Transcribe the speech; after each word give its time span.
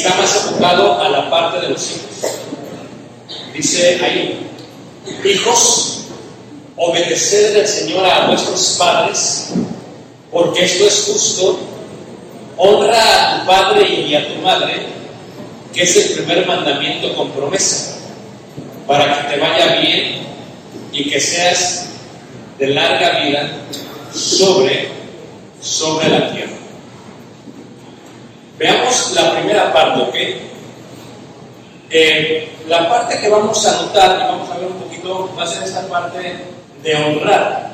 está 0.00 0.16
más 0.16 0.34
enfocado 0.34 0.98
a 1.00 1.08
la 1.10 1.30
parte 1.30 1.60
de 1.60 1.68
los 1.70 1.90
hijos. 1.90 2.32
Dice 3.52 4.00
ahí, 4.02 4.50
hijos, 5.24 6.04
obedeced 6.76 7.60
al 7.60 7.68
Señor 7.68 8.06
a 8.06 8.28
vuestros 8.28 8.76
padres, 8.78 9.50
porque 10.30 10.64
esto 10.64 10.86
es 10.86 11.04
justo. 11.06 11.60
Honra 12.56 13.36
a 13.36 13.40
tu 13.40 13.46
padre 13.46 13.88
y 14.06 14.14
a 14.14 14.26
tu 14.28 14.40
madre, 14.40 14.86
que 15.74 15.82
es 15.82 15.96
el 15.96 16.14
primer 16.14 16.46
mandamiento 16.46 17.14
con 17.14 17.30
promesa, 17.30 17.98
para 18.86 19.28
que 19.28 19.34
te 19.34 19.40
vaya 19.40 19.80
bien 19.80 20.20
y 20.92 21.10
que 21.10 21.20
seas 21.20 21.88
de 22.58 22.68
larga 22.68 23.20
vida 23.20 23.50
sobre, 24.14 24.88
sobre 25.60 26.08
la 26.08 26.32
tierra. 26.32 26.59
Veamos 28.60 29.12
la 29.14 29.32
primera 29.32 29.72
parte, 29.72 30.02
¿ok? 30.02 30.14
Eh, 31.88 32.52
la 32.68 32.90
parte 32.90 33.18
que 33.18 33.30
vamos 33.30 33.64
a 33.64 33.80
notar, 33.80 34.20
y 34.20 34.24
vamos 34.24 34.50
a 34.50 34.58
ver 34.58 34.66
un 34.66 34.82
poquito, 34.82 35.34
va 35.34 35.44
a 35.44 35.46
ser 35.46 35.62
esta 35.62 35.88
parte 35.88 36.44
de 36.82 36.94
honrar. 36.94 37.70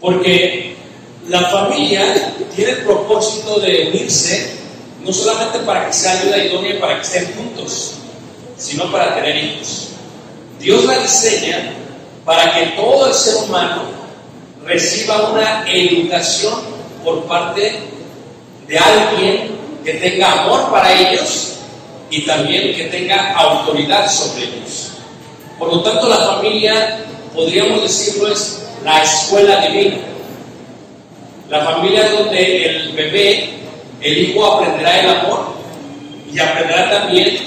Porque 0.00 0.76
la 1.28 1.42
familia 1.42 2.32
tiene 2.56 2.70
el 2.70 2.78
propósito 2.84 3.60
de 3.60 3.88
unirse, 3.88 4.56
no 5.04 5.12
solamente 5.12 5.58
para 5.58 5.86
que 5.86 5.92
sea 5.92 6.12
ayuda 6.12 6.38
idónea 6.38 6.80
para 6.80 6.96
que 6.96 7.02
estén 7.02 7.34
juntos, 7.36 7.96
sino 8.56 8.90
para 8.90 9.14
tener 9.14 9.44
hijos. 9.44 9.90
Dios 10.58 10.86
la 10.86 11.00
diseña 11.00 11.74
para 12.24 12.54
que 12.54 12.68
todo 12.68 13.08
el 13.08 13.12
ser 13.12 13.34
humano 13.44 13.82
reciba 14.64 15.28
una 15.32 15.70
educación 15.70 16.60
por 17.04 17.24
parte 17.26 17.92
de 18.66 18.78
alguien 18.78 19.58
que 19.84 19.94
tenga 19.94 20.44
amor 20.44 20.70
para 20.70 20.92
ellos 20.92 21.54
y 22.10 22.22
también 22.22 22.74
que 22.74 22.84
tenga 22.84 23.32
autoridad 23.34 24.10
sobre 24.10 24.44
ellos. 24.44 24.92
Por 25.58 25.72
lo 25.72 25.82
tanto, 25.82 26.08
la 26.08 26.16
familia, 26.16 26.98
podríamos 27.34 27.82
decirlo, 27.82 28.28
es 28.32 28.62
la 28.84 29.02
escuela 29.02 29.60
divina. 29.60 29.98
La 31.48 31.64
familia 31.64 32.08
donde 32.10 32.66
el 32.66 32.92
bebé, 32.92 33.54
el 34.00 34.18
hijo 34.18 34.44
aprenderá 34.44 35.00
el 35.00 35.10
amor 35.10 35.54
y 36.32 36.38
aprenderá 36.38 36.90
también 36.90 37.38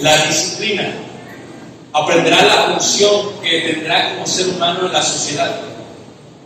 la 0.00 0.16
disciplina. 0.26 0.94
Aprenderá 1.92 2.42
la 2.42 2.54
función 2.72 3.40
que 3.42 3.60
tendrá 3.60 4.14
como 4.14 4.26
ser 4.26 4.48
humano 4.48 4.86
en 4.86 4.92
la 4.92 5.02
sociedad. 5.02 5.60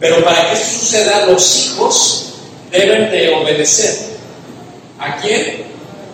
Pero 0.00 0.24
para 0.24 0.48
que 0.48 0.54
eso 0.54 0.80
suceda, 0.80 1.26
los 1.26 1.66
hijos 1.66 2.26
deben 2.70 3.10
de 3.10 3.34
obedecer. 3.34 4.16
¿A 4.98 5.16
quién? 5.16 5.64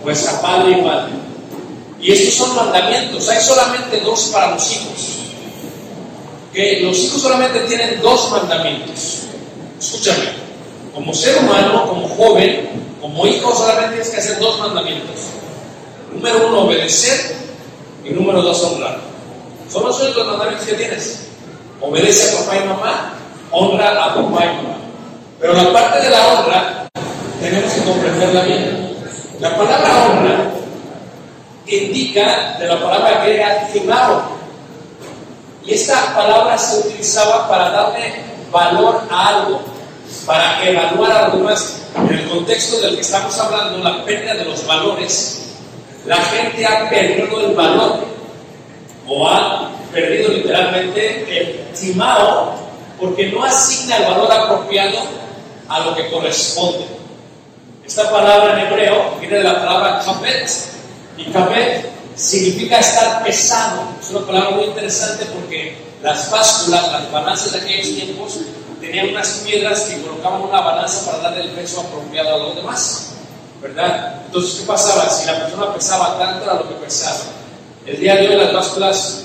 Pues 0.02 0.26
a 0.26 0.40
padre 0.43 0.78
y 0.78 0.82
madre. 0.82 1.12
Y 2.00 2.12
estos 2.12 2.34
son 2.34 2.56
mandamientos. 2.56 3.28
Hay 3.28 3.40
solamente 3.40 4.00
dos 4.00 4.31
para 4.32 4.54
los 4.54 4.72
hijos. 4.72 5.19
Que 6.52 6.81
los 6.81 6.99
hijos 6.99 7.22
solamente 7.22 7.60
tienen 7.60 8.00
dos 8.02 8.31
mandamientos. 8.31 9.20
Escúchame. 9.78 10.43
Como 10.94 11.14
ser 11.14 11.38
humano, 11.38 11.88
como 11.88 12.08
joven, 12.08 12.69
como 13.00 13.26
hijo, 13.26 13.55
solamente 13.55 13.90
tienes 13.90 14.10
que 14.10 14.16
hacer 14.19 14.38
dos 14.38 14.58
mandamientos. 14.58 15.16
Número 16.12 16.48
uno, 16.48 16.62
obedecer. 16.62 17.37
Y 18.05 18.10
número 18.10 18.43
dos, 18.43 18.62
honrar. 18.62 18.98
Son 19.72 19.84
los 19.84 19.98
únicos 20.00 20.26
mandamientos 20.26 20.66
que 20.66 20.75
tienes. 20.75 21.28
Obedece 21.81 22.37
a 22.37 22.40
papá 22.40 22.56
y 22.56 22.69
mamá, 22.69 23.14
honra 23.50 24.05
a 24.05 24.14
papá 24.14 24.44
y 24.44 24.56
mamá. 24.56 24.81
Pero 25.42 25.54
la 25.54 25.72
parte 25.72 26.00
de 26.00 26.08
la 26.08 26.26
honra 26.28 26.88
tenemos 27.40 27.72
que 27.72 27.82
comprenderla 27.82 28.42
bien. 28.42 28.96
La 29.40 29.56
palabra 29.56 30.06
honra 30.06 30.50
indica 31.66 32.56
de 32.60 32.68
la 32.68 32.80
palabra 32.80 33.24
griega 33.24 33.66
thimao. 33.72 34.22
Y 35.64 35.74
esta 35.74 36.14
palabra 36.14 36.56
se 36.56 36.86
utilizaba 36.86 37.48
para 37.48 37.70
darle 37.70 38.14
valor 38.52 39.02
a 39.10 39.28
algo, 39.28 39.62
para 40.26 40.64
evaluar 40.64 41.10
algo 41.10 41.38
más. 41.38 41.82
En 41.96 42.18
el 42.18 42.28
contexto 42.28 42.80
del 42.80 42.94
que 42.94 43.00
estamos 43.00 43.36
hablando, 43.40 43.78
la 43.78 44.04
pérdida 44.04 44.34
de 44.34 44.44
los 44.44 44.64
valores, 44.64 45.56
la 46.06 46.18
gente 46.18 46.64
ha 46.64 46.88
perdido 46.88 47.40
el 47.40 47.54
valor 47.56 48.04
o 49.08 49.28
ha 49.28 49.72
perdido 49.92 50.30
literalmente 50.30 51.40
el 51.40 51.74
timao 51.74 52.54
porque 53.00 53.26
no 53.32 53.42
asigna 53.42 53.96
el 53.96 54.04
valor 54.04 54.30
apropiado 54.30 55.21
a 55.72 55.80
lo 55.80 55.94
que 55.94 56.10
corresponde. 56.10 56.84
Esta 57.86 58.10
palabra 58.10 58.60
en 58.60 58.66
hebreo 58.66 59.16
viene 59.19 59.38
de 59.38 59.44
la 59.44 59.58
palabra 59.64 60.02
kabet 60.04 60.50
y 61.16 61.24
kabet 61.32 61.90
significa 62.14 62.78
estar 62.78 63.24
pesado. 63.24 63.82
Es 64.00 64.10
una 64.10 64.26
palabra 64.26 64.50
muy 64.50 64.64
interesante 64.66 65.24
porque 65.26 65.78
las 66.02 66.30
básculas, 66.30 66.92
las 66.92 67.10
balanzas 67.10 67.52
de 67.52 67.58
aquellos 67.60 67.94
tiempos 67.94 68.38
tenían 68.80 69.08
unas 69.08 69.28
piedras 69.46 69.80
que 69.82 70.02
colocaban 70.02 70.42
una 70.42 70.60
balanza 70.60 71.10
para 71.10 71.22
darle 71.22 71.44
el 71.44 71.50
peso 71.50 71.80
apropiado 71.80 72.34
a 72.34 72.38
los 72.38 72.56
demás, 72.56 73.12
¿verdad? 73.62 74.22
Entonces, 74.26 74.60
¿qué 74.60 74.66
pasaba? 74.66 75.08
Si 75.08 75.26
la 75.26 75.38
persona 75.40 75.72
pesaba 75.72 76.19
tanto, 76.19 76.44
era 76.44 76.54
lo 76.54 76.69
que 76.69 76.74
pesaba. 76.74 77.20
El 77.86 77.98
día 77.98 78.16
de 78.16 78.28
hoy 78.28 78.36
las 78.36 78.52
básculas 78.52 79.22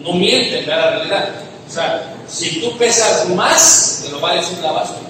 no 0.00 0.14
mienten, 0.14 0.64
¿verdad? 0.64 0.84
La 0.84 0.90
realidad. 0.92 1.28
O 1.68 1.72
sea, 1.72 2.14
si 2.28 2.60
tú 2.60 2.76
pesas 2.78 3.28
más, 3.30 4.02
te 4.04 4.10
lo 4.10 4.20
va 4.20 4.32
a 4.32 4.34
decir 4.36 4.58
la 4.62 4.72
báscula. 4.72 5.09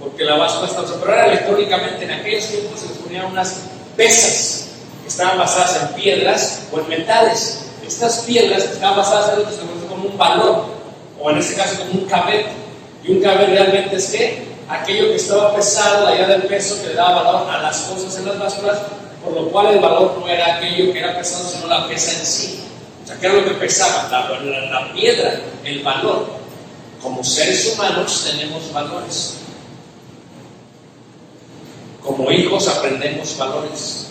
Porque 0.00 0.24
la 0.24 0.36
báscula 0.36 0.66
está 0.66 0.82
pero 0.98 1.12
ahora 1.12 1.26
electrónicamente 1.26 2.04
en 2.04 2.10
aquellos 2.10 2.46
tiempos 2.48 2.80
se 2.80 2.88
les 2.88 2.96
ponían 2.98 3.26
unas 3.26 3.54
pesas 3.96 4.68
que 5.02 5.08
estaban 5.08 5.38
basadas 5.38 5.82
en 5.82 5.88
piedras 6.00 6.62
o 6.72 6.80
en 6.80 6.88
metales. 6.88 7.66
Estas 7.86 8.20
piedras 8.20 8.64
estaban 8.64 8.96
basadas 8.96 9.32
en 9.34 9.38
lo 9.40 9.44
que 9.46 9.52
se 9.54 9.60
conoce 9.60 9.86
como 9.88 10.08
un 10.08 10.16
valor, 10.16 10.64
o 11.20 11.30
en 11.30 11.38
este 11.38 11.54
caso 11.54 11.78
como 11.80 11.92
un 11.92 12.06
cabet. 12.08 12.46
Y 13.04 13.12
un 13.12 13.22
cabet 13.22 13.48
realmente 13.50 13.96
es 13.96 14.06
que 14.10 14.42
aquello 14.68 15.08
que 15.10 15.16
estaba 15.16 15.54
pesado, 15.54 16.04
la 16.06 16.14
idea 16.14 16.28
del 16.28 16.42
peso 16.44 16.80
que 16.80 16.88
le 16.88 16.94
daba 16.94 17.22
valor 17.22 17.50
a 17.50 17.60
las 17.62 17.76
cosas 17.80 18.16
en 18.18 18.26
las 18.26 18.38
básculas, 18.38 18.78
por 19.22 19.34
lo 19.34 19.48
cual 19.50 19.66
el 19.74 19.80
valor 19.80 20.16
no 20.18 20.26
era 20.28 20.56
aquello 20.56 20.92
que 20.92 20.98
era 20.98 21.16
pesado, 21.18 21.46
sino 21.48 21.66
la 21.66 21.86
pesa 21.88 22.12
en 22.18 22.24
sí. 22.24 22.64
O 23.04 23.06
sea, 23.06 23.16
¿qué 23.18 23.26
era 23.26 23.34
lo 23.36 23.44
que 23.44 23.50
pesaba? 23.52 24.08
La, 24.10 24.28
la- 24.40 24.80
la 24.80 24.92
piedra, 24.94 25.40
el 25.64 25.82
valor. 25.82 26.26
Como 27.02 27.24
seres 27.24 27.66
humanos 27.74 28.24
tenemos 28.30 28.72
valores. 28.72 29.38
Como 32.02 32.30
hijos 32.30 32.68
aprendemos 32.68 33.36
valores. 33.36 34.08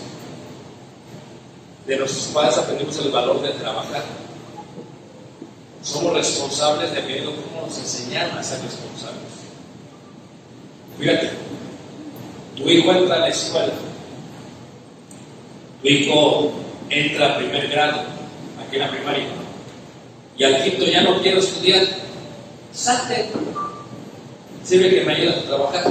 De 1.88 1.98
nuestros 1.98 2.28
padres 2.28 2.58
aprendimos 2.58 2.98
el 3.00 3.12
valor 3.12 3.42
de 3.42 3.50
trabajar. 3.52 4.04
Somos 5.82 6.14
responsables 6.14 6.92
de 6.92 7.00
aquello 7.00 7.34
como 7.36 7.66
nos 7.66 7.78
enseñaron 7.78 8.38
a 8.38 8.44
ser 8.44 8.62
responsables. 8.62 9.30
Fíjate, 11.00 11.32
tu 12.58 12.70
hijo 12.70 12.92
entra 12.92 13.16
a 13.16 13.20
la 13.20 13.30
escuela, 13.30 13.72
tu 15.82 15.88
hijo 15.88 16.52
entra 16.90 17.34
a 17.34 17.38
primer 17.38 17.70
grado, 17.70 18.02
aquí 18.62 18.76
en 18.76 18.82
la 18.82 18.92
primaria, 18.92 19.28
y 20.38 20.44
al 20.44 20.62
quinto 20.62 20.86
ya 20.86 21.04
no 21.04 21.22
quiero 21.22 21.40
estudiar, 21.40 21.88
salte, 22.74 23.30
sirve 24.66 24.90
que 24.90 25.06
me 25.06 25.14
ayudas 25.14 25.38
a 25.38 25.48
trabajar. 25.48 25.86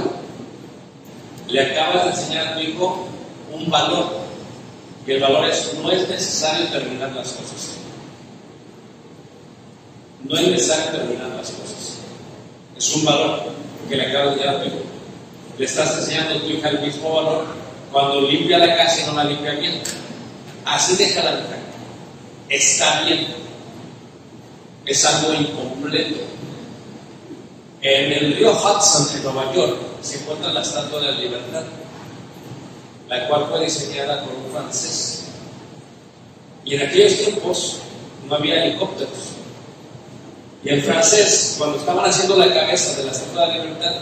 Le 1.49 1.61
acabas 1.61 2.05
de 2.05 2.09
enseñar 2.11 2.47
a 2.47 2.53
tu 2.55 2.59
hijo 2.59 3.07
un 3.51 3.69
valor, 3.69 4.19
y 5.05 5.11
el 5.11 5.21
valor 5.21 5.49
es, 5.49 5.73
no 5.81 5.91
es 5.91 6.07
necesario 6.07 6.67
terminar 6.67 7.11
las 7.13 7.29
cosas. 7.29 7.77
No 10.23 10.35
es 10.35 10.47
necesario 10.47 10.91
terminar 10.91 11.29
las 11.29 11.49
cosas. 11.49 11.97
Es 12.77 12.95
un 12.95 13.05
valor 13.05 13.41
que 13.87 13.95
le 13.95 14.05
acabas 14.05 14.35
de 14.35 14.45
dar 14.45 14.55
a 14.55 14.61
tu 14.61 14.67
hijo. 14.67 14.81
Le 15.57 15.65
estás 15.65 15.97
enseñando 15.97 16.35
a 16.35 16.41
tu 16.41 16.47
hija 16.47 16.69
el 16.69 16.81
mismo 16.81 17.13
valor 17.13 17.45
cuando 17.91 18.21
limpia 18.21 18.59
la 18.59 18.77
casa 18.77 19.01
y 19.01 19.05
no 19.07 19.13
la 19.13 19.23
limpia 19.23 19.51
bien. 19.53 19.81
Así 20.65 20.95
deja 20.95 21.23
la 21.23 21.31
hija. 21.31 21.57
Está 22.49 23.01
bien. 23.01 23.27
Es 24.85 25.05
algo 25.05 25.33
incompleto. 25.33 26.19
En 27.81 28.11
el 28.11 28.35
río 28.35 28.51
Hudson, 28.51 29.15
en 29.15 29.23
Nueva 29.23 29.53
York, 29.53 29.77
se 30.01 30.19
encuentra 30.19 30.51
la 30.51 30.61
Estatua 30.61 30.99
de 30.99 31.11
la 31.11 31.17
Libertad, 31.17 31.63
la 33.07 33.27
cual 33.27 33.47
fue 33.49 33.63
diseñada 33.63 34.21
por 34.23 34.33
un 34.33 34.51
francés. 34.51 35.27
Y 36.65 36.75
en 36.75 36.87
aquellos 36.87 37.17
tiempos 37.19 37.77
no 38.27 38.35
había 38.35 38.65
helicópteros. 38.65 39.13
Y 40.61 40.69
el 40.69 40.83
francés, 40.83 41.55
cuando 41.57 41.77
estaban 41.77 42.05
haciendo 42.05 42.35
la 42.35 42.53
cabeza 42.53 42.97
de 42.97 43.05
la 43.05 43.11
Estatua 43.11 43.47
de 43.47 43.47
la 43.47 43.63
Libertad, 43.63 43.93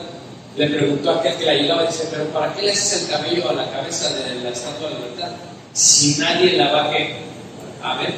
le 0.56 0.68
preguntó 0.70 1.12
a 1.12 1.20
aquel 1.20 1.36
que 1.36 1.46
la 1.46 1.52
ayudaba, 1.52 1.84
dice, 1.84 2.08
pero 2.10 2.26
¿para 2.30 2.56
qué 2.56 2.64
le 2.64 2.72
haces 2.72 3.04
el 3.04 3.10
cabello 3.10 3.48
a 3.48 3.54
la 3.54 3.72
cabeza 3.72 4.10
de 4.10 4.42
la 4.42 4.50
Estatua 4.50 4.90
de 4.90 4.94
la 4.96 5.00
Libertad 5.02 5.32
si 5.74 6.18
nadie 6.18 6.54
la 6.54 6.72
va 6.72 6.86
a 6.86 7.98
ver? 8.02 8.14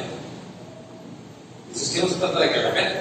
Dice, 1.70 1.84
es 1.84 1.90
que 1.90 2.00
no 2.00 2.08
se 2.08 2.14
trata 2.14 2.40
de 2.40 2.50
que 2.50 2.62
la 2.62 2.70
vean, 2.70 2.92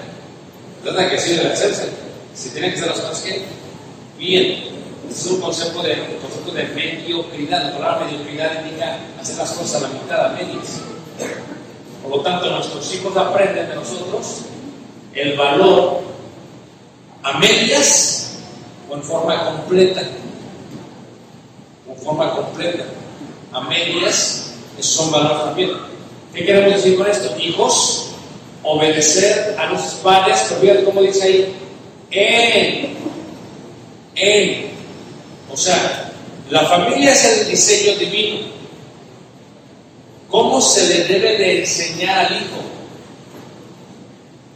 trata 0.84 1.02
de 1.04 1.10
que 1.10 1.18
sí 1.18 1.36
debe 1.36 1.54
hacerse. 1.54 2.09
Si 2.40 2.52
tienen 2.52 2.72
que 2.72 2.78
hacer 2.78 2.92
las 2.92 3.02
cosas 3.02 3.22
que 3.22 3.44
bien. 4.18 4.80
Es 5.10 5.26
un 5.26 5.42
concepto 5.42 5.82
de, 5.82 5.94
un 5.94 6.22
concepto 6.22 6.52
de 6.52 6.64
mediocridad. 6.66 7.64
La 7.64 7.78
palabra 7.78 8.06
mediocridad 8.06 8.64
indica 8.64 9.00
hacer 9.20 9.38
las 9.38 9.52
cosas 9.52 9.82
a 9.84 9.88
la 9.88 9.94
mitad, 9.94 10.26
a 10.26 10.30
medias. 10.30 10.82
Por 12.02 12.18
lo 12.18 12.22
tanto, 12.22 12.50
nuestros 12.50 12.94
hijos 12.94 13.18
aprenden 13.18 13.70
de 13.70 13.76
nosotros 13.76 14.42
el 15.16 15.36
valor 15.36 16.02
a 17.24 17.40
medias 17.40 18.38
o 18.90 18.96
en 18.96 19.04
forma 19.04 19.46
completa. 19.46 20.02
En 21.90 21.98
forma 21.98 22.36
completa. 22.36 22.86
A 23.52 23.62
medias 23.62 24.54
son 24.80 25.12
valor 25.12 25.44
también. 25.44 25.72
¿Qué 26.34 26.46
queremos 26.46 26.76
decir 26.76 26.98
con 26.98 27.08
esto? 27.08 27.36
Hijos, 27.38 28.12
obedecer 28.64 29.58
a 29.60 29.68
nuestros 29.72 29.96
padres, 29.96 30.46
pero 30.48 30.62
fíjate 30.62 30.84
cómo 30.86 31.02
dice 31.02 31.24
ahí, 31.24 31.56
en, 32.12 32.98
en, 34.16 34.72
o 35.52 35.58
sea, 35.58 36.12
la 36.50 36.66
familia 36.66 37.12
es 37.12 37.26
el 37.26 37.50
diseño 37.50 37.98
divino. 37.98 38.48
¿Cómo 40.30 40.62
se 40.62 40.88
le 40.88 41.04
debe 41.06 41.38
de 41.38 41.60
enseñar 41.62 42.26
al 42.26 42.34
hijo? 42.34 42.62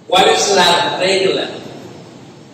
¿Cuál 0.07 0.29
es 0.29 0.55
la 0.55 0.97
regla? 0.99 1.49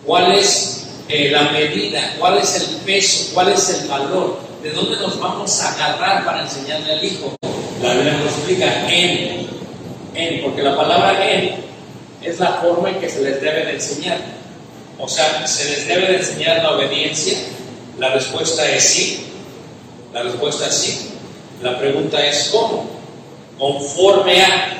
¿Cuál 0.06 0.32
es 0.32 0.86
eh, 1.08 1.30
la 1.30 1.50
medida? 1.50 2.16
¿Cuál 2.18 2.38
es 2.38 2.54
el 2.56 2.76
peso? 2.78 3.30
¿Cuál 3.34 3.52
es 3.52 3.68
el 3.70 3.88
valor? 3.88 4.40
¿De 4.62 4.70
dónde 4.70 4.96
nos 4.96 5.18
vamos 5.18 5.60
a 5.60 5.74
agarrar 5.74 6.24
para 6.24 6.42
enseñarle 6.42 6.92
al 6.92 7.04
hijo? 7.04 7.36
La 7.82 7.94
Biblia 7.94 8.12
nos 8.14 8.32
explica 8.32 8.90
en, 8.90 9.46
en, 10.14 10.42
porque 10.42 10.62
la 10.62 10.76
palabra 10.76 11.30
en 11.30 11.54
es 12.22 12.38
la 12.38 12.52
forma 12.54 12.90
en 12.90 13.00
que 13.00 13.08
se 13.08 13.22
les 13.22 13.40
debe 13.40 13.64
de 13.66 13.72
enseñar. 13.72 14.39
O 15.00 15.08
sea, 15.08 15.46
se 15.46 15.70
les 15.70 15.86
debe 15.86 16.06
de 16.08 16.16
enseñar 16.18 16.62
la 16.62 16.72
obediencia. 16.72 17.38
La 17.98 18.12
respuesta 18.12 18.68
es 18.70 18.84
sí. 18.84 19.26
La 20.12 20.22
respuesta 20.22 20.68
es 20.68 20.74
sí. 20.74 21.10
La 21.62 21.78
pregunta 21.78 22.24
es 22.24 22.48
¿cómo? 22.52 22.88
Conforme 23.58 24.42
a 24.42 24.76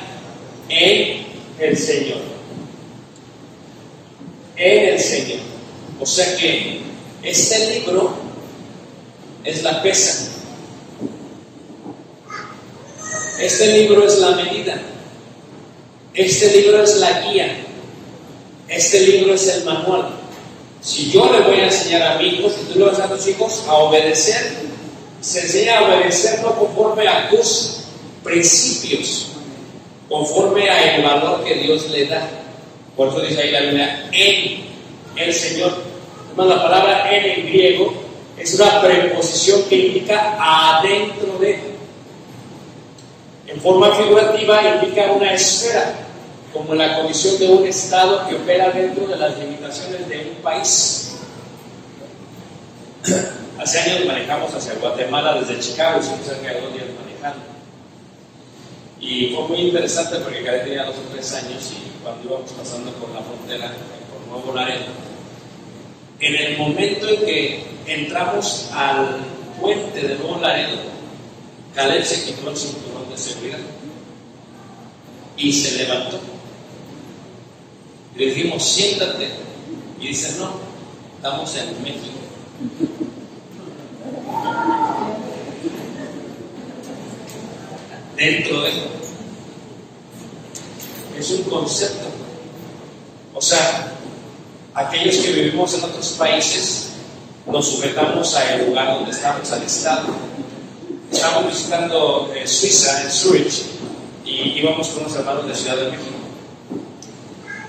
en 0.69 1.25
el 1.59 1.77
Señor. 1.77 2.21
En 4.55 4.89
el 4.89 4.99
Señor. 4.99 5.39
O 5.99 6.05
sea 6.05 6.35
que 6.37 6.81
este 7.23 7.79
libro 7.79 8.15
es 9.43 9.63
la 9.63 9.81
pesa. 9.81 10.29
Este 13.39 13.77
libro 13.79 14.05
es 14.05 14.19
la 14.19 14.31
medida. 14.31 14.81
Este 16.13 16.61
libro 16.61 16.83
es 16.83 16.95
la 16.97 17.21
guía. 17.21 17.57
Este 18.81 18.99
libro 19.01 19.35
es 19.35 19.47
el 19.47 19.63
manual. 19.63 20.09
Si 20.81 21.11
yo 21.11 21.31
le 21.31 21.41
voy 21.41 21.59
a 21.59 21.65
enseñar 21.65 22.01
a 22.01 22.17
mi 22.17 22.29
hijo, 22.29 22.49
si 22.49 22.65
tú 22.65 22.79
le 22.79 22.85
vas 22.85 22.99
a 22.99 23.07
tus 23.07 23.27
hijos 23.27 23.63
a 23.67 23.75
obedecer, 23.75 24.53
se 25.21 25.41
enseña 25.41 25.77
a 25.77 25.83
obedecer 25.83 26.41
no 26.41 26.55
conforme 26.55 27.07
a 27.07 27.29
tus 27.29 27.83
principios, 28.23 29.33
conforme 30.09 30.67
a 30.67 30.95
el 30.95 31.03
valor 31.03 31.43
que 31.43 31.53
Dios 31.57 31.91
le 31.91 32.07
da. 32.07 32.27
Por 32.97 33.09
eso 33.09 33.19
dice 33.19 33.39
ahí 33.39 33.51
la 33.51 33.61
Biblia, 33.61 34.09
en 34.13 34.63
el 35.15 35.31
Señor. 35.31 35.73
Además, 36.29 36.47
la 36.47 36.63
palabra 36.63 37.15
en 37.15 37.39
en 37.39 37.45
griego 37.45 37.93
es 38.35 38.55
una 38.55 38.81
preposición 38.81 39.61
que 39.69 39.75
indica 39.75 40.37
adentro 40.39 41.37
de. 41.39 41.59
En 43.45 43.61
forma 43.61 43.93
figurativa 43.93 44.59
indica 44.81 45.11
una 45.11 45.33
esfera, 45.33 45.93
como 46.53 46.73
la 46.75 46.97
condición 46.97 47.39
de 47.39 47.47
un 47.47 47.65
Estado 47.65 48.27
que 48.27 48.35
opera 48.35 48.71
dentro 48.71 49.07
de 49.07 49.15
las 49.15 49.37
limitaciones 49.37 50.07
de 50.07 50.17
un 50.35 50.43
país. 50.43 51.15
Hace 53.59 53.79
años 53.79 54.05
manejamos 54.05 54.53
hacia 54.53 54.73
Guatemala 54.73 55.39
desde 55.39 55.59
Chicago, 55.59 55.99
hicimos 55.99 56.25
cerca 56.25 56.53
de 56.53 56.61
dos 56.61 56.73
días 56.73 56.85
manejando. 56.99 57.45
Y 58.99 59.33
fue 59.33 59.47
muy 59.47 59.57
interesante 59.67 60.17
porque 60.19 60.43
cada 60.43 60.63
tenía 60.63 60.85
dos 60.85 60.95
o 60.95 61.13
tres 61.13 61.33
años 61.33 61.71
y 61.71 62.03
cuando 62.03 62.23
íbamos 62.23 62.51
pasando 62.51 62.91
por 62.93 63.09
la 63.09 63.21
frontera, 63.21 63.71
por 64.11 64.27
Nuevo 64.27 64.53
Laredo, 64.53 64.85
en 66.19 66.35
el 66.35 66.57
momento 66.57 67.07
en 67.09 67.25
que 67.25 67.65
entramos 67.87 68.69
al 68.73 69.17
puente 69.59 70.07
de 70.07 70.15
Nuevo 70.15 70.39
Laredo, 70.39 70.77
Caleb 71.75 72.03
se 72.03 72.25
quitó 72.25 72.49
el 72.49 72.57
cinturón 72.57 73.09
de 73.09 73.17
seguridad 73.17 73.59
y 75.37 75.53
se 75.53 75.77
levantó. 75.77 76.19
Y 78.15 78.19
le 78.19 78.25
dijimos, 78.33 78.63
siéntate. 78.63 79.29
Y 79.99 80.07
dice, 80.07 80.35
no, 80.39 80.53
estamos 81.15 81.55
en 81.55 81.83
México. 81.83 82.17
Dentro 88.15 88.61
de 88.61 88.71
es 91.17 91.29
un 91.31 91.43
concepto. 91.43 92.07
O 93.33 93.41
sea, 93.41 93.93
aquellos 94.73 95.17
que 95.17 95.31
vivimos 95.31 95.73
en 95.75 95.83
otros 95.83 96.09
países 96.17 96.89
nos 97.45 97.67
sujetamos 97.67 98.35
al 98.35 98.65
lugar 98.65 98.95
donde 98.95 99.11
estamos, 99.11 99.51
al 99.51 99.63
Estado. 99.63 100.07
Estábamos 101.11 101.51
visitando 101.51 102.31
eh, 102.35 102.47
Suiza, 102.47 103.03
en 103.03 103.11
Zurich, 103.11 103.63
y 104.25 104.59
íbamos 104.59 104.87
con 104.89 105.03
unos 105.03 105.15
hermanos 105.15 105.47
de 105.47 105.55
Ciudad 105.55 105.77
de 105.77 105.91
México. 105.91 106.20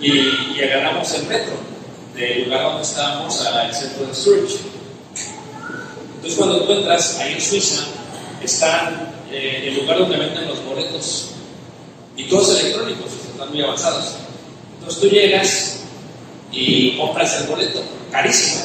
Y, 0.02 0.56
y 0.56 0.62
agarramos 0.62 1.14
el 1.14 1.26
metro 1.26 1.54
del 2.14 2.44
lugar 2.44 2.62
donde 2.64 2.82
estábamos 2.82 3.40
al 3.40 3.74
centro 3.74 4.06
de 4.06 4.14
Zurich. 4.14 4.58
Entonces, 6.16 6.38
cuando 6.38 6.64
tú 6.64 6.72
entras 6.72 7.18
ahí 7.20 7.34
en 7.34 7.40
Suiza, 7.40 7.84
está 8.42 9.12
eh, 9.30 9.68
el 9.68 9.80
lugar 9.80 9.98
donde 9.98 10.18
venden 10.18 10.46
los 10.46 10.64
boletos 10.64 11.30
y 12.16 12.24
todos 12.24 12.60
electrónicos, 12.60 13.06
están 13.32 13.48
muy 13.50 13.62
avanzados. 13.62 14.16
Entonces 14.74 15.00
tú 15.00 15.08
llegas 15.08 15.80
y 16.50 16.96
compras 16.98 17.40
el 17.40 17.46
boleto, 17.46 17.82
carísimo. 18.10 18.62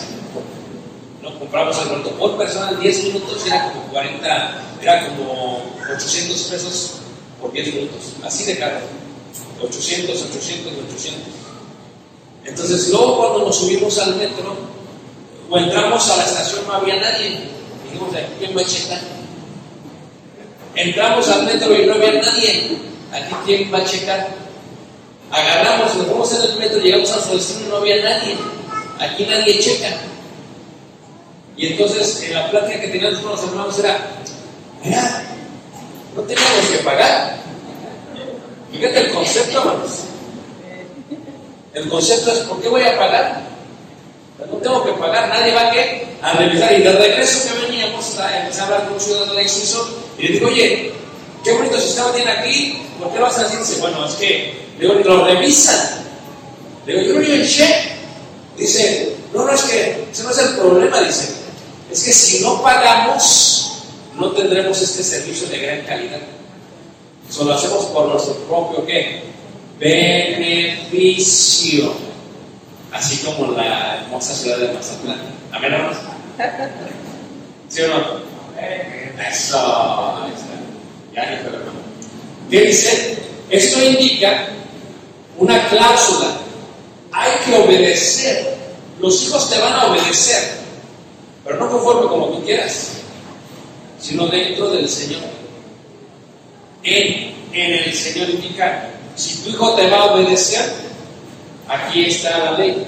¿no? 1.24 1.40
Compramos 1.40 1.82
el 1.82 1.90
boleto 1.90 2.12
por 2.12 2.38
persona 2.38 2.72
en 2.72 2.82
10 2.82 3.04
minutos, 3.06 3.46
era 3.46 3.72
como 3.72 3.84
40, 3.88 4.62
era 4.82 5.08
como 5.08 5.74
800 5.96 6.42
pesos 6.44 6.94
por 7.42 7.54
10 7.54 7.74
minutos, 7.74 8.02
así 8.26 8.44
de 8.44 8.58
caro. 8.58 8.80
800, 9.62 10.22
800 10.24 10.74
y 10.74 10.94
800. 10.94 11.22
Entonces, 12.46 12.90
luego 12.90 13.18
cuando 13.18 13.46
nos 13.46 13.56
subimos 13.58 13.98
al 14.00 14.16
metro 14.16 14.56
o 15.50 15.58
entramos 15.58 16.10
a 16.10 16.18
la 16.18 16.24
estación, 16.24 16.66
no 16.68 16.74
había 16.74 16.96
nadie. 16.96 17.40
Dijimos, 17.84 18.14
¿aquí 18.16 18.34
quién 18.40 18.58
va 18.58 18.62
a 18.62 18.66
checar? 18.66 19.02
Entramos 20.76 21.28
al 21.30 21.44
metro 21.44 21.76
y 21.76 21.86
no 21.86 21.94
había 21.94 22.14
nadie. 22.14 22.78
¿Aquí 23.12 23.36
quién 23.46 23.74
va 23.74 23.80
a 23.80 23.86
checar? 23.86 24.28
Agarramos, 25.32 25.96
nos 25.96 26.08
fuimos 26.08 26.34
en 26.34 26.52
el 26.52 26.58
metro, 26.58 26.80
llegamos 26.80 27.12
a 27.12 27.22
su 27.22 27.34
destino 27.34 27.66
y 27.66 27.70
no 27.70 27.78
había 27.78 28.04
nadie. 28.04 28.38
Aquí 29.00 29.26
nadie 29.26 29.60
checa. 29.60 29.98
Y 31.58 31.68
entonces, 31.68 32.24
en 32.24 32.34
la 32.34 32.50
plática 32.50 32.80
que 32.80 32.88
teníamos 32.88 33.20
con 33.20 33.32
los 33.32 33.44
hermanos 33.44 33.80
era, 33.80 34.08
mira, 34.84 35.24
no 36.16 36.22
teníamos 36.22 36.66
que 36.72 36.78
pagar. 36.84 37.47
Fíjate 38.78 39.00
el 39.00 39.12
concepto, 39.12 39.60
hermanos. 39.60 39.92
El 41.74 41.90
concepto 41.90 42.32
es, 42.32 42.40
¿por 42.40 42.62
qué 42.62 42.70
voy 42.70 42.84
a 42.84 42.98
pagar? 42.98 43.42
Pues 44.38 44.52
no 44.52 44.58
tengo 44.58 44.86
que 44.86 44.92
pagar, 44.94 45.30
nadie 45.30 45.54
va 45.54 45.70
a, 45.70 45.72
¿qué? 45.72 46.08
a 46.22 46.34
revisar. 46.34 46.74
Y 46.74 46.84
de 46.84 46.92
regreso 46.92 47.40
que 47.48 47.66
veníamos, 47.66 48.20
a 48.20 48.42
empezar 48.42 48.62
a 48.62 48.66
hablar 48.66 48.84
con 48.86 48.94
un 48.94 49.00
ciudadano 49.00 49.34
de 49.34 49.50
suizo 49.50 49.98
y 50.18 50.24
le 50.24 50.30
digo, 50.34 50.48
oye, 50.48 50.92
qué 51.44 51.54
bonito 51.54 51.80
sistema 51.80 52.12
tiene 52.14 52.32
aquí, 52.32 52.84
¿por 53.00 53.12
qué 53.12 53.20
lo 53.20 53.26
a 53.26 53.44
decir? 53.44 53.60
Dice, 53.60 53.80
bueno, 53.80 54.06
es 54.06 54.14
que, 54.14 54.54
digo, 54.80 54.94
lo 54.94 55.26
revisan. 55.26 56.06
Le 56.86 56.94
digo, 56.94 57.14
yo 57.14 57.20
no 57.20 57.34
el 57.34 57.50
cheque. 57.50 57.98
Dice, 58.58 59.16
no, 59.34 59.46
no, 59.46 59.54
es 59.54 59.62
que 59.64 60.08
ese 60.12 60.24
no 60.24 60.32
es 60.32 60.38
el 60.38 60.56
problema, 60.56 61.02
dice. 61.02 61.30
Es 61.92 62.04
que 62.04 62.12
si 62.12 62.40
no 62.42 62.62
pagamos, 62.62 63.84
no 64.16 64.32
tendremos 64.32 64.80
este 64.82 65.04
servicio 65.04 65.48
de 65.48 65.60
gran 65.60 65.82
calidad. 65.82 66.20
Eso 67.30 67.44
lo 67.44 67.54
hacemos 67.54 67.86
por 67.86 68.08
nuestro 68.08 68.36
propio, 68.48 68.86
¿qué? 68.86 69.24
Beneficio. 69.80 71.28
Así 72.92 73.18
como 73.26 73.52
la 73.52 74.02
hermosa 74.02 74.34
ciudad 74.34 74.58
de 74.58 74.74
Mazatlán. 74.74 75.22
Amén, 75.52 75.74
hermanos. 75.74 75.98
¿Sí 77.70 77.82
o 77.82 77.88
no? 77.90 77.98
Eso. 79.30 79.58
Ahí 80.24 80.32
está. 80.34 80.58
Ya 81.14 81.32
dijo 81.32 81.50
el 81.50 81.56
hermano. 81.56 81.80
¿Qué 82.50 82.62
dice? 82.62 83.18
Esto 83.50 83.84
indica 83.84 84.48
una 85.38 85.68
cláusula. 85.70 86.38
Hay 87.12 87.32
que 87.46 87.56
obedecer. 87.56 88.58
Los 89.00 89.24
hijos 89.24 89.50
te 89.50 89.60
van 89.60 89.74
a 89.74 89.92
obedecer, 89.92 90.58
pero 91.46 91.58
no 91.60 91.70
conforme 91.70 92.08
como 92.08 92.30
tú 92.30 92.44
quieras, 92.44 92.94
sino 94.00 94.28
dentro 94.28 94.72
del 94.72 94.90
Señor. 94.90 95.37
En, 96.88 97.36
el 97.54 97.94
Señor 97.94 98.30
indica, 98.30 98.90
si 99.16 99.44
tu 99.44 99.50
hijo 99.50 99.74
te 99.76 99.90
va 99.90 99.98
a 99.98 100.14
obedecer, 100.14 100.72
aquí 101.68 102.06
está 102.06 102.38
la 102.38 102.52
ley. 102.58 102.86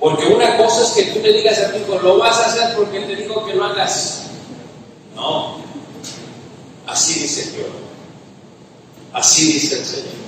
Porque 0.00 0.26
una 0.26 0.56
cosa 0.56 0.82
es 0.82 0.90
que 0.92 1.12
tú 1.12 1.20
le 1.20 1.32
digas 1.32 1.58
a 1.58 1.72
tu 1.72 1.78
hijo, 1.78 1.98
lo 1.98 2.18
vas 2.18 2.38
a 2.38 2.46
hacer 2.46 2.76
porque 2.76 3.00
te 3.00 3.16
dijo 3.16 3.44
que 3.44 3.54
lo 3.54 3.64
hagas. 3.64 4.28
No. 5.14 5.58
Así 6.86 7.20
dice 7.20 7.50
Dios. 7.50 7.66
Así 9.12 9.52
dice 9.52 9.80
el 9.80 9.84
Señor. 9.84 10.18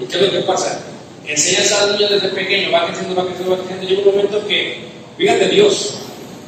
¿Y 0.00 0.06
qué 0.06 0.16
es 0.16 0.22
lo 0.22 0.30
que 0.30 0.40
pasa? 0.40 0.80
Enseñas 1.24 1.70
al 1.72 1.92
niño 1.92 2.08
desde 2.08 2.28
pequeño, 2.30 2.72
va 2.72 2.86
creciendo, 2.86 3.14
va 3.14 3.26
creciendo, 3.26 3.56
va 3.56 3.58
creciendo. 3.58 3.86
Llega 3.86 4.02
un 4.02 4.16
momento 4.16 4.46
que, 4.48 4.88
fíjate, 5.16 5.48
Dios 5.50 6.03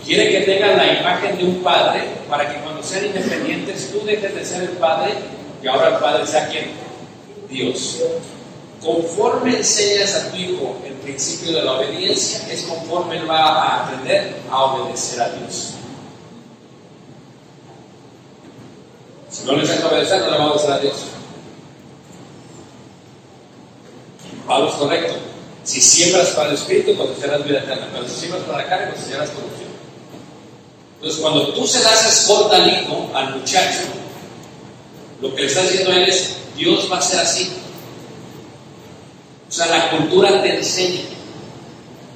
quiere 0.06 0.30
que 0.30 0.40
tengan 0.52 0.76
la 0.76 1.00
imagen 1.00 1.36
de 1.36 1.44
un 1.44 1.62
padre 1.62 2.04
para 2.30 2.48
que 2.48 2.60
cuando 2.60 2.82
sean 2.82 3.06
independientes 3.06 3.90
tú 3.92 4.06
dejes 4.06 4.34
de 4.34 4.44
ser 4.44 4.62
el 4.62 4.76
padre 4.76 5.14
y 5.62 5.66
ahora 5.66 5.88
el 5.88 5.96
padre 5.96 6.26
sea 6.26 6.48
quien? 6.48 6.70
Dios. 7.50 8.00
Conforme 8.80 9.56
enseñas 9.56 10.14
a 10.14 10.30
tu 10.30 10.36
hijo 10.36 10.76
el 10.86 10.92
principio 10.94 11.56
de 11.56 11.62
la 11.62 11.72
obediencia, 11.72 12.46
es 12.50 12.62
conforme 12.62 13.16
él 13.16 13.28
va 13.28 13.38
a 13.38 13.84
aprender 13.84 14.36
a 14.50 14.64
obedecer 14.64 15.20
a 15.20 15.28
Dios. 15.30 15.74
Si 19.28 19.44
no 19.44 19.52
le 19.52 19.62
enseñas 19.62 19.82
a 19.82 19.88
obedecer, 19.88 20.20
no 20.20 20.30
le 20.30 20.38
va 20.38 20.44
a 20.44 20.50
obedecer 20.52 20.72
a 20.72 20.78
Dios. 20.78 20.94
Pablo 24.46 24.68
es 24.68 24.74
correcto. 24.74 25.14
Si 25.64 25.80
siembras 25.80 26.28
para 26.28 26.50
el 26.50 26.54
espíritu, 26.54 26.96
cosecharás 26.96 27.44
vida 27.44 27.58
eterna. 27.58 27.88
Pero 27.92 28.08
si 28.08 28.14
siembras 28.14 28.44
para 28.44 28.58
la 28.58 28.68
carne, 28.68 28.92
cosecharás 28.92 29.30
corrupción. 29.30 29.65
Entonces, 30.96 31.20
cuando 31.20 31.48
tú 31.52 31.66
se 31.66 31.82
das 31.82 32.06
escolta 32.06 32.56
al 32.56 32.68
hijo, 32.68 33.10
al 33.14 33.36
muchacho, 33.36 33.80
lo 35.20 35.34
que 35.34 35.42
le 35.42 35.48
está 35.48 35.62
diciendo 35.62 35.90
a 35.92 35.96
él 35.96 36.08
es: 36.08 36.36
Dios 36.56 36.88
va 36.90 36.98
a 36.98 37.02
ser 37.02 37.20
así. 37.20 37.52
O 39.48 39.52
sea, 39.52 39.66
la 39.66 39.90
cultura 39.90 40.42
te 40.42 40.56
enseña, 40.56 41.02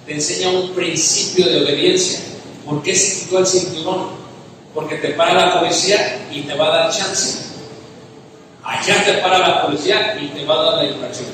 te 0.06 0.14
enseña 0.14 0.48
un 0.50 0.70
principio 0.70 1.46
de 1.46 1.62
obediencia. 1.62 2.20
¿Por 2.64 2.82
qué 2.82 2.94
se 2.94 3.20
quitó 3.20 3.38
el 3.38 3.46
cinturón? 3.46 4.08
Porque 4.74 4.96
te 4.96 5.10
para 5.10 5.34
la 5.34 5.60
policía 5.60 6.26
y 6.32 6.42
te 6.42 6.54
va 6.54 6.66
a 6.66 6.78
dar 6.78 6.92
chance. 6.92 7.50
Allá 8.62 9.04
te 9.04 9.14
para 9.14 9.38
la 9.38 9.66
policía 9.66 10.18
y 10.20 10.28
te 10.28 10.44
va 10.44 10.54
a 10.54 10.64
dar 10.64 10.84
la 10.84 10.90
infracción. 10.90 11.28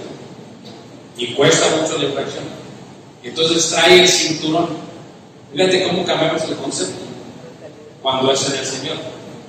Y 1.16 1.34
cuesta 1.34 1.64
mucho 1.76 1.98
la 1.98 2.04
infracción. 2.04 2.44
Entonces 3.22 3.70
trae 3.70 4.02
el 4.02 4.08
cinturón. 4.08 4.68
Fíjate 5.52 5.84
cómo 5.84 6.04
cambiamos 6.04 6.42
el 6.44 6.56
concepto 6.56 7.05
cuando 8.06 8.30
es 8.30 8.48
en 8.48 8.56
el 8.56 8.64
Señor. 8.64 8.96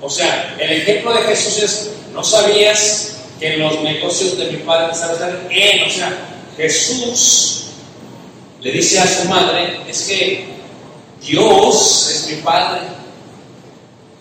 O 0.02 0.10
sea, 0.10 0.56
el 0.58 0.72
ejemplo 0.72 1.14
de 1.14 1.20
Jesús 1.20 1.62
es, 1.62 1.92
no 2.12 2.24
sabías 2.24 3.18
que 3.38 3.56
los 3.56 3.80
negocios 3.82 4.36
de 4.36 4.50
mi 4.50 4.56
padre 4.64 4.96
sabes 4.96 5.20
en, 5.48 5.84
o 5.84 5.88
sea, 5.88 6.18
Jesús 6.56 7.66
le 8.60 8.72
dice 8.72 8.98
a 8.98 9.06
su 9.06 9.28
madre, 9.28 9.82
es 9.86 10.02
que 10.08 10.48
Dios 11.24 12.10
es 12.12 12.34
mi 12.34 12.42
Padre, 12.42 12.80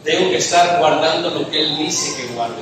tengo 0.04 0.30
que 0.30 0.38
estar 0.38 0.78
guardando 0.78 1.32
lo 1.32 1.50
que 1.50 1.60
Él 1.60 1.78
dice 1.80 2.16
que 2.16 2.36
guarde, 2.36 2.62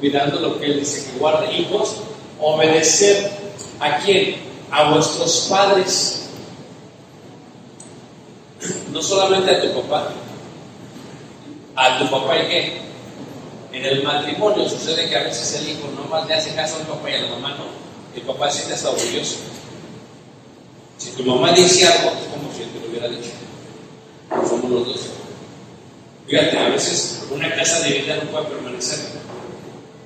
cuidando 0.00 0.40
lo 0.40 0.58
que 0.58 0.66
Él 0.66 0.80
dice 0.80 1.12
que 1.12 1.18
guarde. 1.20 1.56
Hijos, 1.56 1.98
obedecer 2.40 3.30
a 3.78 3.98
quién? 3.98 4.34
A 4.72 4.90
vuestros 4.90 5.46
padres, 5.48 6.28
no 8.90 9.00
solamente 9.00 9.52
a 9.52 9.62
tu 9.62 9.80
papá, 9.80 10.12
a 11.76 11.98
tu 11.98 12.10
papá 12.10 12.38
y 12.38 12.48
qué. 12.48 12.84
En 13.72 13.84
el 13.84 14.02
matrimonio 14.02 14.68
sucede 14.68 15.08
que 15.08 15.16
a 15.16 15.24
veces 15.24 15.60
el 15.60 15.70
hijo 15.70 15.88
no 15.96 16.04
más 16.08 16.26
le 16.28 16.34
hace 16.34 16.54
caso 16.54 16.76
al 16.76 16.86
papá 16.86 17.10
y 17.10 17.14
a 17.14 17.22
la 17.22 17.28
mamá 17.30 17.50
no 17.58 17.84
el 18.14 18.22
papá 18.22 18.50
siente 18.50 18.74
hasta 18.74 18.90
orgulloso. 18.90 19.36
Si 20.98 21.10
tu 21.10 21.24
mamá 21.24 21.52
dice 21.52 21.86
algo, 21.86 22.10
es 22.10 22.28
como 22.28 22.52
si 22.52 22.64
te 22.64 22.80
lo 22.80 22.88
hubiera 22.88 23.08
dicho. 23.08 23.30
Somos 24.48 24.70
los 24.70 24.86
dos. 24.86 25.00
Fíjate, 26.26 26.56
a 26.56 26.68
veces 26.68 27.26
una 27.30 27.54
casa 27.54 27.80
de 27.80 27.98
vida 27.98 28.16
no 28.16 28.30
puede 28.30 28.44
permanecer. 28.46 29.00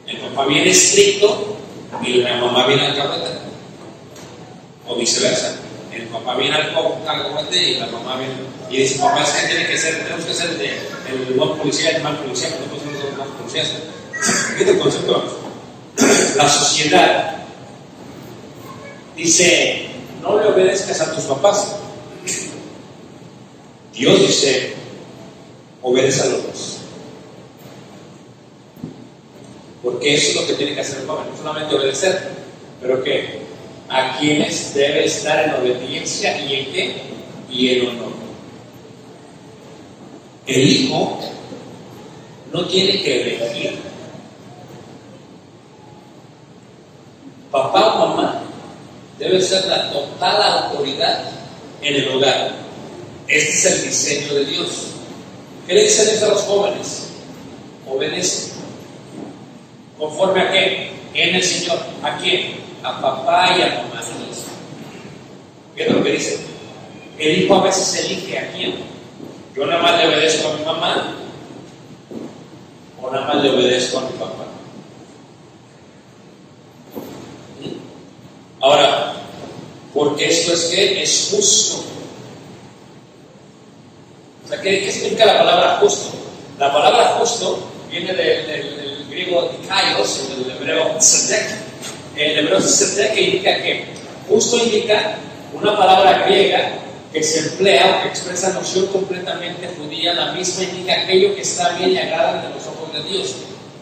El 0.07 0.17
papá 0.19 0.47
viene 0.47 0.71
estricto 0.71 1.57
y 2.03 2.15
la 2.15 2.37
mamá 2.39 2.67
viene 2.67 2.87
alcahueta. 2.87 3.41
O 4.87 4.97
viceversa. 4.97 5.61
El 5.99 6.07
papá 6.07 6.37
viene 6.37 6.55
al 6.55 6.69
alcahuete 6.71 7.57
y 7.57 7.75
la 7.81 7.87
mamá 7.87 8.17
viene. 8.17 8.35
Y 8.71 8.83
dice, 8.83 9.01
papá, 9.01 9.25
es 9.25 9.31
que 9.31 9.49
tiene 9.49 9.67
que 9.67 9.77
ser, 9.77 10.05
tenemos 10.05 10.25
que 10.25 10.35
ser 10.35 10.57
de, 10.57 10.79
el 11.09 11.35
buen 11.37 11.59
policía 11.59 11.93
y 11.93 11.97
el 11.97 12.03
mal 12.03 12.19
policía, 12.19 12.51
porque 12.51 12.67
nosotros 12.67 12.93
somos 12.93 13.05
los 13.05 13.19
malos 13.19 13.35
policías. 13.35 13.69
Fíjate 14.53 14.71
el 14.71 14.79
concepto. 14.79 15.41
La 16.37 16.49
sociedad 16.49 17.37
dice, 19.17 19.91
no 20.23 20.39
le 20.39 20.47
obedezcas 20.47 21.01
a 21.01 21.15
tus 21.15 21.25
papás. 21.25 21.75
Dios 23.93 24.21
dice, 24.21 24.75
obedece 25.83 26.23
a 26.23 26.27
los 26.27 26.47
dos. 26.47 26.79
Porque 29.83 30.15
eso 30.15 30.31
es 30.31 30.37
lo 30.37 30.47
que 30.47 30.53
tiene 30.55 30.75
que 30.75 30.81
hacer 30.81 31.01
el 31.01 31.09
joven, 31.09 31.29
no 31.29 31.37
solamente 31.37 31.75
obedecer, 31.75 32.31
pero 32.81 33.03
que 33.03 33.48
a 33.89 34.19
quienes 34.19 34.75
debe 34.75 35.07
estar 35.07 35.45
en 35.45 35.55
obediencia 35.55 36.45
y 36.45 36.55
en 36.55 36.73
qué? 36.73 36.97
Y 37.51 37.69
en 37.71 37.89
honor. 37.89 38.13
El 40.47 40.69
hijo 40.69 41.21
no 42.53 42.67
tiene 42.67 43.03
que 43.03 43.23
elegir. 43.23 43.79
Papá 47.51 47.95
o 47.95 48.09
mamá 48.09 48.43
debe 49.19 49.41
ser 49.41 49.65
la 49.67 49.91
total 49.91 50.43
autoridad 50.43 51.25
en 51.81 51.95
el 51.95 52.09
hogar. 52.09 52.53
Este 53.27 53.53
es 53.53 53.65
el 53.65 53.83
diseño 53.85 54.35
de 54.35 54.45
Dios. 54.45 54.71
¿Qué 55.67 55.75
le 55.75 55.85
Dios 55.85 56.23
a 56.23 56.29
los 56.29 56.43
jóvenes? 56.43 57.09
Obedece. 57.87 58.53
¿Conforme 59.99 60.41
a 60.41 60.53
qué? 60.53 60.91
En 61.15 61.35
el 61.35 61.43
Señor. 61.43 61.79
¿A 62.03 62.17
quién? 62.19 62.68
A 62.83 63.01
papá 63.01 63.57
y 63.57 63.63
a 63.63 63.67
mamá. 63.83 63.99
¿Qué 65.79 65.85
es 65.87 65.93
lo 65.93 66.03
que 66.03 66.11
dice? 66.11 66.41
El 67.19 67.43
hijo 67.43 67.55
a 67.55 67.63
veces 67.63 68.05
elige 68.05 68.37
a 68.37 68.51
quién. 68.51 68.75
Yo 69.55 69.65
nada 69.65 69.81
más 69.81 69.99
le 69.99 70.09
obedezco 70.09 70.49
a 70.49 70.55
mi 70.55 70.65
mamá 70.65 71.15
o 73.01 73.11
nada 73.11 73.27
más 73.27 73.43
le 73.43 73.51
obedezco 73.51 73.99
a 73.99 74.03
mi 74.03 74.19
papá. 74.19 74.45
Ahora, 78.61 79.15
porque 79.95 80.29
esto 80.29 80.53
es 80.53 80.65
que 80.65 81.03
es 81.03 81.29
justo. 81.31 81.85
O 84.45 84.49
sea, 84.49 84.61
¿qué, 84.61 84.81
qué 84.81 84.91
significa 84.91 85.27
la 85.27 85.39
palabra 85.39 85.79
justo? 85.81 86.11
La 86.59 86.73
palabra 86.73 87.17
justo 87.21 87.69
viene 87.89 88.13
del, 88.15 88.47
del, 88.49 88.77
del 88.77 89.07
griego 89.11 89.49
dikaios, 89.61 90.29
del 90.29 90.51
hebreo 90.51 90.97
tzedek. 90.99 91.68
El 92.19 92.39
hebreo 92.41 92.59
tzedek 92.59 93.15
que 93.15 93.21
indica 93.23 93.63
que 93.63 93.85
justo 94.29 94.59
indica 94.59 95.19
una 95.55 95.79
palabra 95.79 96.27
griega 96.27 96.73
que 97.13 97.23
se 97.23 97.51
emplea 97.51 98.03
que 98.03 98.09
expresa 98.09 98.53
noción 98.55 98.89
completamente 98.89 99.71
judía, 99.79 100.15
la 100.15 100.33
misma 100.33 100.65
indica 100.65 101.03
aquello 101.03 101.37
que 101.37 101.43
está 101.43 101.71
bien 101.79 101.93
y 101.93 101.99
agrada 101.99 102.41
ante 102.41 102.59
los 102.59 102.67
ojos 102.67 102.93
de 102.93 103.09
Dios. 103.09 103.37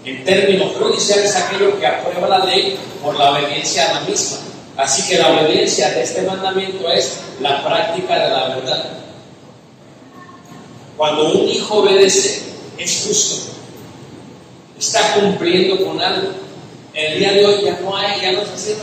En 0.04 0.22
términos 0.22 0.72
judiciales, 0.76 1.34
aquello 1.34 1.80
que 1.80 1.86
aprueba 1.86 2.28
la 2.28 2.44
ley 2.44 2.78
por 3.02 3.18
la 3.18 3.32
obediencia 3.32 3.90
a 3.90 3.94
la 3.94 4.00
misma. 4.02 4.36
Así 4.76 5.08
que 5.08 5.18
la 5.18 5.32
obediencia 5.32 5.88
de 5.92 6.02
este 6.02 6.20
mandamiento 6.22 6.90
es 6.90 7.20
la 7.40 7.64
práctica 7.64 8.22
de 8.22 8.30
la 8.30 8.48
verdad. 8.48 8.84
Cuando 10.98 11.32
un 11.32 11.48
hijo 11.48 11.78
obedece, 11.78 12.42
es 12.76 13.04
justo. 13.06 13.52
Está 14.78 15.14
cumpliendo 15.14 15.84
con 15.86 15.98
algo. 16.00 16.45
El 16.96 17.18
día 17.18 17.30
de 17.30 17.44
hoy 17.44 17.62
ya 17.62 17.78
no 17.80 17.94
hay, 17.94 18.22
ya 18.22 18.32
no 18.32 18.40
se 18.46 18.54
hacen. 18.54 18.76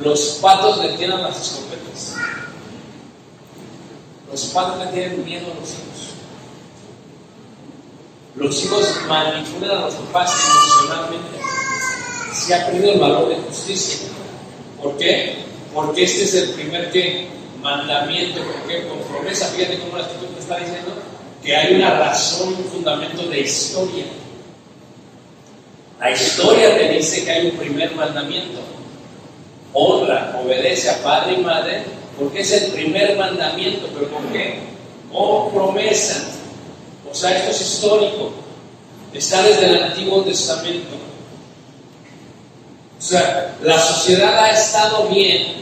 Los 0.00 0.38
patos 0.40 0.82
le 0.82 0.96
tienen 0.96 1.22
las 1.22 1.38
escopetas. 1.38 2.14
Los 4.32 4.44
patos 4.46 4.86
le 4.86 4.92
tienen 4.92 5.22
miedo 5.22 5.52
a 5.52 5.60
los 5.60 5.68
hijos. 5.68 6.14
Los 8.36 8.64
hijos 8.64 8.88
manipulan 9.06 9.70
a 9.70 9.80
los 9.82 9.94
papás 9.96 10.32
emocionalmente. 10.32 11.38
Se 12.32 12.54
ha 12.54 12.66
perdido 12.66 12.92
el 12.92 13.00
valor 13.00 13.28
de 13.28 13.36
justicia. 13.36 14.08
¿Por 14.82 14.96
qué? 14.96 15.44
Porque 15.74 16.04
este 16.04 16.24
es 16.24 16.34
el 16.36 16.50
primer 16.52 16.90
¿qué? 16.90 17.28
mandamiento, 17.60 18.40
porque 18.44 18.88
con 18.88 18.98
promesa, 19.00 19.48
fíjate 19.48 19.78
cómo 19.80 19.98
la 19.98 20.04
escritura 20.04 20.40
está 20.40 20.56
diciendo 20.56 20.92
que 21.44 21.54
hay 21.54 21.74
una 21.74 21.98
razón, 21.98 22.54
un 22.54 22.64
fundamento 22.64 23.24
de 23.28 23.40
historia. 23.40 24.04
La 26.00 26.10
historia 26.12 26.76
te 26.76 26.88
dice 26.90 27.24
que 27.24 27.30
hay 27.30 27.46
un 27.46 27.56
primer 27.56 27.94
mandamiento. 27.94 28.60
Honra, 29.72 30.38
obedece 30.42 30.90
a 30.90 31.02
padre 31.02 31.34
y 31.34 31.38
madre, 31.38 31.82
porque 32.18 32.40
es 32.40 32.52
el 32.52 32.72
primer 32.72 33.16
mandamiento, 33.16 33.88
pero 33.92 34.08
¿por 34.08 34.22
qué? 34.32 34.60
Como 35.12 35.50
promesa. 35.50 36.24
O 37.10 37.14
sea, 37.14 37.36
esto 37.36 37.50
es 37.50 37.60
histórico. 37.60 38.30
Está 39.12 39.42
desde 39.42 39.66
el 39.66 39.82
Antiguo 39.82 40.22
Testamento. 40.22 40.96
O 42.98 43.02
sea, 43.02 43.56
la 43.62 43.78
sociedad 43.78 44.38
ha 44.38 44.50
estado 44.50 45.08
bien 45.08 45.54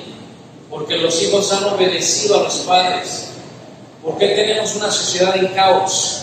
porque 0.69 0.97
los 0.97 1.23
hijos 1.23 1.53
han 1.53 1.65
obedecido 1.65 2.41
a 2.41 2.43
los 2.45 2.55
padres. 2.59 3.29
¿Por 4.03 4.19
qué 4.19 4.29
tenemos 4.29 4.75
una 4.77 4.91
sociedad 4.91 5.37
en 5.37 5.49
caos? 5.49 6.23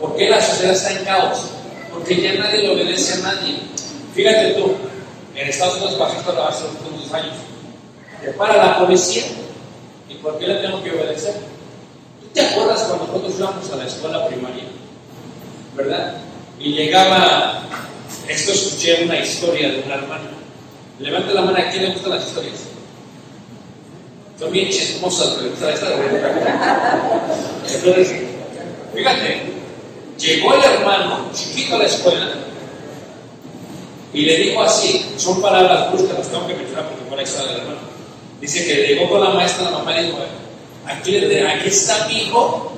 ¿Por 0.00 0.16
qué 0.16 0.28
la 0.28 0.40
sociedad 0.40 0.74
está 0.74 0.92
en 0.92 1.04
caos? 1.04 1.50
Porque 2.00 2.22
ya 2.22 2.32
nadie 2.32 2.62
le 2.62 2.70
obedece 2.70 3.12
a 3.12 3.16
nadie. 3.18 3.58
Fíjate 4.14 4.54
tú, 4.54 4.72
en 5.36 5.48
Estados 5.48 5.76
Unidos 5.76 5.96
pasó 5.98 6.16
esto 6.18 6.48
hace 6.48 6.64
unos 6.90 7.12
años. 7.12 7.34
Para 8.38 8.56
la 8.56 8.78
policía 8.78 9.24
y 10.08 10.14
¿por 10.14 10.38
qué 10.38 10.46
le 10.46 10.54
tengo 10.56 10.82
que 10.82 10.92
obedecer? 10.92 11.34
¿Tú 12.22 12.26
te 12.32 12.40
acuerdas 12.40 12.84
cuando 12.84 13.06
nosotros 13.06 13.34
íbamos 13.38 13.70
a 13.70 13.76
la 13.76 13.86
escuela 13.86 14.26
primaria? 14.28 14.64
¿Verdad? 15.76 16.16
Y 16.58 16.72
llegaba, 16.72 17.64
esto 18.28 18.52
escuché 18.52 19.04
una 19.04 19.18
historia 19.18 19.70
de 19.70 19.82
una 19.82 19.96
hermana. 19.96 20.30
Levante 21.00 21.34
la 21.34 21.42
mano 21.42 21.58
a 21.58 21.70
quién 21.70 21.84
le 21.84 21.90
gustan 21.90 22.12
las 22.12 22.26
historias. 22.26 22.60
Son 24.38 24.50
bien 24.50 24.70
chismosas, 24.70 25.36
pero 25.36 25.70
esta 25.70 25.88
Entonces, 27.74 28.12
fíjate, 28.94 29.49
llegó 30.20 30.54
el 30.54 30.62
hermano 30.62 31.30
chiquito 31.32 31.76
a 31.76 31.78
la 31.78 31.86
escuela 31.86 32.32
y 34.12 34.22
le 34.22 34.36
dijo 34.38 34.62
así, 34.62 35.06
son 35.16 35.40
palabras 35.40 35.92
bruscas, 35.92 36.18
las 36.18 36.28
tengo 36.28 36.46
que 36.46 36.54
mencionar 36.54 36.88
porque 36.88 37.04
por 37.04 37.18
ahí 37.18 37.24
está 37.24 37.42
el 37.44 37.60
hermano. 37.60 37.78
Dice 38.40 38.64
que 38.66 38.86
llegó 38.86 39.08
con 39.08 39.20
la 39.22 39.30
maestra, 39.30 39.70
la 39.70 39.78
mamá 39.78 39.94
le 39.94 40.04
dijo, 40.04 40.18
aquí, 40.84 41.16
aquí 41.16 41.68
está 41.68 42.08
mi 42.08 42.22
hijo, 42.22 42.72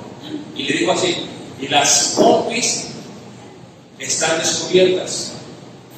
y 0.54 0.64
le 0.64 0.72
dijo 0.74 0.92
así, 0.92 1.16
y 1.60 1.68
las 1.68 2.14
pompis 2.16 2.88
están 3.98 4.38
descubiertas. 4.38 5.32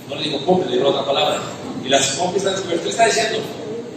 No 0.09 0.17
le 0.17 0.25
digo 0.25 0.39
pompis, 0.41 0.71
le 0.71 0.77
digo 0.77 0.91
otra 0.91 1.05
palabra. 1.05 1.41
Y 1.85 1.89
las 1.89 2.09
pompis 2.11 2.39
están 2.43 2.55
descubiertas. 2.55 2.91
está 2.91 3.07
diciendo, 3.07 3.39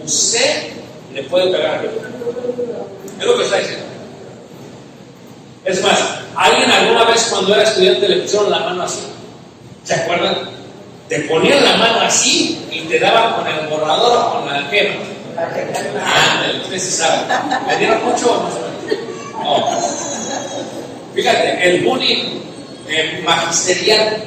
usted 0.06 0.74
le 1.14 1.24
puede 1.24 1.52
pegar 1.52 1.76
a 1.76 1.84
Es 1.84 3.26
lo 3.26 3.38
que 3.38 3.44
está 3.44 3.58
diciendo. 3.58 3.87
Es 5.68 5.84
más, 5.84 6.00
alguien 6.34 6.72
alguna 6.72 7.04
vez 7.04 7.28
cuando 7.30 7.54
era 7.54 7.64
estudiante 7.64 8.08
le 8.08 8.22
pusieron 8.22 8.50
la 8.50 8.60
mano 8.60 8.84
así. 8.84 9.02
¿Se 9.84 9.96
acuerdan? 9.96 10.50
Te 11.10 11.20
ponían 11.22 11.62
la 11.62 11.76
mano 11.76 12.00
así 12.02 12.66
y 12.72 12.82
te 12.82 12.98
daban 13.00 13.34
con 13.34 13.48
el 13.48 13.68
borrador 13.68 14.18
o 14.18 14.32
con 14.32 14.46
la 14.48 14.70
quema. 14.70 14.96
Ah, 15.38 16.46
usted 16.64 16.80
sí 16.80 16.92
sabe. 16.92 17.28
¿Le 17.68 17.78
dieron 17.80 18.04
mucho 18.06 18.32
o 18.32 18.44
más 18.44 18.54
o 18.54 18.60
menos? 18.62 19.04
No. 19.44 21.14
Fíjate, 21.14 21.70
el 21.70 21.84
bullying 21.84 22.40
eh, 22.88 23.22
magisterial, 23.26 24.24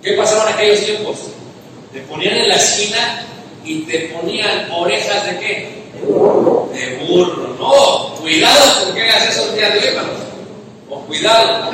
¿qué 0.00 0.12
pasaba 0.12 0.50
en 0.50 0.54
aquellos 0.54 0.84
tiempos? 0.84 1.16
Te 1.92 2.00
ponían 2.02 2.36
en 2.36 2.48
la 2.48 2.56
esquina 2.56 3.24
y 3.64 3.80
te 3.80 4.14
ponían 4.14 4.70
orejas 4.70 5.26
de 5.26 5.38
qué? 5.40 5.82
De 6.72 7.06
burro. 7.08 7.56
No, 7.58 8.14
cuidado 8.20 8.84
porque 8.84 9.02
hagas 9.02 9.30
eso 9.30 9.50
el 9.50 9.56
día 9.56 9.70
de 9.70 9.78
hoy, 9.80 9.86
hermanos. 9.86 10.25
Cuidado. 11.06 11.70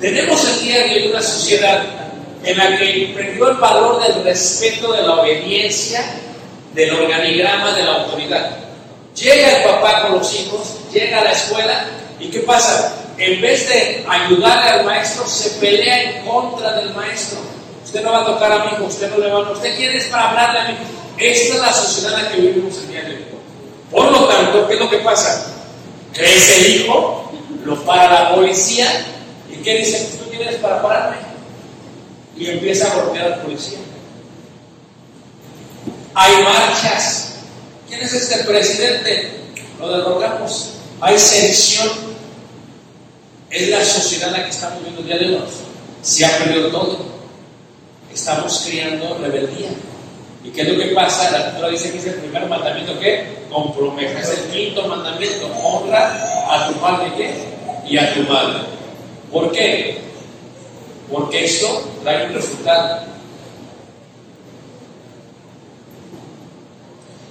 Tenemos 0.00 0.44
el 0.48 0.60
día 0.60 0.84
de 0.84 0.94
hoy 0.94 1.08
una 1.08 1.22
sociedad 1.22 1.82
en 2.42 2.56
la 2.56 2.76
que 2.78 3.12
perdió 3.14 3.50
el 3.50 3.56
valor 3.58 4.02
del 4.02 4.24
respeto, 4.24 4.92
de 4.92 5.02
la 5.02 5.16
obediencia, 5.16 6.02
del 6.72 6.94
organigrama, 6.94 7.72
de 7.72 7.82
la 7.82 7.92
autoridad. 7.96 8.56
Llega 9.14 9.58
el 9.58 9.64
papá 9.64 10.02
con 10.02 10.18
los 10.18 10.34
hijos, 10.34 10.76
llega 10.92 11.20
a 11.20 11.24
la 11.24 11.32
escuela 11.32 11.86
y 12.18 12.30
¿qué 12.30 12.40
pasa? 12.40 12.94
En 13.18 13.40
vez 13.40 13.68
de 13.68 14.06
ayudarle 14.08 14.70
al 14.70 14.84
maestro, 14.84 15.26
se 15.26 15.50
pelea 15.60 16.02
en 16.02 16.26
contra 16.26 16.72
del 16.72 16.94
maestro. 16.94 17.38
Usted 17.84 18.02
no 18.02 18.12
va 18.12 18.20
a 18.22 18.26
tocar 18.26 18.52
a 18.52 18.64
mi 18.64 18.72
hijo, 18.72 18.84
usted 18.84 19.10
no 19.10 19.18
le 19.18 19.30
va 19.30 19.38
a... 19.46 19.50
Usted 19.50 19.76
quiere 19.76 19.98
es 19.98 20.06
para 20.06 20.30
hablarle 20.30 20.58
a 20.60 20.64
mi 20.64 20.72
hijo. 20.74 20.82
Esta 21.18 21.54
es 21.54 21.60
la 21.60 21.72
sociedad 21.72 22.18
en 22.18 22.24
la 22.24 22.30
que 22.30 22.40
vivimos 22.40 22.78
el 22.78 22.88
día 22.88 23.02
de 23.02 23.08
hoy. 23.08 23.24
Por 23.90 24.10
lo 24.10 24.26
tanto, 24.26 24.66
¿qué 24.68 24.74
es 24.74 24.80
lo 24.80 24.88
que 24.88 24.98
pasa? 24.98 25.52
Crece 26.14 26.60
el 26.60 26.76
hijo, 26.76 27.29
lo 27.64 27.84
para 27.84 28.10
la 28.10 28.34
policía 28.34 28.86
y 29.50 29.62
¿qué 29.62 29.78
dice? 29.78 30.18
¿Tú 30.18 30.30
tienes 30.30 30.56
para 30.56 30.82
pararme? 30.82 31.16
Y 32.36 32.46
empieza 32.46 32.90
a 32.90 33.02
golpear 33.02 33.32
al 33.32 33.42
policía. 33.42 33.78
Hay 36.14 36.42
marchas. 36.42 37.34
¿Quién 37.88 38.00
es 38.00 38.12
este 38.12 38.44
presidente? 38.44 39.30
Lo 39.78 39.88
derrogamos. 39.88 40.72
Hay 41.00 41.18
sedición. 41.18 41.88
Es 43.50 43.68
la 43.68 43.84
sociedad 43.84 44.28
en 44.28 44.34
la 44.34 44.44
que 44.44 44.50
estamos 44.50 44.78
viviendo 44.78 45.00
el 45.00 45.06
día 45.06 45.18
de 45.18 45.36
hoy. 45.36 45.48
Se 46.02 46.24
ha 46.24 46.38
perdido 46.38 46.68
todo. 46.70 47.10
estamos 48.12 48.64
criando 48.66 49.18
rebeldía. 49.18 49.70
¿Y 50.42 50.50
qué 50.50 50.62
es 50.62 50.68
lo 50.68 50.82
que 50.82 50.90
pasa? 50.94 51.30
La 51.30 51.38
escritura 51.38 51.68
dice 51.68 51.92
que 51.92 51.98
es 51.98 52.06
el 52.06 52.14
primer 52.14 52.46
mandamiento 52.46 52.98
que 52.98 53.44
compromete. 53.50 54.20
Es 54.20 54.28
el 54.30 54.50
quinto 54.50 54.86
mandamiento. 54.86 55.50
Honra 55.62 56.14
a 56.48 56.68
tu 56.68 56.74
padre 56.80 57.12
¿qué? 57.16 57.49
Y 57.90 57.98
a 57.98 58.14
tu 58.14 58.22
madre. 58.22 58.60
¿Por 59.32 59.50
qué? 59.50 59.98
Porque 61.10 61.44
esto 61.44 61.90
trae 62.02 62.26
un 62.26 62.34
resultado. 62.34 63.02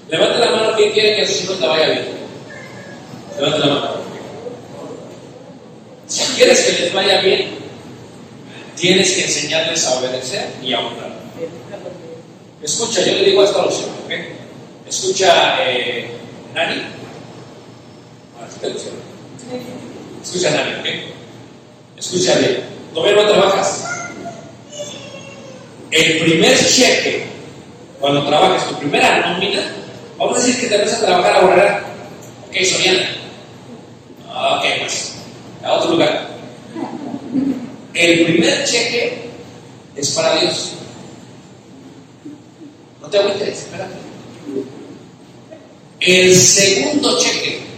Levante 0.10 0.40
la 0.40 0.52
mano 0.52 0.76
quien 0.76 0.92
quiere 0.92 1.16
que 1.16 1.22
a 1.22 1.28
sus 1.28 1.44
hijos 1.44 1.60
te 1.60 1.68
vaya 1.68 1.90
bien. 1.90 2.08
Levante 3.38 3.60
la 3.60 3.66
mano. 3.68 3.92
Si 6.08 6.24
quieres 6.34 6.62
que 6.62 6.84
les 6.84 6.94
vaya 6.94 7.22
bien, 7.22 7.52
tienes 8.76 9.12
que 9.14 9.26
enseñarles 9.26 9.86
a 9.86 10.00
obedecer 10.00 10.50
y 10.62 10.74
a 10.74 10.80
honrar. 10.80 11.20
Escucha, 12.62 13.02
yo 13.06 13.14
le 13.14 13.24
digo 13.24 13.44
esto 13.44 13.62
a 13.62 13.66
los 13.66 13.80
hijos, 13.80 13.92
¿ok? 14.06 14.12
Escucha, 14.90 15.58
eh, 15.70 16.10
Nani. 16.54 16.82
Ahora 18.36 18.52
sí 18.52 18.60
te. 18.60 19.89
Escucha, 20.30 20.52
Nani, 20.52 20.76
¿ok? 20.76 20.86
Escucha 21.98 22.38
bien. 22.38 22.64
Todavía 22.94 23.24
no 23.24 23.30
trabajas. 23.30 23.84
El 25.90 26.20
primer 26.20 26.56
cheque, 26.56 27.26
cuando 28.00 28.28
trabajas, 28.28 28.70
tu 28.70 28.78
primera 28.78 29.34
nómina, 29.34 29.64
vamos 30.20 30.38
a 30.38 30.46
decir 30.46 30.62
que 30.62 30.68
te 30.68 30.78
vas 30.78 30.94
a 30.94 31.00
trabajar 31.04 31.36
a 31.36 31.42
borrar. 31.42 31.84
Ok, 32.48 32.64
Soriana. 32.64 33.10
Ok, 34.28 34.66
pues, 34.82 35.16
a 35.64 35.74
otro 35.74 35.92
lugar. 35.94 36.30
El 37.96 38.26
primer 38.26 38.66
cheque 38.66 39.32
es 39.96 40.12
para 40.12 40.42
Dios. 40.42 40.74
No 43.02 43.08
te 43.08 43.18
agüites, 43.18 43.64
espérate. 43.64 43.96
El 46.00 46.36
segundo 46.36 47.18
cheque 47.18 47.69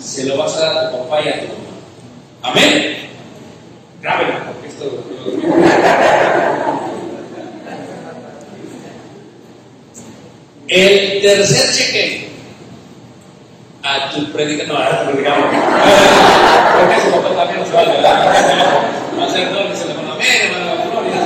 se 0.00 0.24
lo 0.24 0.36
vas 0.36 0.56
a 0.56 0.60
dar 0.60 0.78
a 0.78 0.90
tu 0.90 0.98
papá 0.98 1.20
y 1.22 1.28
a 1.28 1.40
tu 1.40 1.46
mamá. 1.48 1.70
Amén. 2.42 2.96
Grábelo, 4.00 4.32
porque 4.46 4.68
esto. 4.68 5.04
El 10.68 11.20
tercer 11.20 11.74
cheque 11.74 12.30
a 13.82 14.10
tu 14.10 14.32
predicador. 14.32 14.78
No, 14.78 14.78
a 14.78 15.00
tu 15.00 15.10
predicador. 15.10 15.50
Porque 16.80 17.00
su 17.00 17.10
papá 17.10 17.34
también 17.34 17.66
se 17.66 17.72
va 17.72 17.80
a 17.80 17.82
ayudar. 17.82 18.26
Va 19.18 19.24
a 19.24 19.30
ser 19.30 19.52
doble, 19.52 19.76
se 19.76 19.86
le 19.86 19.92
amén, 19.92 20.28
hermano, 20.44 20.90
gloria. 20.90 21.20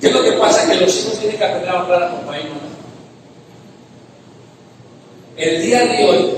¿Qué 0.00 0.06
es 0.06 0.12
lo 0.12 0.22
que 0.22 0.32
pasa? 0.32 0.66
Que 0.66 0.76
los 0.76 0.96
hijos 0.96 1.18
tienen 1.18 1.36
que 1.36 1.44
aprender 1.44 1.70
a 1.70 1.82
honrar 1.82 2.02
a 2.02 2.10
papá 2.10 2.38
y 2.38 2.44
mamá. 2.44 2.60
El 5.36 5.62
día 5.62 5.84
de 5.84 6.04
hoy, 6.04 6.30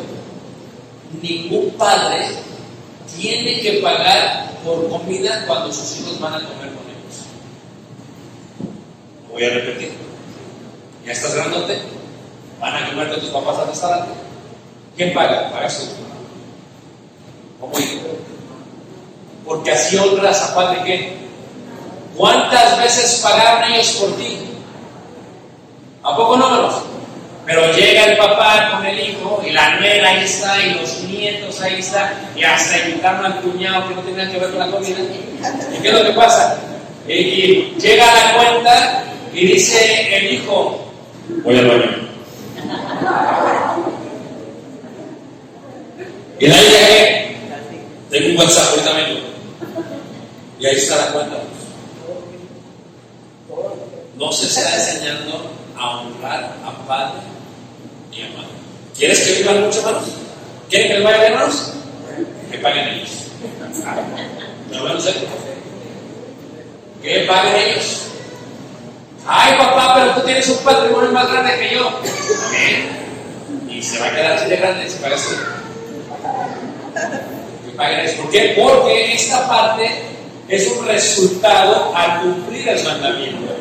ningún 1.21 1.71
padre 1.73 2.29
tiene 3.17 3.61
que 3.61 3.81
pagar 3.83 4.53
por 4.65 4.89
comida 4.89 5.45
cuando 5.47 5.73
sus 5.73 6.01
hijos 6.01 6.21
van 6.21 6.35
a 6.35 6.37
comer 6.37 6.73
con 6.73 6.85
ellos. 6.87 7.27
Voy 9.31 9.45
a 9.45 9.51
repetir. 9.51 9.93
Ya 11.05 11.13
estás 11.13 11.35
grandote, 11.35 11.79
van 12.61 12.77
a 12.77 12.89
comer 12.89 13.11
con 13.11 13.21
tus 13.21 13.31
papás 13.31 13.59
al 13.59 13.69
restaurante. 13.69 14.13
¿Quién 14.97 15.13
paga? 15.13 15.51
Pagas 15.51 15.79
tú. 15.79 15.87
¿Cómo? 17.61 17.73
Porque 19.45 19.73
así 19.73 19.97
honras 19.97 20.43
a 20.43 20.55
padre 20.55 20.83
qué? 20.85 21.13
¿Cuántas 22.17 22.79
veces 22.79 23.21
pagaron 23.23 23.73
ellos 23.73 23.93
por 23.93 24.17
ti? 24.17 24.39
¿A 26.03 26.17
poco 26.17 26.37
no? 26.37 26.92
Pero 27.45 27.73
llega 27.73 28.05
el 28.05 28.17
papá 28.17 28.71
con 28.73 28.87
el 28.87 29.01
hijo 29.01 29.43
y 29.45 29.51
la 29.51 29.81
nuera 29.81 30.11
ahí 30.11 30.25
está 30.25 30.65
y 30.65 30.75
los 30.75 31.03
nietos 31.03 31.61
ahí 31.61 31.81
está 31.81 32.15
y 32.37 32.45
hasta 32.45 32.79
invitaron 32.89 33.27
al 33.27 33.41
cuñado 33.41 33.89
que 33.89 33.95
no 33.97 34.01
tenía 34.03 34.31
que 34.31 34.39
ver 34.39 34.51
con 34.51 34.59
la 34.61 34.71
comida. 34.71 34.99
¿Y 35.01 35.83
qué 35.83 35.89
es 35.89 35.95
lo 35.95 36.05
que 36.05 36.13
pasa? 36.13 36.57
Y, 37.09 37.75
llega 37.81 38.07
la 38.07 38.35
cuenta 38.37 39.05
y 39.35 39.47
dice 39.47 40.17
el 40.17 40.35
hijo, 40.35 40.93
voy 41.43 41.59
al 41.59 41.67
baño. 41.67 42.03
Y 46.39 46.47
la 46.47 46.57
hija 46.57 46.87
¿qué? 46.87 47.37
Tengo 48.11 48.29
un 48.31 48.37
WhatsApp, 48.37 48.71
ahorita 48.71 48.93
vengo. 48.93 49.21
Y 50.61 50.67
ahí 50.67 50.77
está 50.77 50.97
la 50.97 51.13
cuenta. 51.13 51.37
No 54.17 54.33
se 54.33 54.47
está 54.47 54.77
enseñando 54.77 55.51
a 55.77 56.01
honrar 56.01 56.57
a 56.65 56.87
padre 56.87 57.21
y 58.13 58.23
a 58.23 58.29
madre. 58.29 58.49
¿Quieres 58.97 59.21
que 59.21 59.33
vivan 59.39 59.63
mucho, 59.63 59.79
hermanos? 59.81 60.05
¿Quieren 60.69 60.89
que 60.89 60.95
les 60.95 61.05
vaya 61.05 61.19
bien, 61.19 61.33
hermanos? 61.33 61.73
Que 62.51 62.59
paguen 62.59 62.89
ellos. 62.89 63.11
¿Pero 64.71 64.85
van 64.85 64.93
a 64.93 64.99
hacer? 64.99 65.15
Que 67.03 67.21
paguen 67.21 67.55
ellos. 67.57 68.03
Ay, 69.27 69.57
papá, 69.57 69.95
pero 69.95 70.15
tú 70.15 70.21
tienes 70.27 70.49
un 70.49 70.59
patrimonio 70.59 71.13
más 71.13 71.31
grande 71.31 71.59
que 71.59 71.75
yo. 71.75 71.89
Amén. 72.49 73.69
Y 73.69 73.83
se 73.83 73.99
va 73.99 74.07
a 74.07 74.11
quedar 74.11 74.33
así 74.33 74.51
de 74.51 74.57
grande 74.57 74.89
si 74.89 74.99
pagas 74.99 75.23
tú. 75.25 75.35
Que 77.67 77.77
paguen 77.77 78.01
ellos. 78.01 78.15
¿Por 78.15 78.31
qué? 78.31 78.55
Porque 78.59 79.15
esta 79.15 79.49
parte 79.49 79.91
es 80.49 80.69
un 80.69 80.87
resultado 80.87 81.97
al 81.97 82.21
cumplir 82.23 82.69
el 82.69 82.85
mandamiento. 82.85 83.55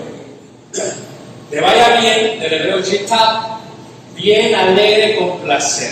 Te 1.51 1.59
vaya 1.59 1.99
bien, 1.99 2.39
del 2.39 2.53
hebreo 2.53 2.81
chita, 2.81 3.59
bien, 4.15 4.55
alegre, 4.55 5.17
con 5.17 5.41
placer. 5.41 5.91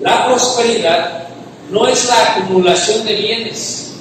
La 0.00 0.26
prosperidad 0.26 1.26
no 1.68 1.88
es 1.88 2.06
la 2.06 2.36
acumulación 2.36 3.04
de 3.04 3.14
bienes, 3.14 3.94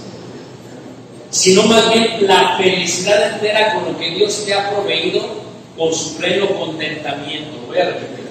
sino 1.31 1.63
más 1.63 1.91
bien 1.91 2.27
la 2.27 2.57
felicidad 2.57 3.33
entera 3.33 3.73
con 3.73 3.91
lo 3.91 3.97
que 3.97 4.11
Dios 4.11 4.45
te 4.45 4.53
ha 4.53 4.69
proveído 4.69 5.43
con 5.75 5.91
su 5.91 6.15
pleno 6.17 6.47
contentamiento. 6.49 7.65
Voy 7.65 7.79
a 7.79 7.85
repetir. 7.85 8.27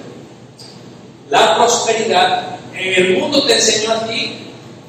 La 1.29 1.57
prosperidad, 1.57 2.59
en 2.73 2.93
el 2.93 3.17
mundo 3.17 3.45
te 3.45 3.55
enseñó 3.55 3.91
a 3.91 4.07
ti 4.07 4.37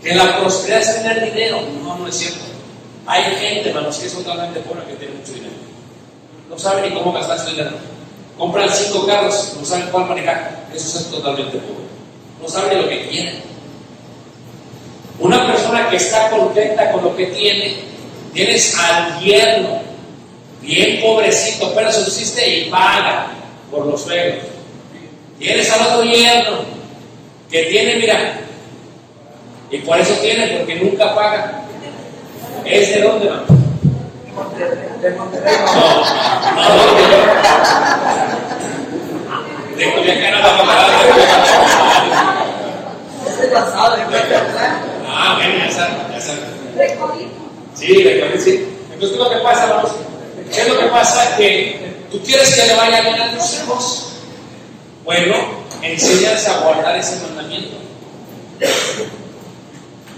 que 0.00 0.14
la 0.14 0.38
prosperidad 0.38 0.80
es 0.80 1.02
tener 1.02 1.24
dinero. 1.24 1.60
No, 1.82 1.98
no 1.98 2.06
es 2.06 2.14
cierto. 2.14 2.44
Hay 3.04 3.24
gente, 3.34 3.70
hermanos, 3.70 3.98
que 3.98 4.06
es 4.06 4.12
totalmente 4.12 4.60
pobre 4.60 4.84
que 4.87 4.94
tiene 4.94 5.14
mucho 5.14 5.32
dinero. 5.32 5.73
No 6.54 6.60
saben 6.60 6.88
ni 6.88 6.96
cómo 6.96 7.12
gastar 7.12 7.36
su 7.40 7.50
dinero. 7.50 7.72
Compran 8.38 8.70
cinco 8.72 9.04
carros, 9.06 9.56
no 9.58 9.66
saben 9.66 9.88
cuál 9.90 10.06
manejar. 10.06 10.66
Eso 10.72 11.00
es 11.00 11.10
totalmente 11.10 11.58
pobre. 11.58 11.84
No 12.40 12.48
saben 12.48 12.80
lo 12.80 12.88
que 12.88 13.08
quieren. 13.08 13.42
Una 15.18 15.48
persona 15.48 15.90
que 15.90 15.96
está 15.96 16.30
contenta 16.30 16.92
con 16.92 17.02
lo 17.02 17.16
que 17.16 17.26
tiene, 17.26 17.74
tienes 18.32 18.72
al 18.78 19.20
yerno, 19.20 19.80
bien 20.60 21.00
pobrecito, 21.00 21.72
pero 21.74 21.90
subsiste 21.90 22.48
y 22.48 22.70
paga 22.70 23.32
por 23.68 23.86
los 23.86 24.02
suegros. 24.02 24.44
Tienes 25.40 25.68
al 25.72 25.88
otro 25.88 26.04
yerno, 26.04 26.58
que 27.50 27.64
tiene, 27.64 27.96
mira, 27.96 28.38
y 29.72 29.78
por 29.78 29.98
eso 29.98 30.14
tiene, 30.22 30.58
porque 30.58 30.76
nunca 30.76 31.16
paga. 31.16 31.64
¿Es 32.64 32.94
de 32.94 33.00
dónde, 33.02 33.26
hermano? 33.26 33.63
De 34.35 35.11
Monterrey. 35.11 35.57
No, 35.64 35.73
no, 36.55 36.66
no, 36.66 36.94
de, 39.77 39.92
Culiacán 39.92 40.35
a 40.35 40.40
la 40.40 40.49
de 43.97 44.37
Ah, 45.07 45.35
bueno, 45.37 45.55
ya 45.59 45.70
saben, 45.70 45.97
ya 46.12 46.20
saben. 46.20 46.44
Sí, 47.75 48.03
de 48.03 48.20
Colín, 48.20 48.40
sí. 48.42 48.68
Entonces, 48.92 48.99
¿qué 48.99 49.05
es 49.05 49.16
lo 49.16 49.31
que 49.31 49.37
pasa, 49.37 49.64
hermanos? 49.64 49.92
¿Qué 50.53 50.61
es 50.61 50.68
lo 50.68 50.79
que 50.79 50.87
pasa? 50.87 51.37
Que 51.37 51.94
tú 52.11 52.20
quieres 52.23 52.55
que 52.55 52.66
le 52.66 52.75
vaya 52.75 53.01
bien 53.03 53.20
a 53.20 53.37
tus 53.37 53.55
hijos. 53.55 54.12
Bueno, 55.05 55.37
enséñales 55.83 56.49
a 56.49 56.59
guardar 56.59 56.97
ese 56.97 57.20
mandamiento. 57.23 57.77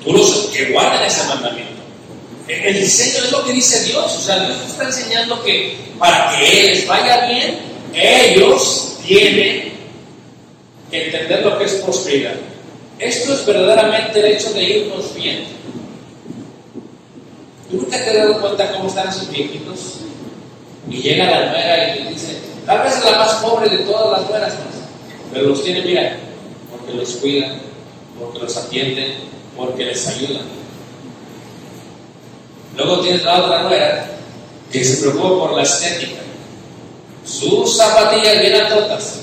Tú 0.05 0.13
los 0.13 0.31
que 0.55 0.73
guarden 0.73 1.03
ese 1.03 1.25
mandamiento. 1.25 1.76
El 2.49 2.75
diseño 2.75 3.25
es 3.25 3.33
lo 3.33 3.45
que 3.45 3.53
dice 3.53 3.83
Dios. 3.85 4.17
O 4.17 4.21
sea, 4.21 4.39
Dios 4.47 4.57
está 4.67 4.85
enseñando 4.85 5.43
que 5.43 5.77
para 5.99 6.37
que 6.37 6.45
les 6.45 6.87
vaya 6.87 7.27
bien, 7.27 7.59
ellos 7.93 8.99
tienen 9.05 9.73
que 10.91 11.07
entender 11.07 11.45
lo 11.45 11.59
que 11.59 11.65
es 11.65 11.73
prosperidad. 11.75 12.35
Esto 12.99 13.35
es 13.35 13.45
verdaderamente 13.45 14.21
el 14.21 14.27
hecho 14.27 14.53
de 14.53 14.63
irnos 14.63 15.15
bien. 15.15 15.45
¿Tú 17.71 17.79
nunca 17.79 17.99
te 17.99 18.11
has 18.11 18.17
dado 18.17 18.41
cuenta 18.41 18.73
cómo 18.73 18.89
están 18.89 19.09
esos 19.09 19.31
viejitos? 19.31 19.97
Y 20.89 21.03
llega 21.03 21.31
la 21.31 21.51
nuera 21.51 21.97
y 21.97 22.05
le 22.05 22.11
dice, 22.11 22.39
tal 22.65 22.85
vez 22.85 22.97
es 22.97 23.05
la 23.05 23.19
más 23.19 23.35
pobre 23.35 23.69
de 23.69 23.79
todas 23.79 24.21
las 24.21 24.31
nueras, 24.31 24.55
pero 25.33 25.49
los 25.49 25.65
tiene, 25.65 25.83
mira, 25.83 26.17
porque 26.71 26.95
los 26.95 27.11
cuidan, 27.17 27.59
porque 28.21 28.39
los 28.39 28.57
atienden, 28.57 29.15
porque 29.57 29.85
les 29.85 30.07
ayudan. 30.07 30.43
Luego 32.77 33.01
tienes 33.01 33.23
la 33.23 33.45
otra 33.45 33.63
nuera 33.63 34.07
que 34.71 34.85
se 34.85 35.01
preocupa 35.01 35.47
por 35.47 35.57
la 35.57 35.63
estética. 35.63 36.21
Sus 37.25 37.77
zapatillas 37.77 38.41
bien 38.41 38.55
atotas, 38.55 39.21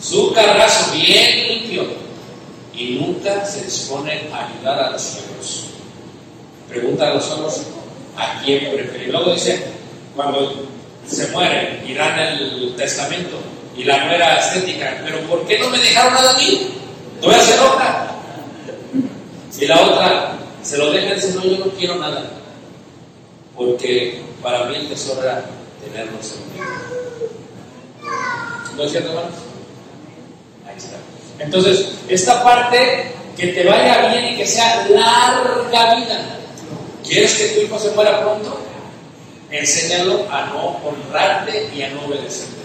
su 0.00 0.32
carrazo 0.32 0.92
bien 0.92 1.48
limpio 1.48 1.86
y 2.74 2.98
nunca 3.00 3.44
se 3.44 3.64
dispone 3.64 4.28
a 4.32 4.46
ayudar 4.46 4.80
a 4.80 4.90
los 4.90 5.02
suegros. 5.02 5.64
Pregunta 6.68 7.10
a 7.10 7.14
los 7.14 7.24
suegros 7.24 7.62
a 8.16 8.40
quién 8.44 8.72
preferir. 8.72 9.10
Luego 9.10 9.34
dice, 9.34 9.64
cuando 10.16 10.66
se 11.06 11.28
muere 11.28 11.82
y 11.86 11.92
el 11.92 12.74
testamento 12.76 13.38
y 13.76 13.84
la 13.84 14.04
nuera 14.06 14.38
estética, 14.38 15.00
pero 15.04 15.20
¿por 15.28 15.46
qué 15.46 15.58
no 15.58 15.70
me 15.70 15.78
dejaron 15.78 16.14
nada 16.14 16.34
a 16.34 16.38
mí? 16.38 16.68
Voy 17.22 17.34
a 17.34 17.38
hacer 17.38 17.60
otra. 17.60 18.10
Y 19.60 19.66
la 19.66 19.80
otra 19.80 20.38
se 20.62 20.78
lo 20.78 20.90
deja 20.92 21.12
y 21.12 21.14
dice, 21.14 21.34
no, 21.34 21.44
yo 21.44 21.64
no 21.64 21.70
quiero 21.72 21.96
nada. 21.96 22.30
Porque 23.58 24.22
para 24.40 24.66
mí 24.66 24.76
el 24.76 24.88
tesoro 24.88 25.20
era 25.20 25.44
tenerlos 25.84 26.32
en 26.32 26.54
mí. 26.54 26.66
¿No 28.76 28.84
es 28.84 28.90
cierto, 28.92 29.08
hermanos? 29.08 29.34
Ahí 30.64 30.76
está. 30.76 30.96
Entonces, 31.40 31.88
esta 32.08 32.44
parte 32.44 33.12
que 33.36 33.48
te 33.48 33.64
vaya 33.64 34.08
bien 34.08 34.34
y 34.34 34.36
que 34.36 34.46
sea 34.46 34.86
larga 34.88 35.94
vida. 35.96 36.38
¿Quieres 37.04 37.34
que 37.34 37.48
tu 37.48 37.60
hijo 37.62 37.78
se 37.78 37.90
muera 37.90 38.20
pronto? 38.20 38.58
Enséñalo 39.50 40.26
a 40.30 40.46
no 40.46 40.80
honrarte 40.84 41.68
y 41.74 41.82
a 41.82 41.90
no 41.90 42.04
obedecerte. 42.06 42.56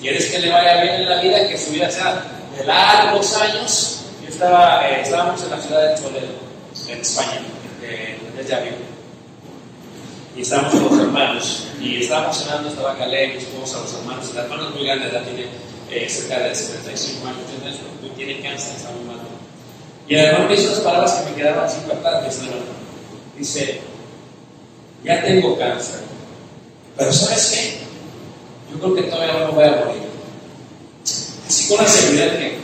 ¿Quieres 0.00 0.30
que 0.30 0.40
le 0.40 0.50
vaya 0.50 0.82
bien 0.82 0.94
en 0.96 1.08
la 1.08 1.20
vida, 1.22 1.48
que 1.48 1.56
su 1.56 1.70
vida 1.70 1.90
sea 1.90 2.22
de 2.54 2.64
largos 2.64 3.34
años? 3.36 4.00
Yo 4.22 4.28
estaba, 4.28 4.86
eh, 4.88 5.00
estábamos 5.02 5.42
en 5.42 5.50
la 5.50 5.60
ciudad 5.60 5.90
de 5.90 6.02
Toledo, 6.02 6.32
en 6.88 6.98
España, 6.98 7.40
desde 8.36 8.54
avión. 8.54 8.93
Y 10.36 10.42
estábamos 10.42 10.72
con 10.74 10.84
los 10.84 10.98
hermanos, 10.98 11.68
y 11.80 12.02
estábamos 12.02 12.36
cenando, 12.36 12.68
estaba 12.68 12.98
Caleb, 12.98 13.34
mi 13.34 13.38
esposa, 13.38 13.80
los 13.80 13.94
hermanos, 13.94 14.30
el 14.30 14.38
hermano 14.38 14.68
es 14.68 14.74
muy 14.74 14.84
grande, 14.84 15.10
ya 15.12 15.22
tiene 15.22 15.46
eh, 15.90 16.08
cerca 16.08 16.40
de 16.40 16.54
75 16.54 17.26
años, 17.28 17.38
tiene 18.16 18.40
cáncer, 18.40 18.76
está 18.76 18.90
muy 18.90 19.04
mal. 19.04 19.18
Y 20.08 20.14
el 20.14 20.24
hermano 20.24 20.48
me 20.48 20.54
hizo 20.54 20.72
unas 20.72 20.80
palabras 20.80 21.12
que 21.12 21.30
me 21.30 21.36
quedaban 21.36 21.64
así 21.64 21.78
impactantes, 21.82 22.38
hermano. 22.38 22.62
Dice, 23.38 23.80
ya 25.04 25.22
tengo 25.22 25.58
cáncer, 25.58 26.00
pero 26.96 27.12
¿sabes 27.12 27.50
qué? 27.52 27.78
Yo 28.72 28.80
creo 28.80 28.94
que 28.94 29.02
todavía 29.02 29.34
no 29.34 29.46
me 29.46 29.52
voy 29.52 29.64
a 29.64 29.84
morir. 29.84 30.02
Así 31.46 31.68
con 31.68 31.84
la 31.84 31.88
seguridad 31.88 32.38
que, 32.38 32.58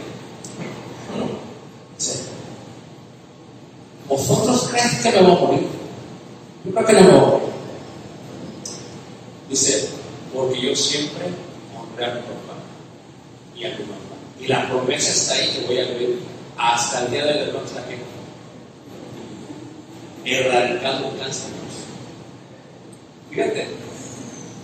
dice, 1.98 2.20
¿vosotros 4.09 4.68
creen 4.70 5.02
que 5.02 5.11
me 5.12 5.26
voy 5.26 5.37
a 5.37 5.40
morir? 5.40 5.66
Yo 6.64 6.72
creo 6.72 6.87
que 6.87 6.92
no 6.94 7.00
me 7.00 7.11
voy 7.11 7.18
a 7.18 7.22
morir. 7.22 7.50
Dice, 9.51 9.91
porque 10.33 10.61
yo 10.61 10.77
siempre 10.77 11.27
honré 11.77 12.05
a 12.05 12.15
mi 12.15 12.21
papá 12.21 12.55
y 13.57 13.65
a 13.65 13.71
mi 13.71 13.85
mamá. 13.85 13.99
Y 14.41 14.47
la 14.47 14.69
promesa 14.69 15.11
está 15.11 15.35
ahí 15.35 15.51
que 15.51 15.67
voy 15.67 15.79
a 15.79 15.85
vivir 15.87 16.21
hasta 16.57 17.05
el 17.05 17.11
día 17.11 17.25
de 17.25 17.35
la 17.35 17.41
hermana 17.43 17.85
que 17.89 17.99
erradicando 20.25 21.19
cáncer. 21.19 21.51
Fíjate. 23.31 23.69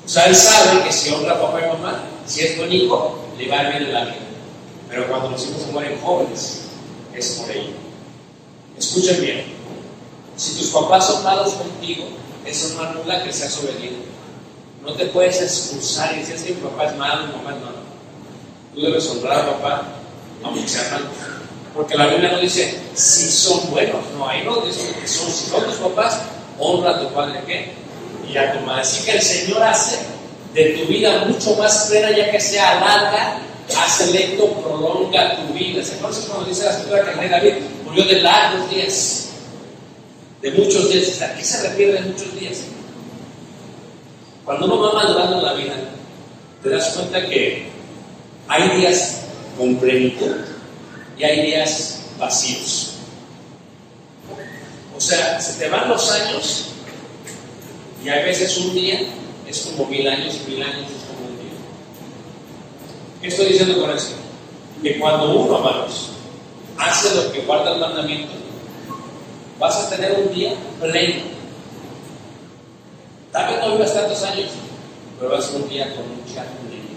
O 0.04 0.08
sea, 0.08 0.26
él 0.26 0.36
sabe 0.36 0.84
que 0.84 0.92
si 0.92 1.10
honra 1.10 1.32
a 1.32 1.40
papá 1.40 1.60
y 1.60 1.68
mamá, 1.68 2.04
si 2.26 2.42
es 2.42 2.56
buen 2.56 2.72
hijo, 2.72 3.18
le 3.36 3.48
va 3.48 3.58
a 3.58 3.62
ir 3.64 3.70
bien 3.70 3.82
en 3.84 3.92
la 3.92 4.04
vida. 4.04 4.16
Pero 4.88 5.08
cuando 5.08 5.30
los 5.30 5.44
hijos 5.48 5.62
se 5.62 5.72
mueren 5.72 6.00
jóvenes, 6.00 6.62
es 7.12 7.32
por 7.32 7.50
ello. 7.50 7.72
Escuchen 8.78 9.20
bien. 9.20 9.44
Si 10.36 10.56
tus 10.58 10.68
papás 10.68 11.06
son 11.06 11.24
malos 11.24 11.54
contigo, 11.54 12.04
eso 12.44 12.74
no 12.74 12.88
anula 12.88 13.24
que 13.24 13.32
seas 13.32 13.58
obediente. 13.58 14.06
No 14.86 14.92
te 14.92 15.06
puedes 15.06 15.42
excusar 15.42 16.14
y 16.14 16.20
decir 16.20 16.36
que 16.46 16.54
mi 16.54 16.60
papá 16.60 16.86
es 16.86 16.96
malo, 16.96 17.26
mi 17.26 17.32
mamá 17.32 17.56
es 17.56 17.60
malo. 17.60 17.78
Tú 18.72 18.80
debes 18.82 19.08
honrar 19.08 19.40
a 19.40 19.52
papá, 19.54 19.82
aunque 20.44 20.68
sea 20.68 20.88
malo. 20.92 21.06
Porque 21.74 21.96
la 21.96 22.06
Biblia 22.06 22.30
no 22.30 22.38
dice 22.38 22.80
si 22.94 23.28
son 23.28 23.68
buenos, 23.72 24.00
no, 24.16 24.28
ahí 24.28 24.44
no 24.44 24.60
dice 24.60 24.94
que 25.00 25.08
son, 25.08 25.28
si 25.28 25.50
son 25.50 25.64
tus 25.66 25.74
papás, 25.74 26.20
honra 26.58 26.90
a 26.90 27.00
tu 27.00 27.12
padre 27.12 27.40
¿qué? 27.46 27.72
y 28.30 28.36
a 28.36 28.52
tu 28.52 28.60
madre. 28.64 28.82
Así 28.82 29.04
que 29.04 29.10
el 29.10 29.22
Señor 29.22 29.60
hace 29.64 29.98
de 30.54 30.64
tu 30.70 30.86
vida 30.86 31.24
mucho 31.24 31.56
más 31.56 31.88
plena, 31.88 32.16
ya 32.16 32.30
que 32.30 32.40
sea 32.40 32.78
larga, 32.78 33.40
hace 33.76 34.12
lento, 34.12 34.52
prolonga 34.52 35.36
tu 35.36 35.52
vida. 35.52 35.82
¿Se 35.82 35.96
acuerdan 35.96 36.22
cuando 36.28 36.46
dice 36.46 36.64
la 36.64 36.70
escritura 36.70 37.04
que 37.04 37.10
el 37.10 37.18
rey 37.18 37.28
David 37.28 37.54
murió 37.84 38.04
de 38.04 38.22
largos 38.22 38.70
días? 38.70 39.30
De 40.40 40.52
muchos 40.52 40.88
días. 40.92 41.20
¿A 41.22 41.34
qué 41.34 41.44
se 41.44 41.68
refiere 41.68 41.94
de 41.94 42.00
muchos 42.02 42.38
días? 42.38 42.58
Cuando 44.46 44.66
uno 44.66 44.80
va 44.80 44.92
madurando 44.92 45.38
en 45.38 45.44
la 45.44 45.52
vida, 45.54 45.74
te 46.62 46.70
das 46.70 46.90
cuenta 46.90 47.26
que 47.28 47.66
hay 48.46 48.68
días 48.78 49.22
con 49.58 49.74
plenitud 49.74 50.36
y 51.18 51.24
hay 51.24 51.46
días 51.46 52.04
vacíos. 52.16 52.92
O 54.96 55.00
sea, 55.00 55.40
se 55.40 55.58
te 55.58 55.68
van 55.68 55.88
los 55.88 56.10
años 56.12 56.66
y 58.04 58.08
a 58.08 58.22
veces 58.24 58.56
un 58.58 58.72
día 58.72 59.00
es 59.48 59.62
como 59.62 59.86
mil 59.86 60.06
años 60.06 60.36
y 60.46 60.50
mil 60.52 60.62
años 60.62 60.92
es 60.92 61.04
como 61.08 61.28
un 61.28 61.38
día. 61.40 61.52
¿Qué 63.20 63.26
estoy 63.26 63.46
diciendo 63.46 63.80
con 63.80 63.90
eso? 63.90 64.12
Que 64.80 64.96
cuando 65.00 65.40
uno, 65.40 65.56
hermanos, 65.56 66.10
hace 66.78 67.16
lo 67.16 67.32
que 67.32 67.40
guarda 67.40 67.74
el 67.74 67.80
mandamiento, 67.80 68.32
vas 69.58 69.74
a 69.76 69.90
tener 69.90 70.12
un 70.12 70.32
día 70.32 70.54
pleno. 70.80 71.35
Tal 73.36 73.52
vez 73.52 73.60
no 73.60 73.72
vivas 73.72 73.92
tantos 73.92 74.22
años, 74.22 74.48
pero 75.20 75.30
vas 75.30 75.50
un 75.50 75.68
día 75.68 75.94
con 75.94 76.08
mucha 76.08 76.42
plenitud. 76.42 76.96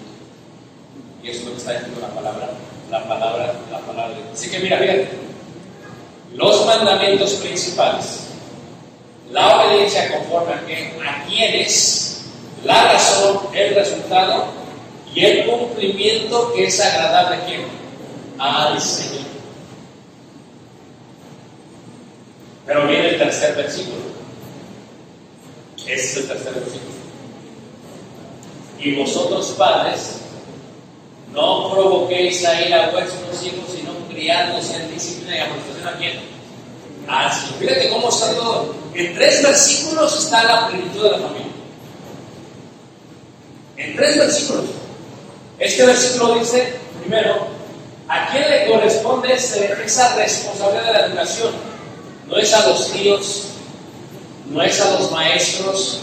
Y 1.22 1.30
eso 1.30 1.40
es 1.40 1.46
lo 1.46 1.52
que 1.52 1.58
está 1.58 1.74
diciendo 1.74 2.00
la 2.00 2.16
palabra, 2.16 2.52
la 2.90 3.04
palabra, 3.10 3.54
la 3.70 3.80
palabra. 3.80 4.16
Así 4.32 4.50
que 4.50 4.60
mira, 4.60 4.78
fíjate, 4.78 5.10
los 6.36 6.66
mandamientos 6.66 7.34
principales, 7.34 8.28
la 9.34 9.66
obediencia 9.66 10.18
conforme 10.18 10.54
a, 10.54 10.66
que, 10.66 10.98
a 11.06 11.26
quienes, 11.26 12.22
la 12.64 12.94
razón, 12.94 13.42
el 13.54 13.76
resultado 13.76 14.46
y 15.14 15.26
el 15.26 15.46
cumplimiento 15.46 16.54
que 16.54 16.68
es 16.68 16.80
agradable 16.80 17.36
a 17.36 17.46
quién? 17.48 17.66
Al 18.38 18.80
Señor. 18.80 19.26
Pero 22.66 22.88
viene 22.88 23.10
el 23.10 23.18
tercer 23.18 23.58
versículo. 23.58 24.19
Ese 25.90 26.06
es 26.06 26.18
el 26.18 26.28
tercer 26.28 26.54
versículo. 26.54 26.92
Y 28.80 28.96
vosotros 28.96 29.56
padres, 29.58 30.20
no 31.34 31.72
provoquéis 31.72 32.46
a 32.46 32.62
ir 32.62 32.74
a 32.74 32.92
vuestros 32.92 33.44
hijos, 33.44 33.66
sino 33.76 33.92
criándolos 34.08 34.70
en 34.70 34.94
disciplina 34.94 35.38
y 35.38 35.40
amonestación 35.40 35.88
a 35.88 35.98
quién? 35.98 36.20
Al 37.08 37.34
Señor. 37.34 37.54
Fíjate 37.60 37.90
cómo 37.90 38.10
está 38.10 38.36
todo. 38.36 38.76
En 38.94 39.16
tres 39.16 39.42
versículos 39.42 40.26
está 40.26 40.44
la 40.44 40.68
plenitud 40.68 41.04
de 41.04 41.10
la 41.10 41.18
familia. 41.18 41.48
En 43.78 43.96
tres 43.96 44.18
versículos. 44.18 44.66
Este 45.58 45.86
versículo 45.86 46.36
dice, 46.36 46.76
primero, 47.02 47.48
¿a 48.08 48.30
quién 48.30 48.48
le 48.48 48.68
corresponde 48.68 49.34
esa 49.34 50.16
responsabilidad 50.16 50.86
de 50.86 50.94
la 50.94 51.06
educación? 51.08 51.52
No 52.28 52.38
es 52.38 52.54
a 52.54 52.68
los 52.68 52.92
tíos, 52.92 53.49
no 54.50 54.62
es 54.62 54.82
a 54.82 55.00
los 55.00 55.12
maestros, 55.12 56.00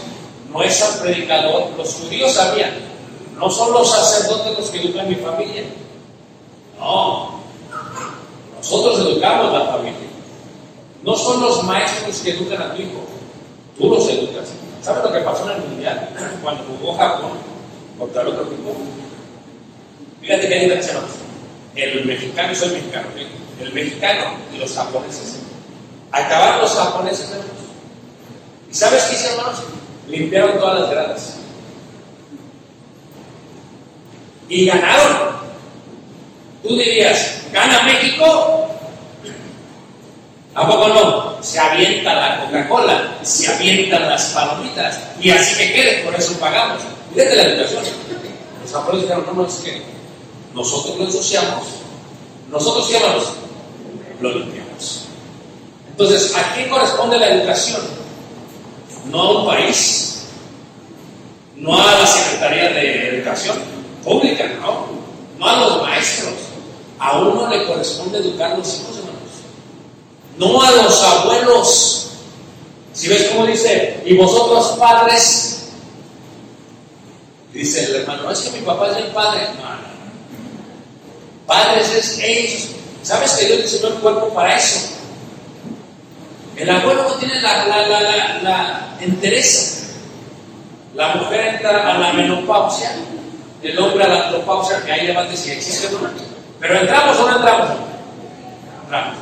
no 0.51 0.63
es 0.63 0.81
al 0.81 0.99
predicador. 0.99 1.71
Los 1.77 1.93
judíos 1.95 2.33
sabían, 2.33 2.71
no 3.37 3.49
son 3.49 3.73
los 3.73 3.91
sacerdotes 3.91 4.57
los 4.57 4.69
que 4.69 4.81
educan 4.81 5.09
mi 5.09 5.15
familia. 5.15 5.63
No, 6.79 7.41
nosotros 8.57 8.99
educamos 8.99 9.53
la 9.53 9.65
familia. 9.65 10.07
No 11.03 11.15
son 11.15 11.41
los 11.41 11.63
maestros 11.63 12.19
que 12.19 12.31
educan 12.31 12.61
a 12.61 12.75
tu 12.75 12.81
hijo, 12.81 13.05
tú 13.77 13.89
los 13.89 14.07
educas. 14.09 14.49
¿Sabes 14.81 15.03
lo 15.03 15.11
que 15.11 15.19
pasó 15.19 15.49
en 15.49 15.61
el 15.61 15.67
mundial 15.69 16.09
cuando 16.41 16.63
jugó 16.63 16.95
Japón 16.95 17.31
contra 17.97 18.21
el 18.21 18.27
otro 18.29 18.43
equipo? 18.43 18.75
Fíjate 20.21 20.47
qué 20.47 20.55
diferencia 20.55 20.93
más. 20.93 21.03
El 21.75 22.05
mexicano, 22.05 22.55
soy 22.55 22.69
mexicano, 22.69 23.07
¿sí? 23.15 23.27
el 23.61 23.73
mexicano 23.73 24.37
y 24.53 24.57
los 24.57 24.73
japoneses. 24.73 25.39
Acabaron 26.11 26.61
los 26.61 26.71
japoneses, 26.71 27.29
hermanos. 27.31 27.56
¿Y 28.69 28.73
sabes 28.73 29.03
qué 29.03 29.15
hicieron, 29.15 29.39
hermanos? 29.39 29.63
Limpiaron 30.07 30.59
todas 30.59 30.81
las 30.81 30.89
gradas. 30.89 31.37
Y 34.49 34.65
ganaron. 34.65 35.37
Tú 36.63 36.69
dirías, 36.69 37.41
¿gana 37.51 37.83
México? 37.83 38.69
¿A 40.57 40.67
poco 40.67 40.87
no? 40.87 41.43
Se 41.43 41.59
avienta 41.59 42.15
la 42.15 42.45
Coca-Cola, 42.45 43.19
se 43.21 43.47
avientan 43.47 44.09
las 44.09 44.25
palomitas, 44.31 44.99
y 45.21 45.29
así 45.29 45.55
que 45.55 45.71
quede, 45.71 46.03
por 46.03 46.15
eso 46.15 46.33
pagamos. 46.39 46.81
Fíjate 47.13 47.35
la 47.35 47.43
educación. 47.43 47.83
Los 48.63 48.71
japoneses 48.71 49.01
dijeron, 49.03 49.25
no, 49.27 49.33
no, 49.33 49.47
es 49.47 49.53
que 49.55 49.83
nosotros 50.55 50.97
lo 50.97 51.05
ensuciamos, 51.05 51.63
nosotros 52.49 52.87
qué? 52.87 52.99
Lo 54.19 54.31
limpiamos. 54.31 55.05
Entonces, 55.91 56.35
¿a 56.35 56.55
quién 56.55 56.69
corresponde 56.69 57.19
la 57.19 57.29
educación? 57.29 57.96
No 59.09 59.21
a 59.21 59.39
un 59.39 59.47
país, 59.47 60.25
no 61.55 61.77
a 61.77 61.99
la 61.99 62.07
Secretaría 62.07 62.69
de 62.69 63.17
Educación 63.17 63.57
Pública, 64.03 64.45
no, 64.61 64.87
no 65.39 65.47
a 65.47 65.59
los 65.59 65.81
maestros. 65.81 66.33
A 66.99 67.19
uno 67.19 67.47
le 67.47 67.65
corresponde 67.67 68.17
educar 68.17 68.53
a 68.53 68.57
los 68.57 68.67
hijos, 68.67 68.97
hermanos, 68.97 69.17
no 70.37 70.61
a 70.61 70.71
los 70.71 71.03
abuelos. 71.03 72.09
Si 72.93 73.07
ves 73.07 73.29
cómo 73.31 73.45
dice, 73.45 74.01
y 74.05 74.15
vosotros 74.15 74.77
padres, 74.79 75.69
dice 77.53 77.83
el 77.85 77.95
hermano, 77.97 78.23
"No, 78.23 78.31
es 78.31 78.39
que 78.39 78.59
mi 78.59 78.65
papá 78.65 78.89
es 78.91 78.97
el 78.97 79.07
padre. 79.11 79.47
No. 79.59 79.67
Padres 81.45 81.91
es 81.91 82.19
ellos. 82.19 82.69
¿Sabes 83.03 83.31
que 83.33 83.45
Dios 83.45 83.61
diseñó 83.63 83.87
el 83.87 83.93
cuerpo 83.95 84.29
para 84.33 84.57
eso? 84.57 84.96
El 86.57 86.69
abuelo 86.71 87.03
no 87.03 87.15
tiene 87.15 87.39
la, 87.39 87.65
la, 87.67 87.87
la, 87.87 88.39
la, 88.41 88.97
entereza. 88.99 89.85
La 90.95 91.15
mujer 91.15 91.55
entra 91.55 91.91
a 91.91 91.99
la 91.99 92.13
menopausia, 92.13 92.95
el 93.61 93.77
hombre 93.77 94.03
a 94.03 94.07
la 94.07 94.25
andropausia, 94.25 94.81
que 94.83 94.91
ahí 94.91 95.05
le 95.05 95.13
va 95.13 95.21
a 95.21 95.25
decir, 95.25 95.53
existe 95.53 95.95
una. 95.95 96.11
Pero 96.59 96.79
entramos 96.79 97.19
o 97.19 97.29
no 97.29 97.35
entramos. 97.37 97.69
Entramos. 98.83 99.17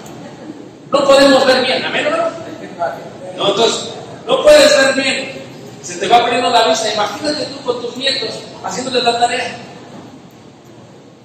No 0.92 1.06
podemos 1.06 1.46
ver 1.46 1.66
bien, 1.66 1.84
amén, 1.84 2.06
hermano? 2.06 2.30
No, 3.36 3.50
entonces, 3.50 3.90
no 4.26 4.42
puedes 4.42 4.78
ver 4.78 5.04
bien. 5.04 5.42
Se 5.82 5.98
te 5.98 6.08
va 6.08 6.24
perdiendo 6.24 6.50
la 6.50 6.70
vista. 6.70 6.94
Imagínate 6.94 7.46
tú 7.46 7.62
con 7.64 7.82
tus 7.82 7.98
nietos 7.98 8.30
haciéndoles 8.64 9.04
la 9.04 9.20
tarea. 9.20 9.58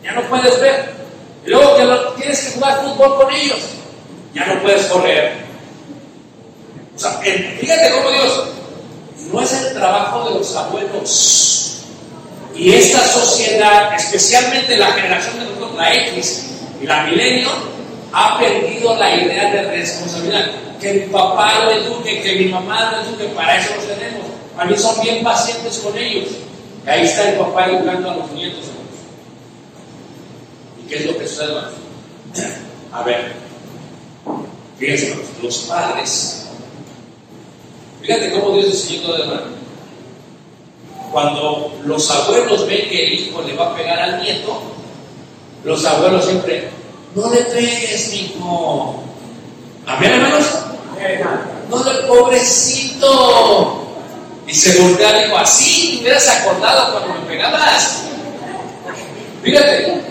Ya 0.02 0.12
no 0.12 0.22
puedes 0.22 0.60
ver. 0.60 0.92
Y 1.46 1.50
luego 1.50 1.76
que 1.76 2.20
tienes 2.20 2.40
que 2.44 2.50
jugar 2.54 2.82
fútbol 2.82 3.16
con 3.16 3.32
ellos. 3.32 3.60
Ya 4.34 4.46
no 4.46 4.60
puedes 4.60 4.86
correr. 4.86 5.39
O 7.00 7.02
sea, 7.02 7.12
fíjate 7.12 7.92
cómo 7.92 8.10
Dios 8.10 8.44
no 9.32 9.40
es 9.40 9.52
el 9.54 9.72
trabajo 9.72 10.28
de 10.28 10.38
los 10.38 10.54
abuelos. 10.54 11.82
Y 12.54 12.72
esta 12.74 13.06
sociedad, 13.06 13.94
especialmente 13.94 14.76
la 14.76 14.92
generación 14.92 15.38
de 15.38 15.46
nosotros, 15.46 15.76
la 15.76 15.94
X 15.94 16.50
y 16.82 16.86
la 16.86 17.04
milenio, 17.04 17.48
ha 18.12 18.38
perdido 18.38 18.96
la 18.96 19.16
idea 19.16 19.50
de 19.50 19.62
responsabilidad. 19.62 20.50
Que 20.78 20.92
mi 20.92 21.06
papá 21.06 21.64
lo 21.64 21.70
eduque, 21.70 22.20
que 22.20 22.36
mi 22.36 22.46
mamá 22.52 22.92
lo 22.92 23.00
eduque, 23.08 23.34
para 23.34 23.56
eso 23.56 23.76
los 23.76 23.86
tenemos. 23.86 24.26
A 24.58 24.66
mí 24.66 24.76
son 24.76 25.00
bien 25.00 25.24
pacientes 25.24 25.78
con 25.78 25.96
ellos. 25.96 26.28
Y 26.84 26.90
ahí 26.90 27.06
está 27.06 27.30
el 27.30 27.38
papá 27.38 27.64
educando 27.64 28.10
a 28.10 28.16
los 28.16 28.30
nietos. 28.32 28.66
¿Y 30.84 30.86
qué 30.86 30.96
es 30.96 31.06
lo 31.06 31.16
que 31.16 31.26
sucede? 31.26 31.54
A 32.92 33.02
ver, 33.04 33.32
fíjense, 34.78 35.16
los 35.40 35.58
padres. 35.60 36.49
Fíjate 38.02 38.30
cómo 38.32 38.56
Dios 38.56 38.72
diseñó 38.72 39.02
todo 39.02 39.22
hermano. 39.22 39.42
Cuando 41.12 41.72
los 41.84 42.10
abuelos 42.10 42.66
ven 42.66 42.88
que 42.88 43.06
el 43.06 43.12
hijo 43.14 43.42
le 43.42 43.54
va 43.54 43.72
a 43.72 43.76
pegar 43.76 43.98
al 43.98 44.22
nieto, 44.22 44.60
los 45.64 45.84
abuelos 45.84 46.24
siempre, 46.24 46.70
no 47.14 47.30
le 47.30 47.42
pegues, 47.42 48.14
hijo. 48.14 49.02
Amén, 49.86 50.12
hermanos. 50.12 50.46
No 51.68 51.84
le 51.84 52.02
pobrecito. 52.06 53.86
Y 54.46 54.54
se 54.54 54.80
voltea 54.80 55.20
y 55.20 55.24
dijo, 55.24 55.36
así 55.36 55.92
me 55.94 56.00
hubieras 56.02 56.28
acordado 56.28 56.92
cuando 56.92 57.20
me 57.20 57.26
pegabas. 57.26 58.04
Fíjate, 59.42 60.02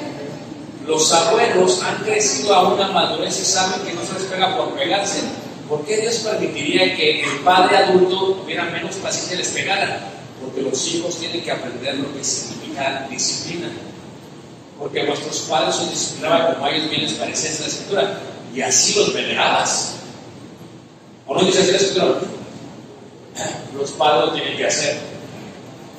los 0.86 1.12
abuelos 1.12 1.82
han 1.84 2.04
crecido 2.04 2.54
a 2.56 2.74
una 2.74 2.88
madurez 2.88 3.40
y 3.40 3.46
saben 3.46 3.82
que 3.82 3.94
no 3.94 4.02
se 4.04 4.14
les 4.14 4.24
pega 4.24 4.56
por 4.58 4.74
pegarse. 4.76 5.24
¿Por 5.70 5.86
qué 5.86 5.98
Dios 5.98 6.16
permitiría 6.16 6.96
que 6.96 7.22
el 7.22 7.40
padre 7.42 7.78
adulto 7.78 8.40
tuviera 8.42 8.66
menos 8.66 8.96
paciencia 8.96 9.36
y 9.36 9.38
les 9.38 9.50
pegara? 9.50 10.10
Porque 10.44 10.64
los 10.64 10.88
hijos 10.88 11.18
tienen 11.18 11.44
que 11.44 11.52
aprender 11.52 11.96
lo 12.00 12.12
que 12.12 12.24
significa 12.24 13.08
disciplina. 13.08 13.70
Porque 14.80 15.06
vuestros 15.06 15.42
padres 15.42 15.76
os 15.76 15.92
disciplinaban 15.92 16.56
como 16.56 16.66
a 16.66 16.72
ellos 16.72 16.90
bien 16.90 17.04
les 17.04 17.14
parecía 17.14 17.52
en 17.52 17.62
la 17.62 17.68
escritura. 17.68 18.20
Y 18.56 18.62
así 18.62 18.96
los 18.96 19.14
venerabas. 19.14 19.98
¿O 21.28 21.36
no 21.36 21.44
dice 21.44 21.60
así 21.60 22.00
la? 22.00 22.16
Los 23.78 23.92
padres 23.92 24.26
lo 24.26 24.34
tienen 24.34 24.58
que 24.58 24.66
hacer. 24.66 24.98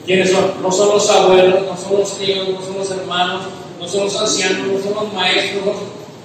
¿Quiénes 0.05 0.33
son? 0.33 0.61
No 0.61 0.73
son 0.73 0.89
los 0.89 1.09
abuelos, 1.09 1.61
no 1.63 1.77
son 1.77 2.01
los 2.01 2.19
tíos, 2.19 2.49
no 2.49 2.61
son 2.61 2.77
los 2.77 2.91
hermanos, 2.91 3.43
no 3.79 3.87
son 3.87 4.05
los 4.05 4.21
ancianos, 4.21 4.67
no 4.67 4.83
son 4.83 4.95
los 5.05 5.13
maestros, 5.13 5.65
no, 5.65 5.73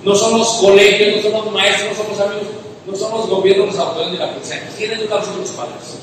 no 0.03 0.15
son 0.15 0.39
los 0.39 0.47
colegios, 0.53 1.17
no 1.17 1.21
son 1.21 1.45
los 1.45 1.53
maestros, 1.53 1.89
no 1.89 1.95
son 1.95 2.07
los 2.09 2.19
amigos, 2.19 2.64
no 2.87 2.95
son 2.95 3.11
los 3.11 3.27
gobiernos, 3.27 3.67
los 3.67 3.79
autores 3.79 4.11
de 4.11 4.17
la 4.17 4.33
policía. 4.33 4.69
¿Quién 4.77 4.91
educa 4.91 5.15
a 5.15 5.19
los 5.19 5.49
padres? 5.51 5.97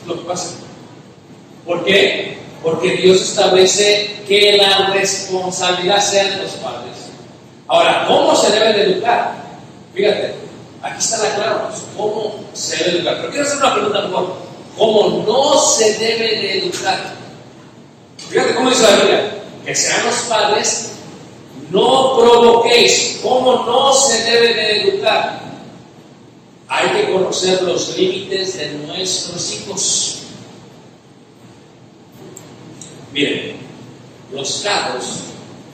Es 0.00 0.06
lo 0.06 0.18
que 0.18 0.24
pasa. 0.24 0.50
¿Por 1.66 1.84
qué? 1.84 2.38
Porque 2.62 2.96
Dios 2.96 3.20
establece 3.20 4.22
que 4.28 4.56
la 4.56 4.90
responsabilidad 4.90 6.00
sea 6.00 6.24
de 6.24 6.42
los 6.42 6.52
padres. 6.52 6.92
Ahora, 7.66 8.04
¿cómo 8.06 8.36
se 8.36 8.52
debe 8.52 8.72
de 8.72 8.92
educar? 8.92 9.34
Fíjate, 9.94 10.34
aquí 10.82 10.98
está 10.98 11.18
la 11.18 11.34
clave, 11.34 11.60
¿cómo 11.96 12.44
se 12.52 12.76
debe 12.76 12.90
de 12.90 12.96
educar? 12.98 13.16
Pero 13.16 13.30
quiero 13.30 13.46
hacer 13.46 13.58
una 13.58 13.74
pregunta 13.74 14.00
mejor. 14.02 14.34
¿Cómo 14.76 15.24
no 15.26 15.60
se 15.60 15.94
debe 15.98 16.40
de 16.40 16.58
educar? 16.58 17.14
Fíjate 18.28 18.54
cómo 18.54 18.70
dice 18.70 18.82
la 18.82 18.96
Biblia, 18.96 19.42
que 19.64 19.74
sean 19.74 20.04
los 20.06 20.16
padres, 20.22 20.93
no 21.74 22.16
provoquéis. 22.16 23.18
¿Cómo 23.22 23.64
no 23.66 23.92
se 23.92 24.22
debe 24.22 24.54
de 24.54 24.82
educar? 24.82 25.40
Hay 26.68 26.88
que 26.90 27.12
conocer 27.12 27.62
los 27.62 27.96
límites 27.98 28.56
de 28.56 28.72
nuestros 28.86 29.52
hijos. 29.52 30.18
Miren, 33.12 33.56
los 34.32 34.62
carros 34.62 35.18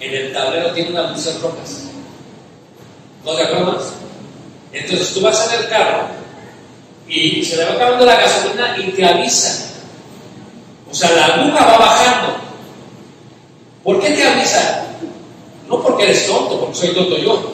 en 0.00 0.14
el 0.14 0.32
tablero 0.32 0.72
tienen 0.72 0.92
unas 0.92 1.12
luces 1.12 1.40
rojas. 1.40 1.84
¿No 3.24 3.34
te 3.34 3.42
acuerdas? 3.42 3.92
Entonces 4.72 5.12
tú 5.12 5.20
vas 5.20 5.52
en 5.52 5.60
el 5.60 5.68
carro 5.68 6.08
y 7.06 7.44
se 7.44 7.56
le 7.56 7.64
va 7.66 7.72
acabando 7.72 8.06
la 8.06 8.16
gasolina 8.16 8.76
y 8.78 8.90
te 8.92 9.04
avisa. 9.04 9.66
O 10.90 10.94
sea, 10.94 11.10
la 11.12 11.26
aguja 11.26 11.64
va 11.64 11.78
bajando. 11.78 12.36
¿Por 13.84 14.00
qué 14.00 14.10
te 14.10 14.26
avisa? 14.26 14.89
No 15.70 15.80
porque 15.80 16.02
eres 16.02 16.26
tonto, 16.26 16.58
porque 16.58 16.76
soy 16.76 16.94
tonto 16.94 17.16
yo. 17.16 17.52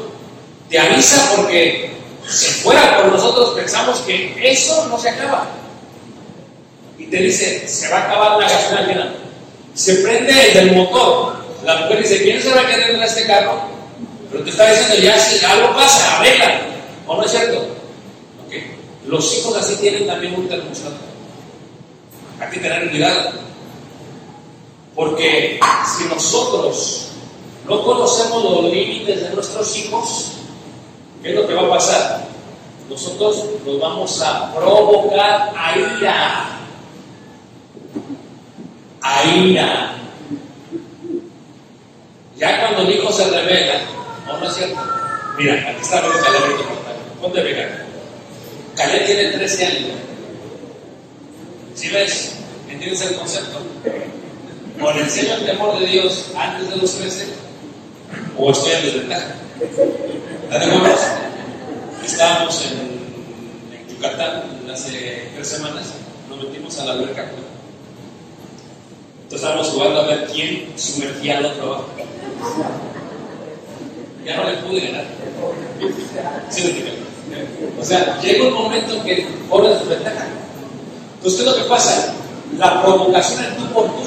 Te 0.71 0.79
avisa 0.79 1.35
porque 1.37 1.91
si 2.27 2.47
fuera 2.63 2.97
por 2.97 3.13
nosotros 3.13 3.51
pensamos 3.51 3.99
que 4.01 4.35
eso 4.43 4.87
no 4.89 4.99
se 4.99 5.11
acaba. 5.11 5.49
Y 6.99 7.07
te 7.07 7.19
dice, 7.19 7.69
se 7.69 7.89
va 7.91 7.99
a 7.99 8.05
acabar 8.05 8.39
la 8.39 8.49
gasolina 8.49 8.87
llena. 8.87 9.15
Se 9.75 9.97
prende 9.97 10.59
el 10.59 10.75
motor. 10.75 11.37
La 11.63 11.77
mujer 11.83 12.03
dice, 12.03 12.23
¿quién 12.23 12.43
se 12.43 12.49
va 12.55 12.63
a 12.63 12.67
quedar 12.67 12.91
en 12.91 13.03
este 13.03 13.27
carro? 13.27 13.61
Pero 14.33 14.45
te 14.45 14.51
está 14.51 14.71
diciendo, 14.71 14.97
ya 14.97 15.19
si 15.19 15.45
algo 15.45 15.75
pasa, 15.75 16.19
arregla. 16.19 16.63
¿O 17.07 17.17
no 17.17 17.23
es 17.23 17.31
cierto? 17.31 17.67
Los 19.07 19.37
hijos 19.37 19.57
así 19.57 19.77
tienen 19.77 20.07
también 20.07 20.35
un 20.35 20.49
termostato. 20.49 20.97
Hay 22.41 22.51
que 22.51 22.61
tener 22.61 22.91
cuidado. 22.91 23.33
Porque 24.95 25.61
si 25.97 26.05
nosotros 26.05 27.11
no 27.69 27.83
conocemos 27.83 28.45
los 28.45 28.65
límites 28.65 29.23
de 29.23 29.31
nuestros 29.31 29.77
hijos, 29.77 30.33
¿qué 31.23 31.31
es 31.31 31.35
lo 31.35 31.47
que 31.47 31.55
va 31.55 31.63
a 31.63 31.71
pasar? 31.71 32.29
Nosotros 32.89 33.45
nos 33.65 33.81
vamos 33.81 34.23
a 34.23 34.55
provocar 34.55 35.53
a 35.57 35.77
ira. 35.77 36.61
A 39.03 39.25
ira. 39.25 39.93
Ya 42.37 42.61
cuando 42.61 42.83
el 42.83 42.97
hijo 42.97 43.13
se 43.13 43.25
revela, 43.31 43.81
no, 44.27 44.39
no 44.39 44.49
es 44.49 44.55
cierto. 44.55 44.81
Mira, 45.39 45.71
aquí 45.71 45.83
está 45.83 46.01
Caleb, 46.01 46.59
ponte 47.21 47.43
vegano. 47.43 47.77
Caleb 48.77 49.07
tiene 49.07 49.31
13 49.33 49.67
años. 49.67 49.91
¿Sí 51.75 51.89
ves? 51.89 52.37
¿Entiendes 52.69 53.01
el 53.03 53.17
concepto? 53.17 53.59
Enseño 54.99 55.35
el 55.35 55.47
temor 55.47 55.79
de 55.79 55.87
Dios 55.87 56.27
antes 56.37 56.71
de 56.71 56.77
los 56.77 56.95
13, 56.95 57.46
o 58.39 58.51
estoy 58.51 58.73
en 58.73 58.83
desventaja. 58.83 59.35
¿Ya 60.51 60.61
te 60.61 60.65
acuerdas? 60.67 61.13
Estábamos 62.05 62.65
en, 62.67 63.79
en 63.79 63.89
Yucatán 63.89 64.43
hace 64.73 65.31
tres 65.35 65.49
semanas, 65.49 65.87
nos 66.29 66.39
metimos 66.39 66.79
a 66.79 66.85
la 66.85 66.93
alberca. 66.93 67.31
Entonces 69.23 69.49
estábamos 69.49 69.69
jugando 69.69 70.03
a 70.03 70.07
ver 70.07 70.27
quién 70.33 70.73
sumergía 70.79 71.39
al 71.39 71.47
otro 71.47 71.65
abajo. 71.65 71.89
Ya 74.25 74.37
no 74.37 74.51
le 74.51 74.57
pude 74.59 74.81
ganar. 74.81 75.05
O 77.81 77.85
sea, 77.85 78.21
llega 78.21 78.49
un 78.49 78.55
momento 78.55 79.03
que 79.03 79.27
corres 79.49 79.81
desventaja. 79.81 80.27
Entonces, 81.17 81.41
¿qué 81.41 81.49
es 81.49 81.57
lo 81.57 81.63
que 81.63 81.69
pasa? 81.69 82.15
La 82.57 82.83
provocación 82.83 83.45
es 83.45 83.57
tú 83.57 83.67
por 83.73 83.87
tú. 83.87 84.03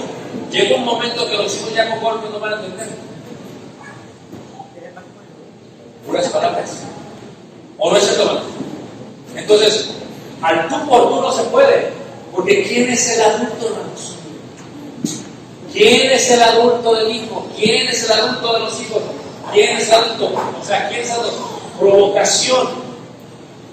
Llega 0.52 0.78
un 0.78 0.86
momento 0.86 1.28
que 1.28 1.38
los 1.38 1.56
hijos 1.56 1.74
ya 1.74 1.90
con 1.90 2.02
golpes 2.02 2.32
no 2.32 2.40
van 2.40 2.54
a 2.54 2.56
entender. 2.58 3.09
¿O 7.78 7.92
no 7.92 7.98
es 7.98 8.10
hermano? 8.18 8.42
Entonces, 9.36 9.90
al 10.42 10.68
tú 10.68 10.88
por 10.88 11.10
tú 11.10 11.22
no 11.22 11.32
se 11.32 11.44
puede. 11.44 11.90
Porque 12.34 12.64
¿quién 12.64 12.90
es 12.90 13.10
el 13.10 13.22
adulto, 13.22 13.68
hermanos? 13.68 14.16
¿Quién 15.74 16.12
es 16.12 16.32
el 16.32 16.42
adulto 16.42 16.94
del 16.96 17.16
hijo? 17.16 17.48
¿Quién 17.58 17.88
es 17.88 18.04
el 18.04 18.12
adulto 18.12 18.54
de 18.54 18.60
los 18.60 18.82
hijos? 18.82 19.02
¿Quién 19.52 19.78
es 19.78 19.88
el 19.88 19.96
adulto? 19.96 20.32
O 20.62 20.66
sea, 20.66 20.88
¿quién 20.90 21.02
es 21.02 21.08
el 21.08 21.20
adulto? 21.20 21.60
Provocación. 21.80 22.90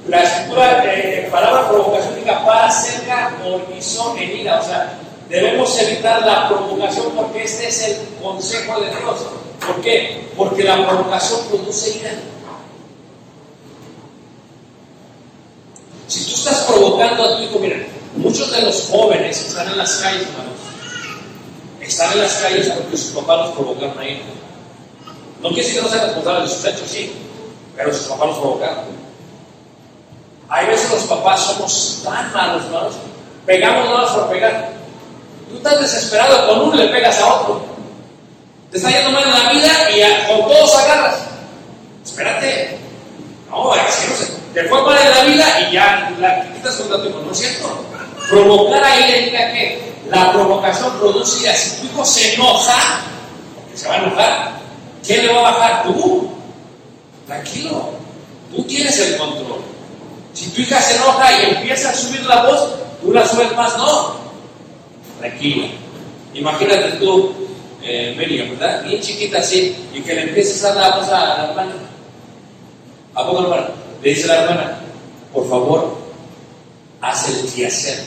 La 0.09 0.23
escritura, 0.23 0.85
palabra 1.31 1.69
provocación 1.69 2.15
para, 2.45 2.71
cerca, 2.71 3.37
mortizón, 3.43 4.17
herida. 4.19 4.61
O 4.61 4.65
sea, 4.65 4.99
debemos 5.29 5.79
evitar 5.81 6.25
la 6.25 6.49
provocación 6.49 7.07
porque 7.17 7.45
este 7.45 7.69
es 7.69 7.89
el 7.89 7.97
consejo 8.23 8.81
de 8.81 8.89
Dios. 8.89 9.46
¿Por 9.67 9.81
qué? 9.81 10.29
Porque 10.37 10.63
la 10.63 10.87
provocación 10.87 11.41
produce 11.49 11.99
ira. 11.99 12.13
Si 16.07 16.25
tú 16.25 16.35
estás 16.37 16.65
provocando 16.65 17.25
a 17.25 17.37
tu 17.37 17.43
hijo, 17.43 17.59
mira, 17.59 17.79
muchos 18.17 18.51
de 18.53 18.63
los 18.63 18.89
jóvenes 18.89 19.49
están 19.49 19.69
en 19.69 19.79
las 19.79 19.97
calles, 19.97 20.23
hermanos. 20.23 20.53
Están 21.81 22.13
en 22.13 22.19
las 22.21 22.35
calles 22.35 22.71
porque 22.71 22.97
sus 22.97 23.11
papás 23.11 23.47
los 23.47 23.57
provocaron 23.57 23.99
a 23.99 24.05
ir. 24.05 24.23
No 25.43 25.49
quiere 25.49 25.63
decir 25.63 25.77
que 25.77 25.83
no 25.83 25.89
sean 25.89 26.07
responsables 26.07 26.51
de 26.51 26.57
sus 26.57 26.65
hechos, 26.65 26.91
sí, 26.91 27.13
pero 27.77 27.93
sus 27.93 28.07
papás 28.07 28.29
los 28.29 28.39
provocaron. 28.39 28.85
Hay 30.49 30.67
veces 30.67 30.91
los 30.91 31.03
papás 31.03 31.41
somos 31.41 32.01
tan 32.05 32.33
malos, 32.33 32.65
hermanos, 32.65 32.95
pegamos 33.45 33.85
nada 33.87 34.15
por 34.15 34.31
pegar. 34.31 34.73
Tú 35.51 35.57
estás 35.57 35.81
desesperado, 35.81 36.49
con 36.49 36.69
uno 36.69 36.77
le 36.77 36.89
pegas 36.89 37.21
a 37.21 37.35
otro. 37.35 37.76
Te 38.71 38.79
está 38.79 38.91
yendo 38.91 39.11
mal 39.13 39.25
en 39.25 39.31
la 39.31 39.51
vida 39.53 39.91
y 39.91 40.03
a- 40.03 40.27
con 40.29 40.41
todos 40.49 40.75
agarras. 40.77 41.17
Espérate. 42.05 42.79
No, 43.51 43.75
es 43.75 43.81
que 43.97 44.09
no 44.09 44.17
sé. 44.17 44.27
Te 44.55 44.65
fue 44.69 44.83
mal 44.83 44.99
en 44.99 45.11
la 45.11 45.25
vida 45.25 45.61
y 45.61 45.73
ya 45.73 46.13
la 46.19 46.53
quitas 46.53 46.75
contra 46.77 47.03
tu. 47.03 47.11
No 47.11 47.31
es 47.33 47.39
cierto. 47.39 47.85
Provocar 48.31 48.83
a 48.85 49.01
ira 49.01 49.19
indica 49.19 49.53
que 49.53 49.93
la 50.11 50.33
provocación 50.33 50.99
produce 50.99 51.43
ira. 51.43 51.55
Si 51.55 51.81
tu 51.81 51.87
hijo 51.87 52.05
se 52.05 52.35
enoja, 52.35 53.01
porque 53.55 53.77
se 53.79 53.89
va 53.89 53.95
a 53.95 53.99
enojar, 53.99 54.53
¿quién 55.07 55.27
le 55.27 55.33
va 55.33 55.39
a 55.41 55.53
bajar? 55.53 55.83
Tú. 55.85 56.31
Tranquilo. 57.27 57.91
Tú 58.55 58.63
tienes 58.65 58.99
el 58.99 59.17
control. 59.17 59.61
Si 60.33 60.49
tu 60.51 60.61
hija 60.63 60.81
se 60.81 60.97
enoja 60.97 61.33
y 61.33 61.55
empieza 61.57 61.91
a 61.91 61.95
subir 61.95 62.25
la 62.27 62.43
voz, 62.43 62.69
tú 63.03 63.13
la 63.13 63.27
subes 63.27 63.55
más, 63.57 63.77
no. 63.79 64.17
Tranquila. 65.21 65.69
Imagínate 66.35 66.91
tú, 66.99 67.33
eh, 67.87 68.49
¿verdad? 68.51 68.85
Bien 68.85 69.01
chiquita 69.01 69.39
así, 69.39 69.77
y 69.95 70.01
que 70.01 70.15
le 70.15 70.23
empieces 70.23 70.63
a 70.65 70.75
dar 70.75 70.99
voz 70.99 71.09
a 71.09 71.39
la 71.39 71.45
hermana. 71.49 71.75
¿A 73.15 73.27
poco 73.27 73.45
hermana? 73.45 73.69
Le 74.03 74.11
dice 74.11 74.27
la 74.27 74.43
hermana, 74.43 74.79
por 75.33 75.49
favor, 75.49 75.97
haz 77.01 77.29
el 77.29 77.53
quehacer. 77.53 78.05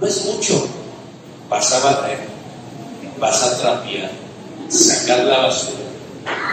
No 0.00 0.06
es 0.06 0.24
mucho. 0.24 0.68
Vas 1.48 1.72
a 1.72 1.80
barrer, 1.80 2.18
vas 3.18 3.42
a 3.42 3.58
trapear, 3.58 4.10
sacar 4.68 5.24
la 5.24 5.38
basura, 5.38 5.82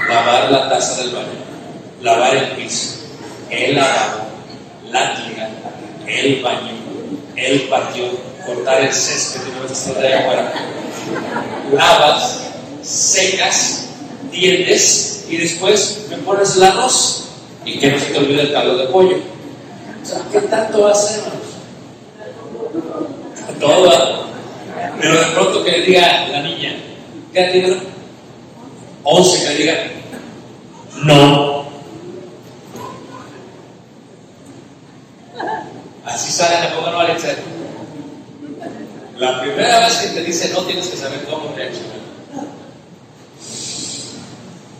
lavar 0.09 0.51
la 0.51 0.69
taza 0.69 1.03
del 1.03 1.11
baño, 1.11 1.27
lavar 2.01 2.35
el 2.35 2.47
piso, 2.53 2.95
el 3.51 3.75
lavabo, 3.75 4.25
la 4.89 5.15
tira, 5.15 5.49
el 6.07 6.41
baño, 6.41 6.71
el 7.35 7.61
patio, 7.69 8.05
cortar 8.47 8.81
el 8.81 8.93
césped 8.93 9.41
y 9.45 9.59
no 9.59 9.65
estar 9.71 9.95
de 9.95 10.07
allá 10.07 10.19
afuera. 10.21 10.53
Lavas, 11.73 12.39
secas, 12.81 13.89
tiendes 14.31 15.25
y 15.29 15.37
después 15.37 16.07
me 16.09 16.17
pones 16.19 16.55
el 16.55 16.63
arroz 16.63 17.27
y 17.65 17.77
que 17.77 17.91
no 17.91 17.99
se 17.99 18.05
te 18.05 18.17
olvide 18.17 18.43
el 18.43 18.53
caldo 18.53 18.77
de 18.77 18.85
pollo. 18.87 19.17
O 20.01 20.05
sea, 20.05 20.21
¿qué 20.31 20.39
tanto 20.47 20.81
va 20.81 20.89
a 20.89 20.91
hacer, 20.93 21.19
hermanos? 21.19 21.47
Todo, 23.59 24.27
pero 25.01 25.19
de 25.19 25.25
pronto 25.33 25.63
que 25.63 25.71
le 25.71 25.81
diga 25.81 26.27
la 26.29 26.41
niña, 26.41 26.77
¿qué 27.33 27.39
edad 27.39 27.51
tiene? 27.51 27.77
11, 29.03 29.39
que 29.39 29.49
le 29.49 29.55
diga, 29.55 29.73
no. 31.03 31.67
Así 36.05 36.31
sale 36.31 36.69
la 36.69 36.75
poca 36.75 36.91
no. 36.91 37.56
La 39.19 39.41
primera 39.41 39.79
vez 39.79 39.93
que 39.97 40.07
te 40.09 40.23
dice 40.23 40.49
no, 40.53 40.61
tienes 40.61 40.87
que 40.87 40.97
saber 40.97 41.23
cómo 41.29 41.53
reaccionar. 41.55 41.97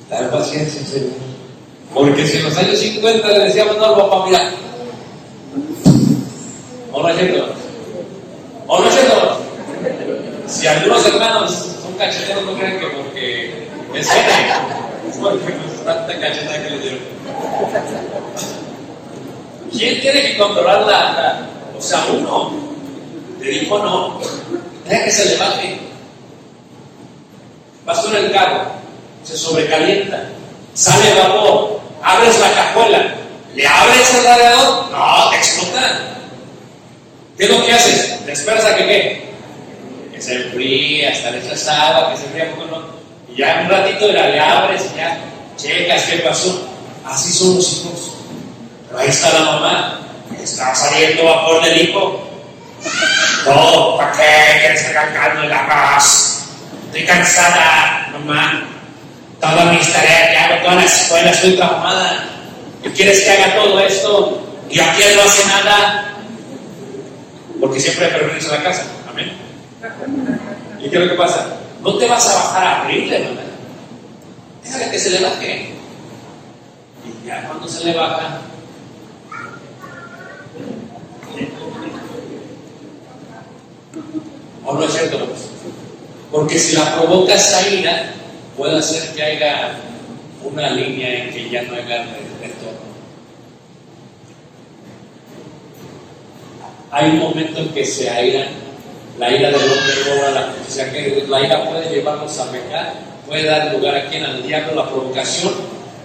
Dar 0.09 0.29
paciencia, 0.31 0.85
Señor. 0.85 1.09
Porque 1.93 2.25
si 2.27 2.38
en 2.38 2.43
los 2.43 2.57
años 2.57 2.77
50 2.77 3.27
le 3.29 3.39
decíamos, 3.45 3.77
no, 3.77 3.95
papá, 3.97 4.25
mira. 4.27 4.51
¿O 6.91 7.01
no 7.01 7.09
es 7.09 7.17
hermanos? 7.19 7.49
¿O 8.67 8.79
no 8.79 8.88
es 8.88 8.95
hermanos? 8.97 9.38
Si 10.47 10.67
algunos 10.67 11.05
hermanos 11.05 11.51
son 11.81 11.93
cacheteros, 11.97 12.45
no 12.45 12.53
crean 12.55 12.79
que 12.79 12.88
porque 12.88 13.67
es 13.95 14.09
gene, 14.09 14.49
es 15.09 15.17
porque 15.17 15.39
pues, 15.51 15.85
tanta 15.85 16.19
cachetada 16.19 16.63
que 16.63 16.69
le 16.69 16.79
dieron. 16.79 16.99
¿Quién 19.71 20.01
tiene 20.01 20.21
que 20.21 20.38
controlar 20.38 20.81
la, 20.81 20.88
la- 20.88 21.47
O 21.77 21.81
sea, 21.81 22.05
uno 22.17 22.66
le 23.39 23.49
dijo 23.51 23.77
no, 23.79 24.19
deja 24.88 25.03
que 25.03 25.11
se 25.11 25.25
levante. 25.29 25.79
Vas 27.85 28.05
en 28.05 28.15
el 28.15 28.31
carro, 28.31 28.63
se 29.23 29.38
sobrecalienta, 29.38 30.29
sale 30.73 31.13
vapor, 31.13 31.79
abres 32.03 32.39
la 32.39 32.53
cajuela, 32.53 33.15
le 33.55 33.67
abres 33.67 34.13
el 34.15 34.23
radiador, 34.23 34.91
no, 34.91 35.29
te 35.29 35.38
explota. 35.38 35.99
¿Qué 37.38 37.43
es 37.45 37.49
lo 37.49 37.65
que 37.65 37.73
haces? 37.73 38.25
Te 38.25 38.31
esperas 38.31 38.65
a 38.65 38.75
que 38.75 38.85
qué? 38.85 39.29
Que 40.13 40.21
se 40.21 40.35
enfríe, 40.35 41.07
hasta 41.07 41.31
le 41.31 41.38
echas 41.39 41.67
agua, 41.67 42.11
que 42.11 42.17
se 42.17 42.25
enfríe 42.25 42.45
poco 42.45 42.65
no. 42.65 42.83
Y 43.33 43.38
ya 43.38 43.61
un 43.63 43.69
ratito 43.69 44.11
ya 44.11 44.27
le 44.27 44.39
abres 44.39 44.81
y 44.93 44.97
ya 44.97 45.19
checas 45.55 46.03
qué 46.03 46.17
pasó. 46.17 46.67
Así 47.05 47.31
son 47.31 47.55
los 47.55 47.71
hijos. 47.73 48.13
Pero 48.88 48.99
ahí 48.99 49.09
está 49.09 49.31
la 49.33 49.51
mamá, 49.51 49.99
está 50.41 50.73
saliendo 50.73 51.25
vapor 51.25 51.63
del 51.63 51.81
hijo. 51.81 52.26
No, 53.45 53.97
¿para 53.97 54.11
qué 54.11 54.59
quieres 54.59 54.82
sacar 54.82 55.13
caldo 55.13 55.41
de 55.41 55.47
la 55.47 55.67
paz? 55.67 56.45
Estoy 56.88 57.05
cansada, 57.05 58.09
mamá. 58.13 58.63
Todas 59.39 59.73
mis 59.73 59.93
tareas, 59.93 60.34
ya 60.34 60.45
hago 60.45 60.63
toda 60.63 60.75
la 60.75 60.84
escuela, 60.84 61.32
estoy 61.32 61.55
traumada. 61.55 62.25
¿Y 62.84 62.89
quieres 62.89 63.21
que 63.21 63.32
haga 63.32 63.55
todo 63.55 63.80
esto? 63.80 64.41
Y 64.69 64.80
aquí 64.80 65.03
él 65.03 65.15
no 65.15 65.23
hace 65.23 65.47
nada. 65.47 66.15
Porque 67.59 67.80
siempre 67.80 68.05
hay 68.05 68.11
permiso 68.11 68.53
en 68.53 68.63
la 68.63 68.69
casa. 68.69 68.84
Amén. 69.09 69.34
¿Y 70.80 70.89
qué 70.89 70.95
es 70.95 71.03
lo 71.03 71.09
que 71.09 71.15
pasa? 71.15 71.47
No 71.82 71.97
te 71.97 72.07
vas 72.07 72.28
a 72.28 72.34
bajar 72.34 72.67
a 72.67 72.82
abrirle, 72.82 73.19
¿verdad? 73.19 73.43
Déjale 74.63 74.91
que 74.91 74.99
se 74.99 75.09
le 75.11 75.19
baje. 75.21 75.73
Y 77.05 77.28
ya 77.28 77.43
cuando 77.43 77.67
se 77.67 77.86
le 77.86 77.93
baja, 77.93 78.41
¿O 84.68 84.74
no 84.74 84.84
es 84.84 84.91
cierto? 84.91 85.18
Porque 86.32 86.59
si 86.59 86.76
la 86.76 86.93
provocas 86.97 87.53
a 87.53 87.68
ira, 87.70 88.11
puede 88.57 88.78
hacer 88.80 89.15
que 89.15 89.24
haya 89.24 89.78
una 90.43 90.70
línea 90.72 91.24
en 91.24 91.30
que 91.32 91.49
ya 91.49 91.61
no 91.63 91.74
haya 91.74 92.03
re- 92.03 92.28
retorno. 92.41 92.88
Hay 96.91 97.11
un 97.11 97.20
momento 97.20 97.59
en 97.59 97.70
que 97.70 97.86
se 97.86 98.09
airan, 98.09 98.49
la 99.18 99.30
ira 99.32 99.49
del 99.51 99.55
hombre 99.61 99.93
cobra 100.05 100.32
la 100.32 100.53
justicia, 100.53 100.91
que 100.91 101.26
la 101.28 101.41
ira 101.41 101.70
puede 101.70 101.89
llevarnos 101.89 102.38
a 102.39 102.51
pecar, 102.51 102.93
puede 103.26 103.45
dar 103.45 103.74
lugar 103.74 103.95
a 103.95 104.09
quien 104.09 104.24
al 104.26 104.43
diablo 104.45 104.76
la 104.76 104.89
provocación 104.89 105.53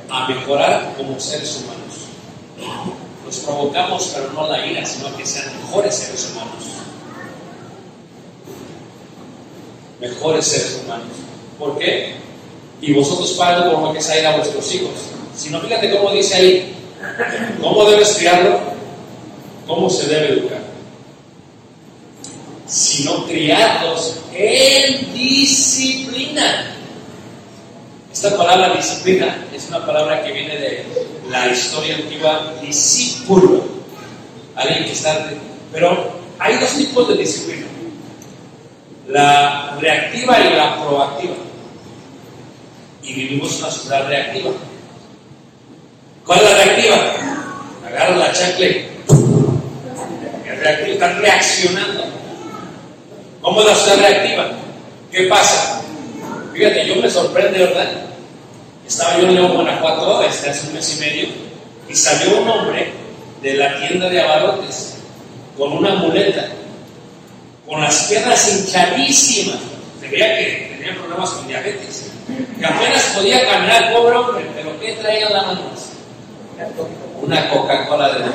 a 0.08 0.28
mejorar 0.28 0.94
como 0.96 1.18
seres 1.18 1.62
humanos. 1.64 2.82
Nos 3.24 3.36
provocamos, 3.38 4.12
pero 4.14 4.32
no 4.32 4.48
la 4.48 4.64
ira, 4.66 4.84
sino 4.84 5.14
que 5.16 5.24
sean 5.26 5.46
mejores 5.64 5.94
seres 5.96 6.30
humanos. 6.32 6.64
Mejores 10.02 10.44
seres 10.46 10.80
humanos. 10.84 11.06
¿Por 11.58 11.78
qué? 11.78 12.14
Y 12.80 12.92
vosotros 12.92 13.32
padres 13.34 13.72
por 13.72 13.82
lo 13.82 13.92
que 13.92 14.02
se 14.02 14.26
a 14.26 14.36
vuestros 14.36 14.74
hijos. 14.74 14.90
Si 15.34 15.48
no, 15.48 15.60
fíjate 15.60 15.90
cómo 15.90 16.10
dice 16.10 16.34
ahí, 16.34 16.74
cómo 17.60 17.88
debes 17.88 18.16
criarlo, 18.16 18.60
cómo 19.66 19.88
se 19.88 20.08
debe 20.08 20.32
educar. 20.32 20.60
Sino 22.66 23.26
criarlos 23.26 24.16
en 24.34 25.14
disciplina. 25.14 26.74
Esta 28.12 28.36
palabra 28.36 28.74
disciplina 28.74 29.46
es 29.54 29.68
una 29.68 29.86
palabra 29.86 30.24
que 30.24 30.32
viene 30.32 30.56
de 30.56 30.84
la 31.30 31.48
historia 31.48 31.94
antigua, 31.94 32.54
discípulo. 32.60 33.64
Alguien 34.56 34.84
que 34.84 34.92
está... 34.92 35.30
Pero 35.72 36.12
hay 36.38 36.58
dos 36.58 36.76
tipos 36.76 37.08
de 37.08 37.16
disciplina 37.16 37.71
la 39.12 39.76
reactiva 39.78 40.40
y 40.40 40.56
la 40.56 40.76
proactiva. 40.82 41.34
Y 43.02 43.12
vivimos 43.12 43.58
una 43.58 43.70
sociedad 43.70 44.08
reactiva. 44.08 44.50
¿Cuál 46.24 46.38
es 46.38 46.44
la 46.44 46.64
reactiva? 46.64 46.96
Agarras 47.86 48.18
la 48.18 48.32
chancla 48.32 48.66
y 48.66 48.90
es 50.46 50.58
reactivo, 50.60 50.92
están 50.94 51.20
reaccionando. 51.20 52.04
¿Cómo 53.42 53.60
es 53.60 53.66
la 53.66 53.74
sociedad 53.74 54.08
reactiva? 54.08 54.50
¿Qué 55.10 55.24
pasa? 55.24 55.82
Fíjate, 56.54 56.86
yo 56.86 56.96
me 56.96 57.10
sorprende, 57.10 57.58
¿verdad? 57.58 57.90
Estaba 58.86 59.18
yo 59.18 59.28
en 59.28 59.54
Guanajuato, 59.54 60.22
este, 60.22 60.50
hace 60.50 60.68
un 60.68 60.74
mes 60.74 60.96
y 60.96 61.00
medio, 61.00 61.28
y 61.88 61.94
salió 61.94 62.40
un 62.40 62.48
hombre 62.48 62.92
de 63.42 63.54
la 63.54 63.78
tienda 63.78 64.08
de 64.08 64.20
abarrotes 64.20 64.98
con 65.58 65.72
una 65.72 65.94
muleta, 65.96 66.46
con 67.66 67.80
las 67.80 68.04
piernas 68.04 68.48
hinchadísimas. 68.48 69.58
Se 70.00 70.08
veía 70.08 70.36
que 70.36 70.76
tenía 70.76 70.94
problemas 71.00 71.30
con 71.30 71.46
diabetes, 71.48 72.10
que 72.58 72.66
apenas 72.66 73.02
podía 73.14 73.46
caminar 73.46 73.92
pobre 73.92 74.16
hombre, 74.16 74.50
pero 74.54 74.78
¿qué 74.80 74.92
traía 75.00 75.30
la 75.30 75.42
mano? 75.42 75.60
Una 77.22 77.50
Coca-Cola 77.50 78.12
de 78.14 78.24
dos 78.24 78.34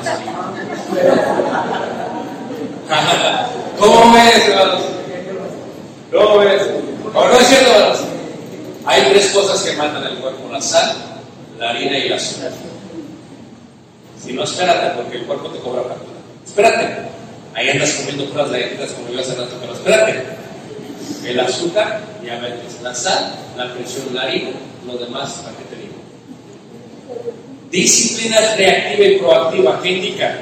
¿Cómo 3.80 4.14
ves, 4.14 4.48
hermanos? 4.48 4.82
¿Cómo 6.12 6.38
ves? 6.40 6.62
¿O 7.14 7.28
no 7.28 7.40
es 7.40 7.48
cierto, 7.48 7.72
hermanos? 7.72 8.00
Hay 8.86 9.02
tres 9.10 9.28
cosas 9.32 9.62
que 9.62 9.76
matan 9.76 10.04
el 10.06 10.18
cuerpo: 10.18 10.50
la 10.52 10.62
sal, 10.62 10.96
la 11.60 11.72
harina 11.72 11.98
y 11.98 12.08
el 12.08 12.14
azúcar. 12.14 12.52
Si 14.24 14.34
no, 14.34 14.44
espérate, 14.44 14.96
porque 14.96 15.18
el 15.18 15.26
cuerpo 15.26 15.50
te 15.50 15.60
cobra 15.60 15.84
factura. 15.84 16.18
Espérate. 16.46 17.17
Ahí 17.58 17.72
andas 17.72 17.90
comiendo 17.94 18.30
puras 18.30 18.52
galletas 18.52 18.92
como 18.92 19.10
yo 19.10 19.20
hace 19.20 19.34
rato, 19.34 19.58
pero 19.60 19.74
espérate. 19.74 20.24
El 21.26 21.40
azúcar, 21.40 22.04
diabetes, 22.22 22.80
la 22.84 22.94
sal, 22.94 23.34
la 23.58 23.74
presión, 23.74 24.14
la 24.14 24.22
harina, 24.22 24.52
lo 24.86 24.96
demás, 24.96 25.42
¿para 25.44 25.58
qué 25.58 25.64
te 25.64 25.76
digo? 25.82 25.96
Disciplina 27.72 28.38
reactiva 28.56 29.08
y 29.08 29.18
proactiva. 29.18 29.82
¿Qué 29.82 29.90
indica? 29.90 30.38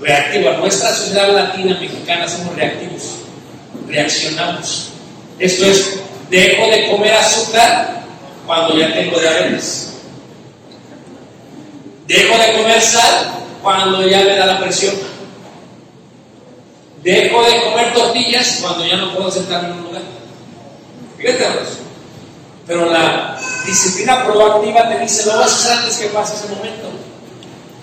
Reactiva. 0.00 0.56
Nuestra 0.58 0.94
sociedad 0.94 1.34
latina, 1.34 1.76
mexicana, 1.80 2.28
somos 2.28 2.54
reactivos. 2.54 3.02
Reaccionamos. 3.88 4.90
Esto 5.40 5.66
es, 5.66 5.98
dejo 6.30 6.70
de 6.70 6.88
comer 6.88 7.14
azúcar 7.14 8.04
cuando 8.46 8.78
ya 8.78 8.94
tengo 8.94 9.18
diabetes. 9.18 9.94
Dejo 12.06 12.38
de 12.38 12.62
comer 12.62 12.80
sal 12.80 13.32
cuando 13.60 14.06
ya 14.06 14.20
me 14.20 14.36
da 14.36 14.46
la 14.46 14.60
presión. 14.60 15.13
Dejo 17.04 17.42
de 17.42 17.62
comer 17.64 17.92
tortillas 17.92 18.58
cuando 18.62 18.86
ya 18.86 18.96
no 18.96 19.14
puedo 19.14 19.30
sentarme 19.30 19.68
en 19.68 19.74
un 19.74 19.84
lugar. 19.84 20.02
Fíjate. 21.18 21.44
Pero 22.66 22.86
la 22.86 23.38
disciplina 23.66 24.24
proactiva 24.24 24.88
te 24.88 25.00
dice, 25.00 25.26
lo 25.26 25.38
vas 25.38 25.52
a 25.52 25.54
hacer 25.54 25.72
antes 25.72 25.98
que 25.98 26.06
pase 26.06 26.34
ese 26.34 26.54
momento. 26.54 26.88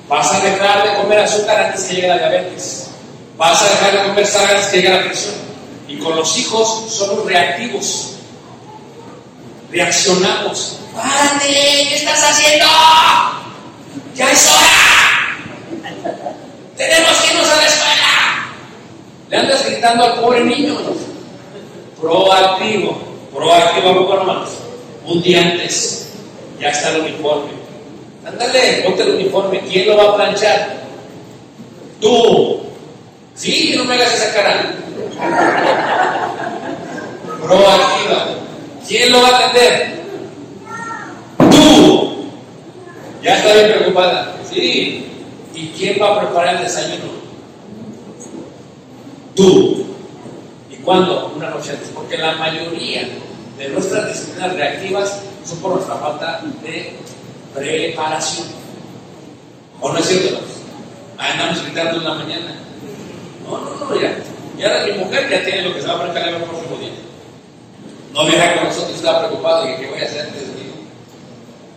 Vas 0.10 0.34
a 0.34 0.40
dejar 0.40 0.90
de 0.90 0.96
comer 0.96 1.20
azúcar 1.20 1.68
antes 1.68 1.84
que 1.84 1.96
llegue 1.96 2.08
la 2.08 2.18
diabetes. 2.18 2.90
Vas 3.38 3.62
a 3.62 3.70
dejar 3.70 3.92
de 3.92 4.10
comer 4.10 4.26
sal 4.26 4.46
antes 4.50 4.66
que 4.66 4.78
llegue 4.78 4.90
la 4.90 5.04
presión. 5.04 5.36
Y 5.88 6.00
con 6.00 6.16
los 6.16 6.38
hijos 6.40 6.92
somos 6.92 7.24
reactivos. 7.26 8.16
Reaccionamos. 9.72 10.80
¡Párate! 10.96 11.48
¿Qué 11.48 11.96
estás 11.96 12.24
haciendo? 12.24 12.66
¡Ya 14.16 14.32
es 14.32 14.50
hora! 14.50 15.38
¡Tenemos 16.76 17.18
que 17.18 17.34
irnos 17.34 17.50
a 17.50 17.56
la 17.56 17.68
escuela! 17.68 18.02
Le 19.32 19.38
andas 19.38 19.66
gritando 19.66 20.04
al 20.04 20.20
pobre 20.20 20.44
niño. 20.44 20.76
Proactivo. 22.02 23.02
Proactivo, 23.34 23.90
¿a 23.90 23.96
poco 23.96 24.16
nomás? 24.18 24.50
Un 25.06 25.22
día 25.24 25.42
antes. 25.42 26.12
Ya 26.60 26.68
está 26.68 26.90
el 26.90 27.02
uniforme. 27.04 27.52
Ándale, 28.26 28.82
ponte 28.84 29.04
el 29.04 29.16
uniforme. 29.16 29.62
¿Quién 29.62 29.88
lo 29.88 29.96
va 29.96 30.04
a 30.04 30.16
planchar? 30.18 30.82
Tú. 32.02 32.60
Sí, 33.34 33.74
no 33.78 33.86
me 33.86 33.96
hagas 33.96 34.14
esa 34.14 34.34
cara. 34.34 34.76
Proactiva. 37.42 38.28
¿Quién 38.86 39.14
lo 39.14 39.22
va 39.22 39.30
a 39.30 39.38
atender? 39.38 40.02
Tú. 41.52 42.26
Ya 43.24 43.38
está 43.38 43.54
bien 43.54 43.72
preocupada. 43.78 44.36
Sí. 44.52 45.08
¿Y 45.54 45.70
quién 45.70 46.02
va 46.02 46.16
a 46.16 46.20
preparar 46.20 46.56
el 46.56 46.64
desayuno? 46.64 47.21
¿Y 50.70 50.76
cuándo? 50.84 51.34
Una 51.36 51.50
noche 51.50 51.72
antes. 51.72 51.90
Porque 51.94 52.18
la 52.18 52.34
mayoría 52.34 53.08
de 53.58 53.70
nuestras 53.70 54.08
disciplinas 54.08 54.54
reactivas 54.54 55.22
son 55.46 55.60
por 55.60 55.76
nuestra 55.76 55.96
falta 55.96 56.42
de 56.64 56.94
preparación. 57.56 58.48
¿O 59.80 59.92
no 59.92 59.98
es 59.98 60.06
cierto? 60.06 60.40
Ahí 61.18 61.32
andamos 61.32 61.64
gritando 61.64 61.98
en 61.98 62.04
la 62.04 62.14
mañana. 62.14 62.56
No, 63.46 63.60
no, 63.60 63.86
no, 63.86 64.00
ya. 64.00 64.18
Ya 64.58 64.86
mi 64.86 65.00
mujer 65.00 65.28
ya 65.30 65.44
tiene 65.44 65.64
lo 65.64 65.74
que 65.74 65.82
se 65.82 65.88
va 65.88 65.96
a 65.96 66.04
preparar 66.04 66.30
el 66.30 66.44
próximo 66.44 66.78
día. 66.78 66.92
No 68.14 68.26
viene 68.26 68.56
con 68.56 68.66
nosotros, 68.66 68.96
estaba 68.96 69.28
preocupado 69.28 69.70
y 69.70 69.76
que 69.78 69.88
voy 69.88 70.00
a 70.02 70.04
hacer 70.04 70.22
antes 70.22 70.54
de 70.54 70.62
ir. 70.62 70.72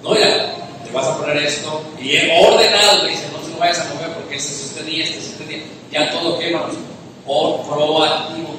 No, 0.02 0.14
ya, 0.18 0.54
te 0.84 0.90
vas 0.92 1.06
a 1.06 1.16
poner 1.16 1.38
esto 1.38 1.82
y 1.98 2.16
he 2.16 2.46
ordenado, 2.46 3.04
me 3.04 3.10
dice, 3.10 3.28
no 3.32 3.42
se 3.42 3.52
lo 3.52 3.58
vayas 3.58 3.80
a 3.80 3.94
mover 3.94 4.10
porque 4.10 4.36
este 4.36 4.52
es 4.52 4.62
este 4.64 4.82
día, 4.82 5.04
este 5.04 5.18
es 5.18 5.26
este. 5.28 5.66
Ya 5.90 6.10
todo 6.10 6.38
quema. 6.38 6.68
O 7.26 7.62
proactivo. 7.62 8.54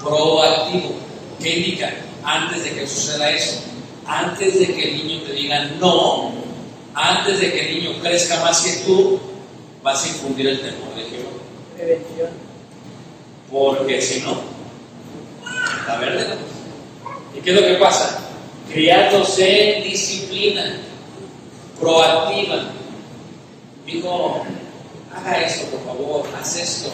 Proactivo. 0.00 0.94
¿Qué 1.40 1.56
indica? 1.58 1.92
Antes 2.24 2.64
de 2.64 2.70
que 2.74 2.86
suceda 2.86 3.30
eso, 3.30 3.60
antes 4.06 4.58
de 4.58 4.74
que 4.74 4.90
el 4.90 5.06
niño 5.06 5.22
te 5.22 5.32
diga 5.32 5.64
no, 5.80 6.32
antes 6.94 7.40
de 7.40 7.52
que 7.52 7.68
el 7.68 7.74
niño 7.76 8.02
crezca 8.02 8.40
más 8.40 8.60
que 8.60 8.84
tú, 8.84 9.20
vas 9.82 10.04
a 10.04 10.08
infundir 10.08 10.48
el 10.48 10.60
temor 10.60 10.94
de 10.94 11.02
Jehová. 11.02 11.30
Prevención. 11.76 12.30
Porque 13.50 14.00
si 14.00 14.20
no, 14.20 14.36
la 15.86 15.96
verdad. 15.98 16.36
¿Y 17.36 17.40
qué 17.40 17.50
es 17.50 17.60
lo 17.60 17.66
que 17.66 17.74
pasa? 17.74 18.18
Criándose 18.72 19.76
en 19.76 19.84
disciplina 19.84 20.78
proactiva. 21.78 22.70
Dijo, 23.84 24.44
haga 25.14 25.42
esto, 25.42 25.66
por 25.68 25.84
favor, 25.84 26.26
haz 26.40 26.56
esto. 26.56 26.92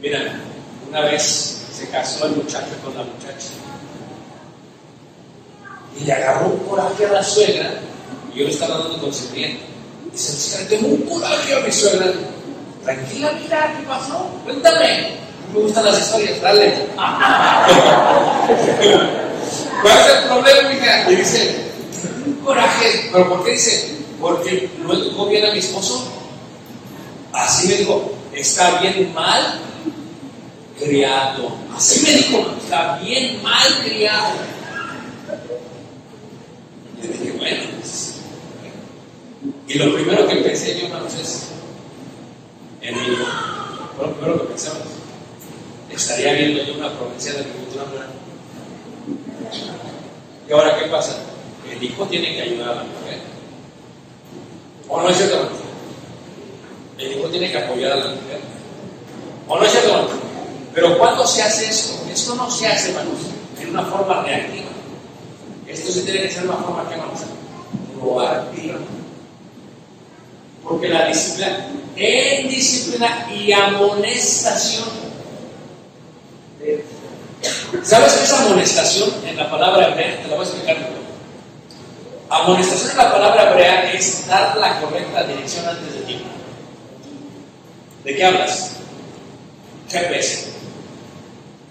Mira, 0.00 0.40
una 0.88 1.00
vez 1.00 1.66
se 1.72 1.88
casó 1.88 2.26
el 2.26 2.36
muchacho 2.36 2.68
con 2.84 2.94
la 2.94 3.02
muchacha. 3.02 3.48
Y 6.00 6.04
le 6.04 6.12
agarró 6.12 6.46
un 6.46 6.58
coraje 6.68 7.06
a 7.06 7.12
la 7.12 7.24
suegra. 7.24 7.80
Y 8.32 8.38
yo 8.38 8.44
le 8.44 8.50
estaba 8.50 8.78
dando 8.78 9.00
consentimiento. 9.00 9.64
Dice, 10.12 10.32
"Oscar, 10.32 10.68
tengo 10.68 10.88
un 10.88 11.02
coraje 11.02 11.54
a 11.54 11.60
mi 11.60 11.72
suegra. 11.72 12.12
Tranquila, 12.84 13.32
mira, 13.42 13.74
¿qué 13.76 13.82
pasó? 13.86 14.30
Cuéntame. 14.44 15.16
Me 15.52 15.60
gustan 15.60 15.84
las 15.86 15.98
historias, 15.98 16.40
dale. 16.40 16.74
¿Cuál 19.82 19.98
es 19.98 20.06
el 20.06 20.24
problema, 20.28 20.68
mija? 20.68 21.10
Y 21.10 21.16
dice, 21.16 21.70
un 22.24 22.34
coraje. 22.44 23.08
¿Pero 23.12 23.28
por 23.28 23.44
qué 23.44 23.52
dice? 23.52 23.96
Porque 24.20 24.70
no 24.78 24.92
educó 24.92 25.26
bien 25.26 25.44
a 25.46 25.52
mi 25.52 25.58
esposo. 25.58 26.06
Así 27.32 27.66
me 27.68 27.74
dijo, 27.74 28.12
está 28.32 28.80
bien 28.80 29.12
mal 29.12 29.67
criado. 30.78 31.52
Así 31.74 32.00
me 32.04 32.12
dijo, 32.12 32.54
está 32.62 32.98
bien 32.98 33.42
mal 33.42 33.66
criado. 33.84 34.34
Y 37.02 37.06
dije, 37.06 37.32
bueno, 37.38 37.62
pues. 37.78 38.14
Y 39.68 39.74
lo 39.74 39.94
primero 39.94 40.26
que 40.26 40.36
pensé 40.36 40.80
yo, 40.80 40.86
hermanos, 40.86 41.14
es 41.14 41.48
en 42.82 42.94
mí. 42.94 43.16
Fue 43.96 44.06
lo 44.06 44.14
primero 44.14 44.40
que 44.40 44.48
pensamos. 44.48 44.86
Estaría 45.90 46.32
viendo 46.32 46.62
yo 46.64 46.74
una 46.74 46.92
provincia 46.92 47.32
de 47.32 47.40
agricultura 47.40 47.84
rural. 47.84 48.08
¿Y 50.48 50.52
ahora 50.52 50.78
qué 50.78 50.86
pasa? 50.86 51.18
El 51.70 51.82
hijo 51.82 52.06
tiene 52.06 52.34
que 52.34 52.42
ayudar 52.42 52.70
a 52.70 52.74
la 52.76 52.84
mujer. 52.84 53.18
¿O 54.88 55.02
no 55.02 55.08
es 55.08 55.16
cierto? 55.16 55.48
El 56.98 57.12
hijo 57.12 57.28
tiene 57.28 57.50
que 57.50 57.58
apoyar 57.58 57.92
a 57.92 57.96
la 57.96 58.06
mujer. 58.06 58.40
¿O 59.46 59.58
no 59.58 59.64
es 59.64 59.70
cierto? 59.70 60.27
Pero 60.74 60.98
¿cuándo 60.98 61.26
se 61.26 61.42
hace 61.42 61.66
esto? 61.66 62.06
Esto 62.10 62.34
no 62.34 62.50
se 62.50 62.66
hace, 62.66 62.90
hermanos, 62.90 63.18
en 63.60 63.70
una 63.70 63.84
forma 63.84 64.22
reactiva. 64.22 64.68
Esto 65.66 65.92
se 65.92 66.02
tiene 66.02 66.22
que 66.22 66.30
ser 66.30 66.44
una 66.44 66.56
forma 66.56 66.88
que 66.88 66.96
vamos 66.96 67.20
proactiva. 67.98 68.78
Porque 70.62 70.88
la 70.88 71.06
disciplina, 71.06 71.68
en 71.96 72.48
disciplina 72.48 73.28
y 73.32 73.52
amonestación. 73.52 74.88
¿Sabes 77.82 78.12
qué 78.12 78.24
es 78.24 78.32
amonestación 78.32 79.10
en 79.26 79.36
la 79.36 79.50
palabra 79.50 79.88
hebrea? 79.88 80.22
Te 80.22 80.28
la 80.28 80.36
voy 80.36 80.44
a 80.44 80.48
explicar. 80.48 80.76
Amonestación 82.30 82.90
en 82.90 82.96
la 82.96 83.12
palabra 83.12 83.50
hebrea 83.50 83.92
es 83.92 84.26
dar 84.26 84.56
la 84.56 84.80
correcta 84.80 85.24
dirección 85.24 85.66
antes 85.66 85.94
de 85.94 86.00
tiempo. 86.00 86.28
¿De 88.04 88.16
qué 88.16 88.24
hablas? 88.24 88.72
GPS, 89.88 90.57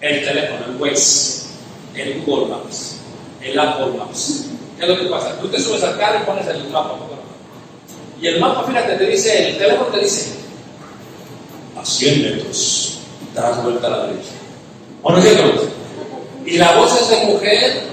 el 0.01 0.25
teléfono, 0.25 0.65
el 0.65 0.81
Waze, 0.81 1.47
el 1.95 2.23
Google 2.23 2.55
Maps, 2.55 2.97
el 3.41 3.59
Apple 3.59 3.97
Maps. 3.97 4.45
¿Qué 4.77 4.83
es 4.83 4.89
lo 4.89 4.99
que 4.99 5.05
pasa? 5.05 5.39
Tú 5.39 5.47
te 5.47 5.59
subes 5.59 5.83
al 5.83 5.97
carro 5.97 6.19
y 6.21 6.25
pones 6.25 6.47
el 6.47 6.69
mapa. 6.69 6.97
Y 8.21 8.27
el 8.27 8.39
mapa, 8.39 8.63
fíjate, 8.67 8.95
te 8.95 9.07
dice, 9.07 9.49
el 9.49 9.57
teléfono 9.57 9.87
te 9.87 9.99
dice, 9.99 10.35
a 11.79 11.85
100 11.85 12.21
metros, 12.23 12.99
das 13.33 13.63
vuelta 13.63 13.87
a 13.87 13.89
la 13.91 14.07
derecha. 14.07 14.31
¿O 15.03 15.11
no 15.11 15.17
es 15.17 15.23
cierto? 15.23 15.67
Y 16.45 16.57
la 16.57 16.77
voz 16.77 17.01
es 17.01 17.09
de 17.09 17.25
mujer. 17.25 17.83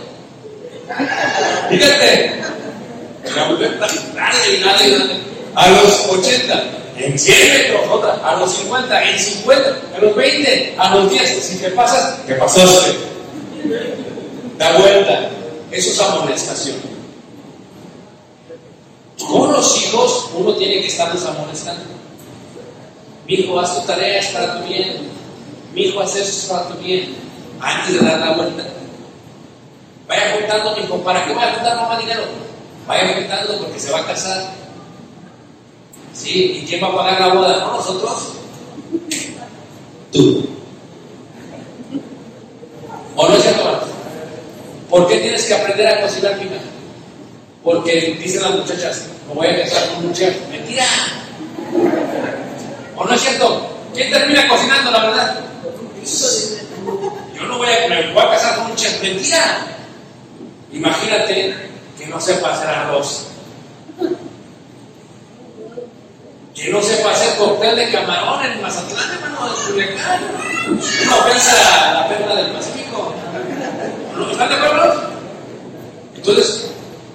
Fíjate, 1.71 2.43
la 3.35 3.45
mujer 3.47 3.73
está 3.75 3.87
dale 4.15 4.57
y 4.57 4.61
dale. 4.61 5.25
A 5.55 5.71
los 5.71 6.09
80, 6.09 6.65
en 6.97 7.19
100 7.19 7.49
metros, 7.49 7.81
otra, 7.91 8.15
a 8.25 8.39
los 8.39 8.53
50, 8.55 9.11
en 9.11 9.19
50, 9.19 9.81
a 9.97 9.99
los 9.99 10.15
20, 10.17 10.75
a 10.79 10.95
los 10.95 11.11
10. 11.11 11.45
Si 11.45 11.59
te 11.59 11.71
pasas, 11.71 12.21
¿qué 12.27 12.35
pasaste? 12.35 12.97
Da 14.59 14.79
vuelta. 14.79 15.31
Eso 15.71 15.91
es 15.91 16.01
amonestación. 16.01 16.77
Con 19.27 19.53
los 19.53 19.83
hijos, 19.83 20.31
uno 20.35 20.55
tiene 20.55 20.81
que 20.81 20.87
estarlos 20.87 21.25
amonestando. 21.27 21.83
Mi 23.27 23.35
hijo, 23.35 23.59
haz 23.59 23.81
tu 23.81 23.87
tarea, 23.87 24.19
es 24.19 24.27
para 24.29 24.61
tu 24.61 24.69
bien. 24.69 25.09
Mi 25.73 25.83
hijo, 25.83 26.01
haz 26.01 26.15
eso, 26.15 26.29
es 26.29 26.45
para 26.45 26.69
tu 26.69 26.75
bien. 26.79 27.17
Antes 27.61 28.01
de 28.01 28.07
dar 28.07 28.21
la 28.21 28.33
vuelta. 28.33 28.65
Vaya 30.07 30.37
juntando, 30.39 30.77
mi 30.77 30.83
hijo. 30.83 30.99
¿Para 30.99 31.25
qué 31.25 31.33
voy 31.33 31.43
a 31.43 31.55
juntar 31.55 31.77
mamá 31.77 31.99
dinero? 31.99 32.23
Vaya 32.87 33.15
juntando 33.15 33.59
porque 33.59 33.81
se 33.81 33.91
va 33.91 34.01
a 34.01 34.07
casar. 34.07 34.64
¿Sí? 36.15 36.61
¿Y 36.63 36.67
quién 36.67 36.83
va 36.83 36.89
a 36.89 36.97
pagar 36.97 37.21
la 37.21 37.35
boda? 37.35 37.59
¿No 37.59 37.77
nosotros? 37.77 38.35
Tú. 40.13 40.47
¿O 43.17 43.29
no 43.29 43.37
es 43.37 43.43
cierto? 43.43 43.81
¿Por 44.89 45.09
qué 45.09 45.19
tienes 45.19 45.45
que 45.45 45.55
aprender 45.55 45.87
a 45.89 46.03
cocinar, 46.03 46.41
hija? 46.41 46.61
Porque 47.65 48.17
dicen 48.23 48.43
las 48.43 48.55
muchachas, 48.55 49.07
me 49.29 49.35
voy 49.35 49.47
a 49.49 49.65
casar 49.65 49.89
con 49.95 50.07
un 50.07 50.13
chef. 50.13 50.37
Mentira. 50.51 50.87
¿O 52.97 53.05
no 53.05 53.13
es 53.13 53.21
cierto? 53.21 53.67
¿Quién 53.93 54.11
termina 54.11 54.49
cocinando, 54.49 54.91
la 54.91 55.01
verdad? 55.01 55.41
Yo 57.35 57.43
no 57.47 57.59
voy 57.59 57.69
a, 57.69 57.89
me 57.89 58.13
voy 58.13 58.23
a 58.23 58.31
casar 58.31 58.59
con 58.59 58.71
un 58.71 58.77
chef. 58.77 59.03
Mentira. 59.03 59.67
Imagínate 60.73 61.55
que 61.99 62.07
no 62.07 62.21
sepa 62.21 62.53
hacer 62.53 62.69
arroz. 62.69 63.27
Que 66.55 66.71
no 66.71 66.81
sepa 66.83 67.11
hacer 67.11 67.37
cóctel 67.37 67.75
de 67.77 67.91
camarón 67.91 68.45
en 68.47 68.63
Mazatlán, 68.63 69.11
hermano, 69.13 69.49
en 69.49 69.67
Culiacán. 69.67 70.21
Una 71.07 71.17
ofensa 71.17 71.91
a 71.91 71.95
la 71.95 72.09
perla 72.09 72.35
del 72.37 72.53
Pacífico. 72.53 73.13
¿No 74.17 74.31
están 74.31 74.49
de 74.49 74.55
acuerdo? 74.55 75.11
Entonces, 76.15 76.71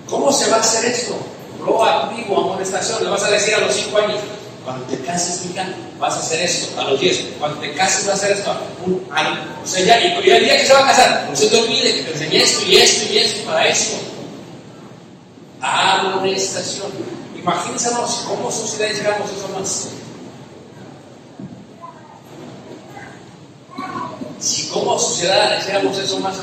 ¿cómo 0.09 0.31
se 0.31 0.49
va 0.51 0.57
a 0.57 0.59
hacer 0.59 0.91
esto? 0.91 1.15
Proactivo, 1.57 2.37
amonestación. 2.37 3.03
Le 3.03 3.09
vas 3.09 3.23
a 3.23 3.31
decir 3.31 3.55
a 3.55 3.59
los 3.59 3.73
5 3.73 3.97
años, 3.97 4.17
cuando 4.65 4.85
te 4.87 4.97
cases, 4.99 5.45
mija, 5.45 5.65
vas 5.99 6.15
a 6.15 6.19
hacer 6.19 6.41
esto. 6.41 6.79
A 6.79 6.83
los 6.83 6.99
10, 6.99 7.19
cuando 7.39 7.59
te 7.61 7.73
cases, 7.73 8.05
vas 8.07 8.15
a 8.21 8.25
hacer 8.25 8.37
esto. 8.37 8.53
Un, 8.85 9.07
al- 9.11 9.55
o 9.63 9.65
sea, 9.67 9.83
ya, 9.85 9.99
y, 10.01 10.19
y 10.27 10.29
el 10.31 10.43
día 10.43 10.57
que 10.57 10.65
se 10.65 10.73
va 10.73 10.81
a 10.81 10.87
casar, 10.87 11.27
no 11.29 11.35
se 11.35 11.47
te 11.47 11.57
olvide 11.61 11.93
que 11.95 12.01
te 12.03 12.11
enseñé 12.11 12.43
esto 12.43 12.65
y 12.67 12.75
esto 12.77 13.13
y 13.13 13.17
esto 13.19 13.45
para 13.49 13.67
esto. 13.67 13.97
Amonestación. 15.61 16.91
Imagínense, 17.41 17.89
cómo 18.27 18.51
sociedad 18.51 18.93
llegamos 18.93 19.29
a 19.29 19.33
eso 19.33 19.47
más. 19.49 19.89
Si 24.39 24.67
como 24.67 24.99
sociedad 24.99 25.59
hiciéramos 25.59 25.97
eso 25.97 26.19
más, 26.19 26.37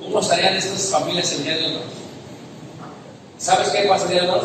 ¿cómo 0.00 0.20
estarían 0.20 0.56
estas 0.56 0.90
familias 0.90 1.32
el 1.32 1.44
día 1.44 1.56
de 1.56 1.66
hoy? 1.66 1.82
¿Sabes 3.38 3.68
qué 3.68 3.82
pasa 3.88 4.04
el 4.06 4.10
día 4.12 4.22
de 4.22 4.30
hoy? 4.30 4.40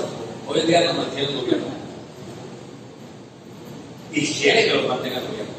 Hoy 0.47 0.59
en 0.59 0.67
día 0.67 0.85
nos 0.85 0.97
mantiene 0.97 1.29
el 1.29 1.37
gobierno. 1.37 1.67
Y 4.11 4.27
quiere 4.27 4.65
que 4.65 4.73
los 4.73 4.87
mantenga 4.87 5.17
el 5.19 5.27
gobierno. 5.27 5.53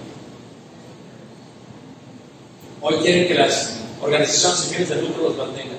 Hoy 2.80 2.94
quieren 3.02 3.28
que 3.28 3.34
las 3.34 3.78
organizaciones 4.00 4.60
sin 4.60 4.74
fines 4.74 4.88
de 4.90 5.02
lucro 5.02 5.28
los 5.28 5.36
mantengan. 5.36 5.78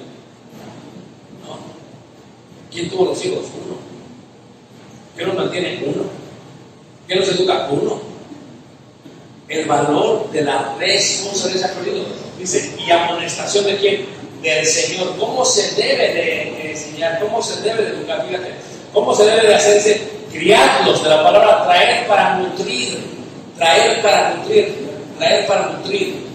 No. 1.45 1.57
¿Quién 2.71 2.89
tuvo 2.89 3.05
los 3.05 3.23
hijos? 3.23 3.45
Uno. 3.65 3.94
¿Qué 5.17 5.25
nos 5.25 5.35
mantiene? 5.35 5.83
Uno. 5.85 6.03
¿Qué 7.07 7.15
nos 7.15 7.27
educa? 7.29 7.67
Uno. 7.71 8.01
El 9.47 9.65
valor 9.65 10.29
de 10.31 10.41
la 10.41 10.75
responsabilidad. 10.77 11.71
Dice, 12.37 12.75
¿y 12.85 12.91
amonestación 12.91 13.65
de 13.65 13.77
quién? 13.77 14.05
Del 14.41 14.65
Señor. 14.65 15.15
¿Cómo 15.17 15.45
se 15.45 15.75
debe 15.75 16.13
de 16.13 16.71
enseñar? 16.71 17.19
¿Cómo 17.19 17.41
se 17.41 17.61
debe 17.61 17.83
de 17.83 17.89
educar? 17.97 18.25
Fíjate. 18.27 18.53
¿Cómo 18.93 19.15
se 19.15 19.23
debe 19.25 19.47
de 19.47 19.55
hacerse? 19.55 20.01
Criarlos, 20.31 21.01
de 21.03 21.09
la 21.09 21.23
palabra 21.23 21.63
traer 21.65 22.07
para 22.07 22.39
nutrir. 22.39 22.99
Traer 23.57 24.01
para 24.01 24.33
nutrir. 24.35 24.75
Traer 25.17 25.47
para 25.47 25.69
nutrir. 25.69 26.25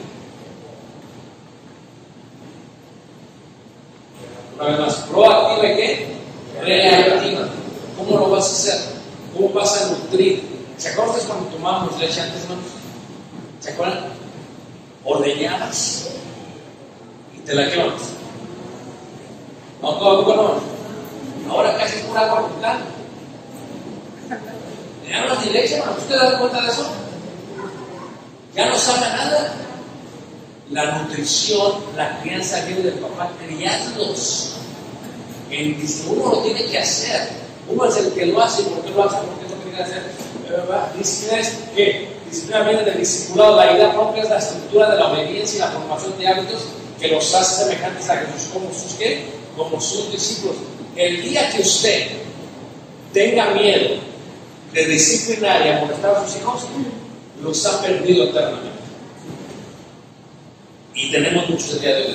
Una 4.58 4.68
vez 4.68 4.78
más, 4.78 4.94
proactiva 5.10 5.72
y 5.72 5.76
qué? 5.76 6.06
Reactiva. 6.62 7.59
¿Cómo 8.04 8.18
lo 8.18 8.30
vas 8.30 8.46
a 8.46 8.52
hacer? 8.52 8.80
¿Cómo 9.34 9.48
vas 9.50 9.82
a 9.82 9.86
nutrir? 9.90 10.48
¿Se 10.78 10.88
acuerdan 10.88 11.16
cuando 11.26 11.46
tomábamos 11.50 11.98
leche 11.98 12.20
antes, 12.20 12.42
hermanos? 12.42 12.64
¿Se 13.60 13.70
acuerdan? 13.72 14.04
Ordeñabas 15.04 16.08
y 17.36 17.38
te 17.40 17.54
la 17.54 17.70
quemas. 17.70 18.02
No, 19.82 19.98
¿cómo, 19.98 20.24
cómo 20.24 20.42
no? 20.42 21.52
Ahora 21.52 21.76
casi 21.78 21.96
es 21.96 22.02
pura 22.04 22.22
agua 22.22 22.48
plan. 22.58 22.78
Ya 25.08 25.26
no 25.26 25.32
es 25.34 25.46
ni 25.46 25.52
leche, 25.52 25.76
hermano. 25.76 25.96
¿Usted 25.98 26.16
da 26.16 26.38
cuenta 26.38 26.62
de 26.62 26.68
eso? 26.68 26.86
Ya 28.54 28.66
no 28.68 28.76
sabe 28.78 29.00
nada. 29.00 29.54
La 30.70 30.98
nutrición, 30.98 31.72
la 31.96 32.20
crianza 32.20 32.64
viene 32.66 32.82
del 32.82 32.94
papá, 32.94 33.30
criarlos. 33.44 34.54
Dis- 35.50 36.04
uno 36.08 36.30
lo 36.36 36.42
tiene 36.42 36.64
que 36.66 36.78
hacer. 36.78 37.28
Uno 37.70 37.84
es 37.84 37.96
el 37.96 38.12
que 38.12 38.26
lo 38.26 38.42
hace. 38.42 38.62
¿Por 38.64 38.84
qué 38.84 38.90
lo 38.90 39.04
hace? 39.04 39.16
¿Por 39.16 39.38
qué 39.38 39.46
tiene 39.46 39.76
que 39.76 39.82
hacer? 39.82 40.02
Disciplina 40.98 41.40
es 41.40 41.58
¿qué? 41.74 42.08
Disciplina 42.28 42.62
viene 42.62 42.82
del 42.82 42.98
discipulado. 42.98 43.56
La 43.56 43.72
idea 43.72 43.92
propia 43.92 44.22
es 44.22 44.30
la 44.30 44.38
estructura 44.38 44.90
de 44.90 44.96
la 44.96 45.06
obediencia 45.08 45.56
y 45.56 45.60
la 45.60 45.68
formación 45.68 46.18
de 46.18 46.28
hábitos 46.28 46.64
que 46.98 47.08
los 47.08 47.34
hace 47.34 47.64
semejantes 47.64 48.10
a 48.10 48.16
Jesús 48.16 48.50
como 48.52 48.72
sus 48.72 48.94
¿qué? 48.94 49.24
Como 49.56 49.80
sus 49.80 50.12
discípulos. 50.12 50.56
El 50.96 51.22
día 51.22 51.48
que 51.50 51.62
usted 51.62 52.08
tenga 53.12 53.50
miedo 53.54 54.00
de 54.72 54.86
disciplinar 54.86 55.66
y 55.66 55.70
amonestar 55.70 56.14
a 56.14 56.26
sus 56.26 56.36
hijos, 56.36 56.62
los 57.42 57.66
ha 57.66 57.82
perdido 57.82 58.24
eternamente. 58.24 58.80
Y 60.94 61.10
tenemos 61.10 61.48
muchos 61.48 61.74
el 61.74 61.80
día 61.80 61.94
de 61.94 62.02
hoy. 62.02 62.14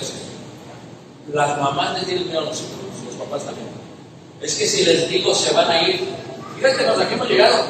Las 1.34 1.58
mamás 1.58 2.00
le 2.00 2.06
tienen 2.06 2.28
miedo 2.28 2.40
a 2.42 2.44
los 2.44 2.60
hijos, 2.60 2.72
los 3.08 3.16
papás 3.16 3.46
también. 3.46 3.75
Es 4.42 4.56
que 4.56 4.68
si 4.68 4.84
les 4.86 5.10
digo 5.10 5.34
se 5.34 5.54
van 5.54 5.72
a 5.72 5.82
ir, 5.82 6.08
fíjate 6.56 6.86
hasta 6.86 7.08
qué 7.08 7.16
hemos 7.16 7.30
llegado. 7.30 7.66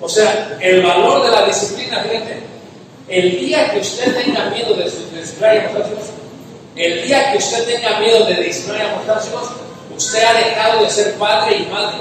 O 0.00 0.08
sea, 0.08 0.58
el 0.60 0.82
valor 0.82 1.24
de 1.24 1.30
la 1.30 1.46
disciplina, 1.46 2.02
fíjate, 2.02 2.42
el 3.08 3.38
día 3.40 3.70
que 3.72 3.80
usted 3.80 4.16
tenga 4.16 4.48
miedo 4.50 4.74
de 4.74 4.84
de 4.84 4.90
amostrar 4.90 5.50
a 5.50 5.56
hijos, 5.56 5.86
el 6.76 7.02
día 7.02 7.32
que 7.32 7.38
usted 7.38 7.64
tenga 7.66 7.98
miedo 8.00 8.24
de 8.24 8.34
amostrar 8.34 9.18
a 9.18 9.26
hijos, 9.26 9.50
usted 9.96 10.24
ha 10.24 10.32
dejado 10.32 10.84
de 10.84 10.90
ser 10.90 11.14
padre 11.14 11.56
y 11.56 11.66
madre 11.66 11.98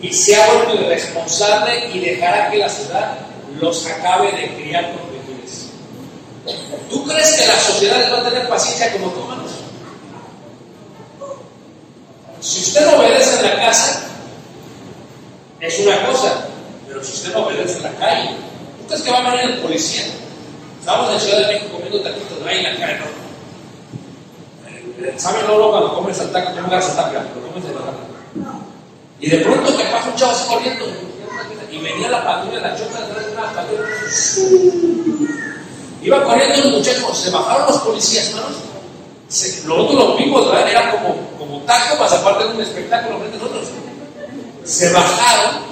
y 0.00 0.12
se 0.12 0.36
ha 0.36 0.52
vuelto 0.52 0.74
irresponsable 0.74 1.90
y 1.94 1.98
dejará 2.00 2.50
que 2.50 2.58
la 2.58 2.68
ciudad 2.68 3.18
los 3.60 3.86
acabe 3.86 4.32
de 4.32 4.54
criar 4.54 4.92
con 4.92 5.10
virtudes. 5.10 5.70
¿Tú 6.90 7.06
crees 7.06 7.32
que 7.32 7.46
la 7.46 7.58
sociedad 7.58 8.12
va 8.12 8.20
a 8.20 8.30
tener 8.30 8.48
paciencia 8.48 8.92
como 8.92 9.10
tú, 9.12 9.20
hermanos? 9.20 9.50
Si 12.44 12.60
usted 12.60 12.84
no 12.84 12.98
obedece 12.98 13.38
en 13.38 13.42
la 13.42 13.56
casa, 13.56 14.02
es 15.60 15.78
una 15.78 16.06
cosa, 16.06 16.46
pero 16.86 17.02
si 17.02 17.12
usted 17.12 17.32
no 17.32 17.46
obedece 17.46 17.78
en 17.78 17.84
la 17.84 17.92
calle, 17.92 18.36
¿tú 18.78 18.86
crees 18.86 19.00
que 19.00 19.10
va 19.10 19.26
a 19.26 19.30
venir 19.30 19.50
el 19.52 19.58
policía? 19.60 20.04
Estamos 20.78 21.10
en 21.14 21.20
Ciudad 21.20 21.38
de 21.38 21.54
México 21.54 21.72
comiendo 21.72 22.00
taquitos 22.02 22.44
de 22.44 22.50
ahí 22.50 22.58
en 22.58 22.64
la 22.64 22.86
calle, 22.86 22.98
¿no? 22.98 23.06
Eh, 24.68 25.14
¿Saben 25.16 25.46
luego 25.46 25.70
cuando 25.70 25.94
comes 25.94 26.20
el 26.20 26.32
taco? 26.32 26.52
¿Cómo 26.54 26.66
agarras 26.66 26.90
el 26.90 26.96
taco? 26.96 27.14
Lo 27.14 27.48
comes 27.48 27.64
de 27.66 27.74
la. 27.74 27.80
Y 29.20 29.30
de 29.30 29.38
pronto 29.38 29.76
que 29.78 29.84
pasa 29.84 30.10
un 30.10 30.16
chavo 30.16 30.32
así 30.32 30.46
corriendo. 30.46 30.84
Y 31.72 31.78
venía 31.78 32.10
la 32.10 32.24
patrulla, 32.24 32.60
la 32.60 32.76
chota 32.76 33.00
detrás 33.00 33.24
de 33.24 33.32
una 33.32 33.54
patrulla. 33.54 33.84
Iba 36.02 36.24
corriendo 36.24 36.56
los 36.56 36.72
muchachos, 36.72 37.18
se 37.18 37.30
bajaron 37.30 37.68
los 37.68 37.78
policías, 37.78 38.28
hermanos. 38.28 38.73
Se, 39.28 39.66
nosotros 39.66 39.94
los 39.94 40.18
vimos, 40.18 40.46
¿verdad? 40.46 40.70
Era 40.70 40.90
como, 40.92 41.16
como 41.38 41.60
taco, 41.62 41.96
más 41.96 42.12
aparte 42.12 42.44
de 42.44 42.50
un 42.50 42.60
espectáculo 42.60 43.18
frente 43.18 43.36
a 43.36 43.40
nosotros. 43.40 43.68
Se 44.64 44.92
bajaron, 44.92 45.62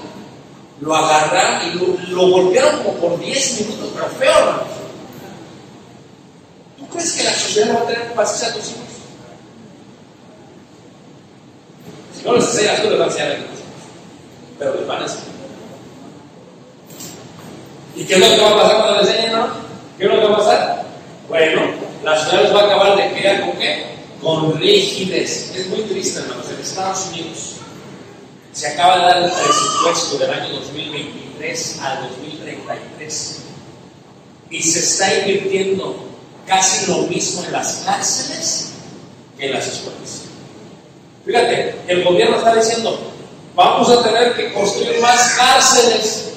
lo 0.81 0.97
agarraron 0.97 1.69
y 1.69 1.75
lo, 1.75 2.17
lo 2.17 2.31
golpearon 2.31 2.83
como 2.83 2.95
por 2.95 3.21
10 3.21 3.61
minutos, 3.61 3.91
pero 3.95 4.07
feo, 4.07 4.39
hermanos. 4.39 4.67
¿Tú 6.79 6.89
crees 6.89 7.13
que 7.13 7.25
la 7.25 7.35
sociedad 7.35 7.77
va 7.77 7.81
a 7.83 7.87
tener 7.87 8.15
paciencia 8.15 8.49
a 8.49 8.53
tus 8.55 8.71
hijos? 8.71 8.83
Si 12.17 12.25
no 12.25 12.35
les 12.35 12.45
enseñas 12.45 12.83
tú, 12.83 12.91
les 12.91 13.01
va 13.01 13.05
a 13.05 13.07
enseñar 13.07 13.29
a 13.29 13.35
ellos. 13.35 13.47
Pero 14.59 14.75
les 14.75 14.87
van. 14.87 15.07
¿Y 17.95 18.05
qué 18.05 18.15
es 18.15 18.21
lo 18.21 18.27
que 18.27 18.43
va 18.43 18.49
a 18.49 18.63
pasar 18.63 18.77
cuando 18.77 19.01
les 19.01 19.11
enseñen, 19.11 19.33
no? 19.33 19.49
¿Qué 19.99 20.05
es 20.05 20.11
lo 20.11 20.21
que 20.21 20.27
va 20.27 20.35
a 20.35 20.39
pasar? 20.39 20.85
Bueno, 21.33 21.63
la 22.05 22.23
ciudad 22.23 22.43
les 22.43 22.55
va 22.55 22.61
a 22.61 22.65
acabar 22.67 22.95
de 22.95 23.11
criar 23.19 23.41
con 23.41 23.59
qué? 23.59 23.87
Con 24.21 24.61
rigidez. 24.61 25.51
Es 25.57 25.67
muy 25.69 25.81
triste, 25.85 26.21
hermanos. 26.21 26.45
En 26.51 26.61
Estados 26.61 27.07
Unidos 27.07 27.55
se 28.53 28.69
acaba 28.69 28.99
de 28.99 29.03
dar 29.03 29.23
el 29.23 29.31
presupuesto 29.31 30.19
del 30.19 30.31
año 30.31 30.53
2023 30.57 31.79
al 31.81 32.11
2033 32.11 33.39
y 34.51 34.63
se 34.63 34.79
está 34.81 35.21
invirtiendo 35.21 36.05
casi 36.47 36.93
lo 36.93 36.99
mismo 37.05 37.43
en 37.47 37.53
las 37.53 37.77
cárceles 37.87 38.73
que 39.39 39.47
en 39.47 39.55
las 39.55 39.67
escuelas. 39.69 40.25
Fíjate, 41.25 41.77
el 41.89 42.05
gobierno 42.05 42.37
está 42.37 42.57
diciendo, 42.57 43.11
vamos 43.55 43.89
a 43.89 44.03
tener 44.03 44.37
que 44.37 44.53
construir 44.53 45.01
más 45.01 45.35
cárceles, 45.39 46.33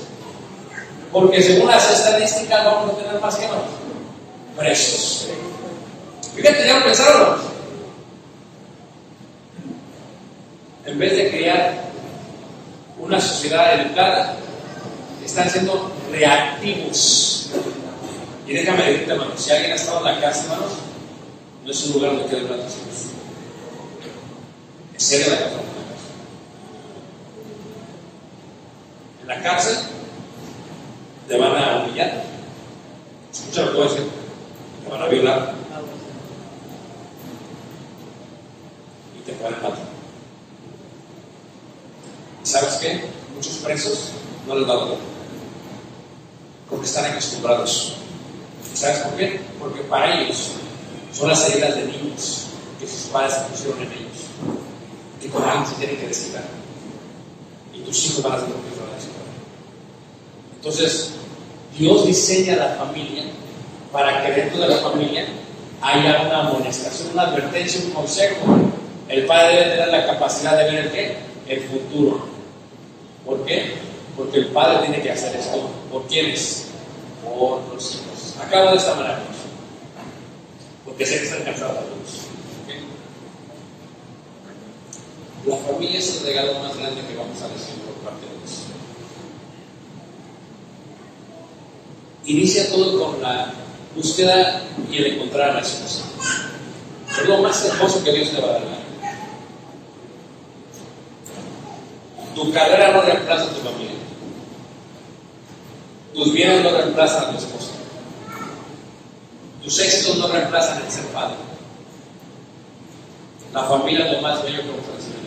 porque 1.12 1.44
según 1.44 1.68
las 1.68 1.92
estadísticas 1.92 2.64
vamos 2.64 2.94
a 2.94 2.96
tener 2.96 3.20
más 3.20 3.36
que 3.36 3.48
no, 3.48 3.85
presos. 4.58 5.28
Fíjate, 6.36 6.68
ya 6.68 6.80
lo 6.80 6.86
pensaron. 6.86 7.38
En 10.86 11.00
vez 11.00 11.18
de 11.18 11.30
crear 11.30 11.74
una 13.00 13.20
sociedad 13.20 13.82
educada, 13.82 14.38
están 15.24 15.50
siendo 15.50 15.92
reactivos. 16.12 17.50
Y 18.48 18.54
déjame 18.54 18.84
decirte, 18.84 19.12
hermanos, 19.12 19.42
si 19.42 19.52
alguien 19.52 19.72
ha 19.72 19.76
estado 19.76 19.98
en 20.00 20.16
la 20.16 20.22
cárcel, 20.22 20.52
hermanos, 20.52 20.72
no 21.66 21.72
es 21.72 21.86
un 21.86 21.94
lugar 21.94 22.12
donde 22.12 22.30
quede 22.30 22.44
hijos. 22.44 22.76
En 24.94 25.00
serio, 25.00 25.32
la 25.32 25.40
cárcel. 25.40 25.60
En 29.22 29.28
la 29.28 29.42
cárcel 29.42 29.78
te 31.28 31.38
van 31.38 31.56
a 31.56 31.84
humillar. 31.84 32.24
Escucha 33.34 33.64
lo 33.64 33.72
que 33.72 33.78
voy 33.78 33.88
a 33.88 33.90
decir. 33.90 34.08
Te 34.84 34.92
van 34.92 35.02
a 35.02 35.08
violar. 35.08 35.54
Y 39.18 39.22
te 39.24 39.34
pueden 39.34 39.56
matar. 39.56 39.80
¿Y 42.44 42.48
sabes 42.48 42.76
qué? 42.76 43.06
Muchos 43.36 43.56
presos 43.56 44.12
no 44.48 44.56
les 44.56 44.70
va 44.70 44.74
a 44.74 44.78
doler. 44.78 44.98
Porque 46.70 46.86
están 46.86 47.06
acostumbrados. 47.06 47.98
¿Y 48.72 48.78
sabes 48.78 49.00
por 49.00 49.16
qué? 49.18 49.42
Porque 49.60 49.82
para 49.82 50.22
ellos 50.22 50.52
son 51.18 51.30
las 51.30 51.50
heridas 51.50 51.76
de 51.76 51.86
niños 51.86 52.48
que 52.80 52.88
sus 52.88 53.10
padres 53.12 53.36
pusieron 53.50 53.82
en 53.82 53.92
ellos. 53.92 54.28
Que 55.22 55.30
con 55.30 55.44
alguien 55.44 55.66
se 55.66 55.76
tienen 55.76 55.98
que 55.98 56.08
desquitar. 56.08 56.44
Y 57.74 57.80
tus 57.80 58.06
hijos 58.06 58.24
van 58.24 58.34
a 58.34 58.40
ser 58.40 58.50
lo 58.50 58.56
que 58.56 58.80
van 58.80 58.90
a. 58.90 60.56
Entonces, 60.56 61.12
Dios 61.78 62.06
diseña 62.06 62.58
la 62.58 62.76
familia 62.76 63.24
para 63.92 64.26
que 64.26 64.32
dentro 64.34 64.60
de 64.60 64.68
la 64.68 64.78
familia 64.78 65.26
haya 65.82 66.22
una 66.26 66.50
amonestación, 66.50 67.12
una 67.14 67.24
advertencia, 67.24 67.82
un 67.86 67.92
consejo. 67.92 68.46
El 69.08 69.26
padre 69.26 69.56
debe 69.56 69.72
tener 69.72 69.88
la 69.90 70.06
capacidad 70.08 70.58
de 70.58 70.64
ver 70.66 70.86
el 70.86 70.92
qué? 70.92 71.18
El 71.48 71.62
futuro. 71.62 72.26
¿Por 73.26 73.46
qué? 73.46 73.76
Porque 74.18 74.40
el 74.40 74.48
padre 74.48 74.80
tiene 74.88 75.02
que 75.02 75.12
hacer 75.12 75.36
esto. 75.36 75.70
¿Por 75.92 76.08
quiénes? 76.08 76.68
Por 77.24 77.62
los 77.74 77.96
hijos. 77.96 78.36
Acabo 78.42 78.72
de 78.72 78.78
esta 78.78 78.96
manera. 78.96 79.35
Porque 80.96 81.08
sé 81.08 81.20
que 81.20 81.26
están 81.26 81.44
cansados 81.44 81.76
todos. 81.76 81.90
¿ok? 82.64 82.72
La 85.46 85.58
familia 85.58 86.00
es 86.00 86.16
el 86.16 86.28
regalo 86.28 86.54
más 86.60 86.78
grande 86.78 87.02
que 87.02 87.18
vamos 87.18 87.42
a 87.42 87.50
recibir 87.50 87.82
por 87.82 87.96
parte 87.96 88.26
de 88.26 88.32
Dios. 88.32 88.62
Inicia 92.24 92.70
todo 92.70 92.98
con 92.98 93.22
la 93.22 93.52
búsqueda 93.94 94.62
y 94.90 94.96
el 94.96 95.06
encontrar 95.08 95.50
a 95.50 95.54
la 95.56 95.60
esposa. 95.60 96.06
Es 97.10 97.28
lo 97.28 97.40
más 97.40 97.66
hermoso 97.66 98.02
que 98.02 98.14
Dios 98.14 98.32
te 98.32 98.40
va 98.40 98.48
a 98.48 98.54
dar. 98.54 98.64
Tu 102.36 102.54
carrera 102.54 102.94
no 102.94 103.02
reemplaza 103.02 103.44
a 103.44 103.50
tu 103.50 103.60
familia. 103.60 103.96
Tus 106.14 106.32
bienes 106.32 106.64
no 106.64 106.72
reemplazan 106.72 107.26
a 107.26 107.32
tu 107.32 107.38
esposa. 107.38 107.75
Tus 109.66 109.80
éxitos 109.80 110.18
no 110.18 110.28
reemplazan 110.28 110.84
el 110.86 110.92
ser 110.92 111.06
padre. 111.08 111.36
La 113.52 113.64
familia 113.64 114.06
es 114.06 114.12
lo 114.14 114.22
más 114.22 114.44
bello 114.44 114.60
que 114.62 114.68
recibir. 114.96 115.26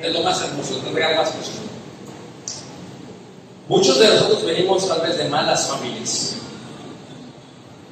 Es 0.00 0.12
lo 0.14 0.22
más 0.22 0.40
hermoso, 0.40 0.78
es 0.78 0.84
el 0.86 0.94
regalo 0.94 1.16
más 1.16 1.28
precioso. 1.30 1.60
Muchos 3.68 3.98
de 3.98 4.08
nosotros 4.08 4.44
venimos 4.46 4.88
tal 4.88 5.02
vez 5.02 5.18
de 5.18 5.28
malas 5.28 5.66
familias. 5.68 6.36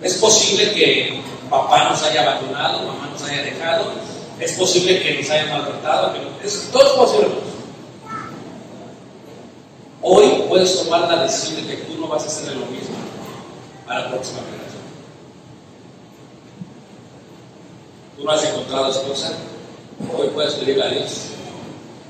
Es 0.02 0.14
posible 0.14 0.72
que 0.72 1.20
papá 1.50 1.90
nos 1.90 2.02
haya 2.04 2.22
abandonado, 2.22 2.86
mamá 2.86 3.08
nos 3.12 3.22
haya 3.22 3.42
dejado, 3.42 3.92
es 4.40 4.52
posible 4.52 5.02
que 5.02 5.18
nos 5.20 5.30
haya 5.30 5.46
maltratado, 5.52 6.14
que 6.14 6.46
es- 6.46 6.70
todo 6.72 6.84
es 6.84 6.92
posible. 6.92 7.28
Hoy 10.00 10.44
puedes 10.48 10.82
tomar 10.82 11.00
la 11.02 11.24
decisión 11.24 11.66
de 11.66 11.76
que 11.76 11.82
tú 11.82 11.98
no 12.00 12.06
vas 12.08 12.22
a 12.22 12.26
hacer 12.28 12.54
lo 12.56 12.64
mismo 12.66 12.96
a 13.88 13.98
la 13.98 14.08
próxima 14.10 14.38
generación. 14.38 14.67
Tú 18.18 18.24
no 18.24 18.32
has 18.32 18.44
encontrado 18.44 18.90
esposa, 18.90 19.32
hoy 20.12 20.26
puedes 20.34 20.54
pedirle 20.54 20.82
a 20.82 20.88
Dios 20.88 21.10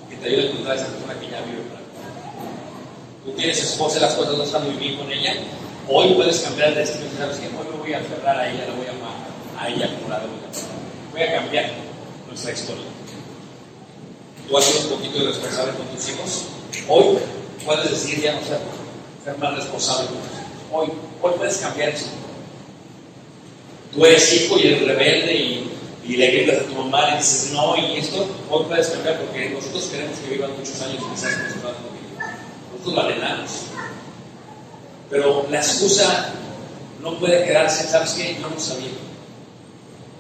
que 0.09 0.17
te 0.17 0.29
ayude 0.29 0.41
a 0.41 0.47
encontrar 0.47 0.73
a 0.73 0.81
esa 0.81 0.87
persona 0.89 1.21
que 1.21 1.29
ya 1.29 1.43
vive 1.43 1.61
para 1.69 1.81
ti. 1.81 3.27
Tú 3.27 3.33
tienes 3.33 3.63
esposa 3.63 3.99
y 3.99 4.01
las 4.01 4.15
cosas 4.15 4.39
no 4.39 4.43
están 4.43 4.65
muy 4.65 4.77
bien 4.77 4.97
con 4.97 5.13
ella, 5.13 5.35
hoy 5.87 6.15
puedes 6.15 6.41
cambiar 6.41 6.69
el 6.69 6.77
destino 6.77 7.05
y 7.13 7.19
sabes 7.19 7.37
que 7.37 7.49
hoy 7.49 7.67
me 7.71 7.77
voy 7.77 7.93
a 7.93 7.99
aferrar 7.99 8.41
a 8.41 8.51
ella, 8.51 8.67
la 8.69 8.75
voy 8.75 8.87
a 8.87 8.91
amar 8.91 9.17
a 9.59 9.69
ella 9.69 9.95
como 9.99 10.09
la 10.09 10.21
debo. 10.21 10.33
Voy 11.13 11.23
a 11.23 11.33
cambiar 11.35 11.73
nuestra 12.27 12.53
historia. 12.53 12.85
Tú 14.49 14.57
has 14.57 14.65
sido 14.65 14.85
un 14.85 14.97
poquito 14.97 15.19
irresponsable 15.19 15.73
con 15.75 15.87
tus 15.89 16.09
hijos, 16.09 16.45
hoy 16.89 17.19
puedes 17.67 17.91
decir 17.91 18.23
ya 18.23 18.33
no 18.33 18.41
ser, 18.47 18.61
ser 19.23 19.37
más 19.37 19.57
responsable 19.57 20.07
con 20.07 20.17
tus. 20.17 20.39
Hoy, 20.73 20.89
hoy 21.21 21.33
puedes 21.37 21.59
cambiar 21.59 21.91
eso. 21.91 22.07
Tú 23.93 24.07
eres 24.07 24.33
hijo 24.33 24.59
y 24.59 24.69
eres 24.69 24.87
rebelde 24.87 25.35
y, 25.35 25.78
y 26.09 26.17
le 26.17 26.31
gritas 26.31 26.63
a 26.63 26.67
tu 26.67 26.75
mamá 26.75 27.11
y 27.13 27.19
dices 27.19 27.53
no 27.53 27.77
y 27.77 27.99
esto, 27.99 28.27
hoy 28.49 28.65
puedes 28.65 28.89
cambiar 28.89 29.21
porque 29.21 29.51
nosotros 29.51 29.85
queremos 29.93 30.19
que 30.19 30.31
vivan 30.31 30.57
muchos 30.59 30.81
años 30.81 31.03
y 31.07 31.15
quizás 31.15 31.39
nosotros 31.39 31.77
no 31.83 31.91
vivimos. 31.91 32.25
Nosotros 32.73 32.95
lo 32.95 33.01
anhelamos. 33.03 33.51
Pero 35.11 35.47
la 35.51 35.59
excusa 35.59 36.33
no 37.03 37.19
puede 37.19 37.45
quedarse, 37.45 37.87
¿sabes 37.87 38.13
qué? 38.13 38.39
Yo 38.41 38.49
no 38.49 38.59
sabía. 38.59 38.89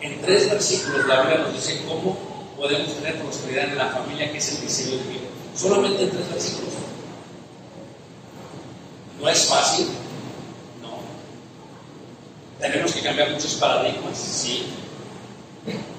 En 0.02 0.20
tres 0.20 0.50
versículos 0.50 1.06
la 1.06 1.22
Biblia 1.22 1.38
nos 1.38 1.54
dice 1.54 1.82
cómo 1.88 2.18
podemos 2.58 2.94
tener 2.94 3.18
prosperidad 3.22 3.64
en 3.64 3.78
la 3.78 3.88
familia, 3.88 4.30
que 4.30 4.38
es 4.38 4.56
el 4.56 4.60
diseño 4.60 5.02
divino. 5.02 5.28
Solamente 5.56 6.02
en 6.02 6.10
tres 6.10 6.28
versículos. 6.28 6.74
No 9.18 9.28
es 9.28 9.46
fácil, 9.46 9.86
no. 10.82 10.98
Tenemos 12.60 12.92
que 12.92 13.00
cambiar 13.00 13.30
muchos 13.30 13.54
paradigmas, 13.54 14.18
sí. 14.18 14.66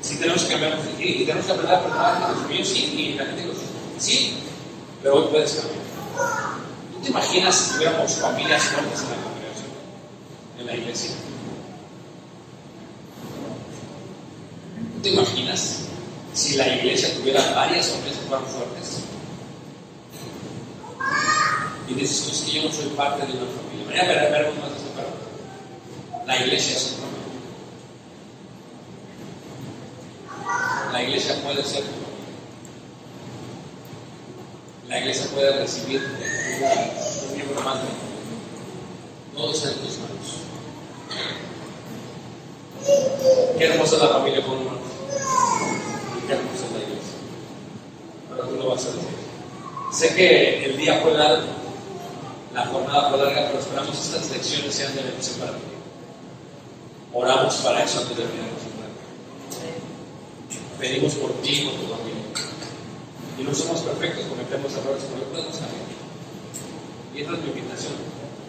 Sí 0.01 0.15
tenemos 0.15 0.43
que 0.43 0.51
cambiar 0.51 0.79
y 0.99 1.25
tenemos 1.25 1.45
que 1.45 1.51
aprender 1.51 1.75
a 1.75 1.83
perdonar 1.83 2.23
a 2.23 2.31
los 2.31 2.47
míos, 2.47 2.67
sí, 2.67 2.93
y 2.95 3.17
la 3.17 3.25
gente 3.25 3.45
los 3.45 3.57
sí, 3.97 4.37
pero 5.03 5.15
hoy 5.15 5.27
puedes 5.29 5.53
cambiar. 5.53 5.79
¿Tú 6.93 7.01
te 7.03 7.09
imaginas 7.09 7.55
si 7.55 7.73
tuviéramos 7.73 8.11
familias 8.13 8.63
fuertes 8.63 9.01
en 9.01 9.09
la 9.09 9.15
congregación, 9.23 9.71
en 10.59 10.65
la 10.65 10.75
iglesia? 10.75 11.11
¿Tú 14.95 15.01
te 15.01 15.09
imaginas 15.09 15.79
si 16.33 16.55
la 16.55 16.67
iglesia 16.75 17.15
tuviera 17.15 17.53
varias 17.53 17.87
familias 17.89 18.17
que 18.17 18.27
fueran 18.27 18.45
fuertes? 18.47 19.03
Y 21.87 21.93
dices, 21.93 22.27
es 22.31 22.41
que 22.41 22.51
yo 22.51 22.63
no 22.63 22.71
soy 22.71 22.85
parte 22.89 23.25
de 23.25 23.33
una 23.33 23.45
familia. 23.45 23.85
Mañana 23.87 24.21
ver, 24.21 24.31
veremos 24.31 24.57
más 24.59 24.69
de 24.69 24.77
esto, 24.77 24.89
pero 24.95 25.07
la 26.27 26.37
iglesia 26.37 26.77
es 26.77 26.97
una 26.97 27.07
familia. 27.07 27.19
La 30.91 31.03
puede 31.27 31.63
ser. 31.63 31.83
La 34.87 34.99
iglesia 34.99 35.27
puede 35.33 35.51
recibir 35.59 36.01
un 36.01 37.35
miembro 37.35 37.61
más 37.61 37.75
de. 37.75 37.89
Todo 39.35 39.53
en 39.53 39.53
tus 39.53 39.97
manos. 39.99 40.27
Qué 43.57 43.65
hermosa 43.65 43.97
la 43.97 44.07
familia 44.09 44.45
con 44.45 44.57
hermanos. 44.57 44.79
Y 46.17 46.27
qué 46.27 46.33
hermosa 46.33 46.65
es 46.65 46.71
la 46.71 46.79
iglesia. 46.79 47.15
Pero 48.29 48.47
tú 48.47 48.55
lo 48.55 48.69
vas 48.69 48.85
a 48.85 48.87
decir. 48.87 49.09
Sé 49.91 50.15
que 50.15 50.65
el 50.65 50.77
día 50.77 50.99
fue 51.01 51.13
largo, 51.13 51.47
la 52.53 52.65
jornada 52.67 53.09
fue 53.09 53.17
larga, 53.17 53.47
pero 53.47 53.59
esperamos 53.59 53.91
que 53.91 53.97
estas 53.97 54.29
lecciones 54.29 54.75
sean 54.75 54.95
de 54.95 55.03
bendición 55.03 55.39
para 55.39 55.51
ti. 55.51 55.63
Oramos 57.13 57.55
para 57.55 57.83
eso 57.83 57.99
antes 57.99 58.17
de 58.17 58.23
terminar. 58.23 58.58
Pedimos 60.79 61.13
por 61.15 61.33
ti 61.41 61.49
y 61.49 61.65
por 61.65 61.73
tu 61.75 61.87
familia. 61.87 62.23
Y 63.37 63.43
no 63.43 63.53
somos 63.53 63.81
perfectos, 63.81 64.25
cometemos 64.25 64.71
errores, 64.73 65.03
pero 65.11 65.25
podemos 65.27 65.57
cambiar. 65.59 65.87
Y 67.13 67.21
esta 67.21 67.33
es 67.33 67.39
mi 67.39 67.49
invitación. 67.51 67.93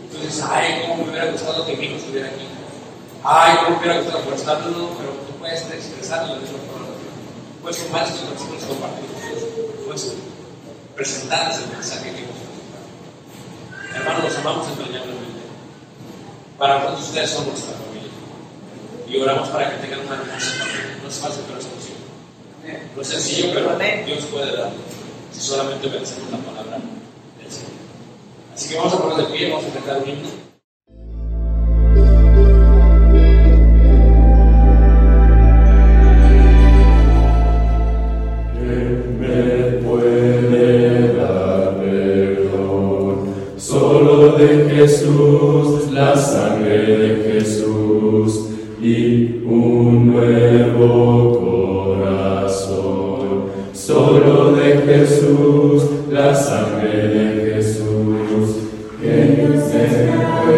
Entonces, 0.07 0.45
ay, 0.49 0.87
cómo 0.87 1.05
me 1.05 1.11
hubiera 1.11 1.31
gustado 1.31 1.66
que 1.66 1.76
mi 1.76 1.87
hijo 1.87 1.97
estuviera 1.97 2.28
aquí. 2.28 2.47
Ay, 3.22 3.57
cómo 3.59 3.70
me 3.70 3.76
hubiera 3.78 4.01
gustado 4.01 4.22
forestarlo, 4.24 4.91
pero 4.99 5.11
tú 5.26 5.33
puedes 5.39 5.62
expresarlo 5.62 6.39
de 6.39 6.45
esa 6.45 6.55
forma. 6.70 6.91
Puedes 7.62 7.87
tomar 7.87 8.07
estos 8.07 8.31
versículos 8.31 8.62
compartir. 8.64 9.11
Puedes 9.85 10.14
presentarles 10.95 11.59
el 11.59 11.68
mensaje 11.70 12.12
que 12.14 12.22
hemos 12.22 12.39
predicado. 12.39 12.87
Hermanos, 13.95 14.24
los 14.24 14.39
amamos 14.39 14.68
entrañablemente. 14.68 15.43
Para 16.59 16.87
todos 16.87 17.01
ustedes 17.01 17.31
son 17.31 17.47
nuestra 17.47 17.74
familia. 17.74 18.11
Y 19.09 19.20
oramos 19.20 19.49
para 19.49 19.70
que 19.70 19.87
tengan 19.87 20.07
una 20.07 20.14
hermosa 20.14 20.51
familia. 20.59 20.99
No 21.03 21.09
es 21.09 21.18
fácil, 21.18 21.43
pero 21.47 21.59
es 21.59 21.66
posible. 21.66 21.89
No 23.01 23.05
es 23.05 23.12
sencillo, 23.12 23.48
pero 23.55 23.78
Dios 24.05 24.26
puede 24.26 24.55
darlo. 24.55 24.76
Si 25.32 25.40
solamente 25.40 25.86
obedecemos 25.86 26.32
la 26.32 26.36
palabra 26.36 26.78
del 27.38 27.51
Señor. 27.51 27.70
Así 28.55 28.68
que 28.68 28.76
vamos 28.76 28.92
a 28.92 28.98
poner 28.98 29.16
de 29.16 29.24
pie, 29.32 29.48
vamos 29.48 29.64
a 29.64 29.72
cantar 29.72 30.03
un 30.03 30.09
himno. 30.11 30.49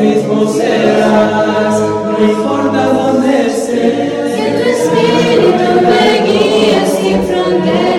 mismo 0.00 0.46
serás, 0.48 1.80
no 1.80 2.24
importa 2.24 2.86
dónde 2.86 3.46
estés. 3.46 4.34
Que 4.36 4.46
tu 4.56 4.68
espíritu 4.68 5.68
me 5.82 6.26
guíe 6.26 6.86
sin 6.86 7.22
fronteras. 7.24 7.89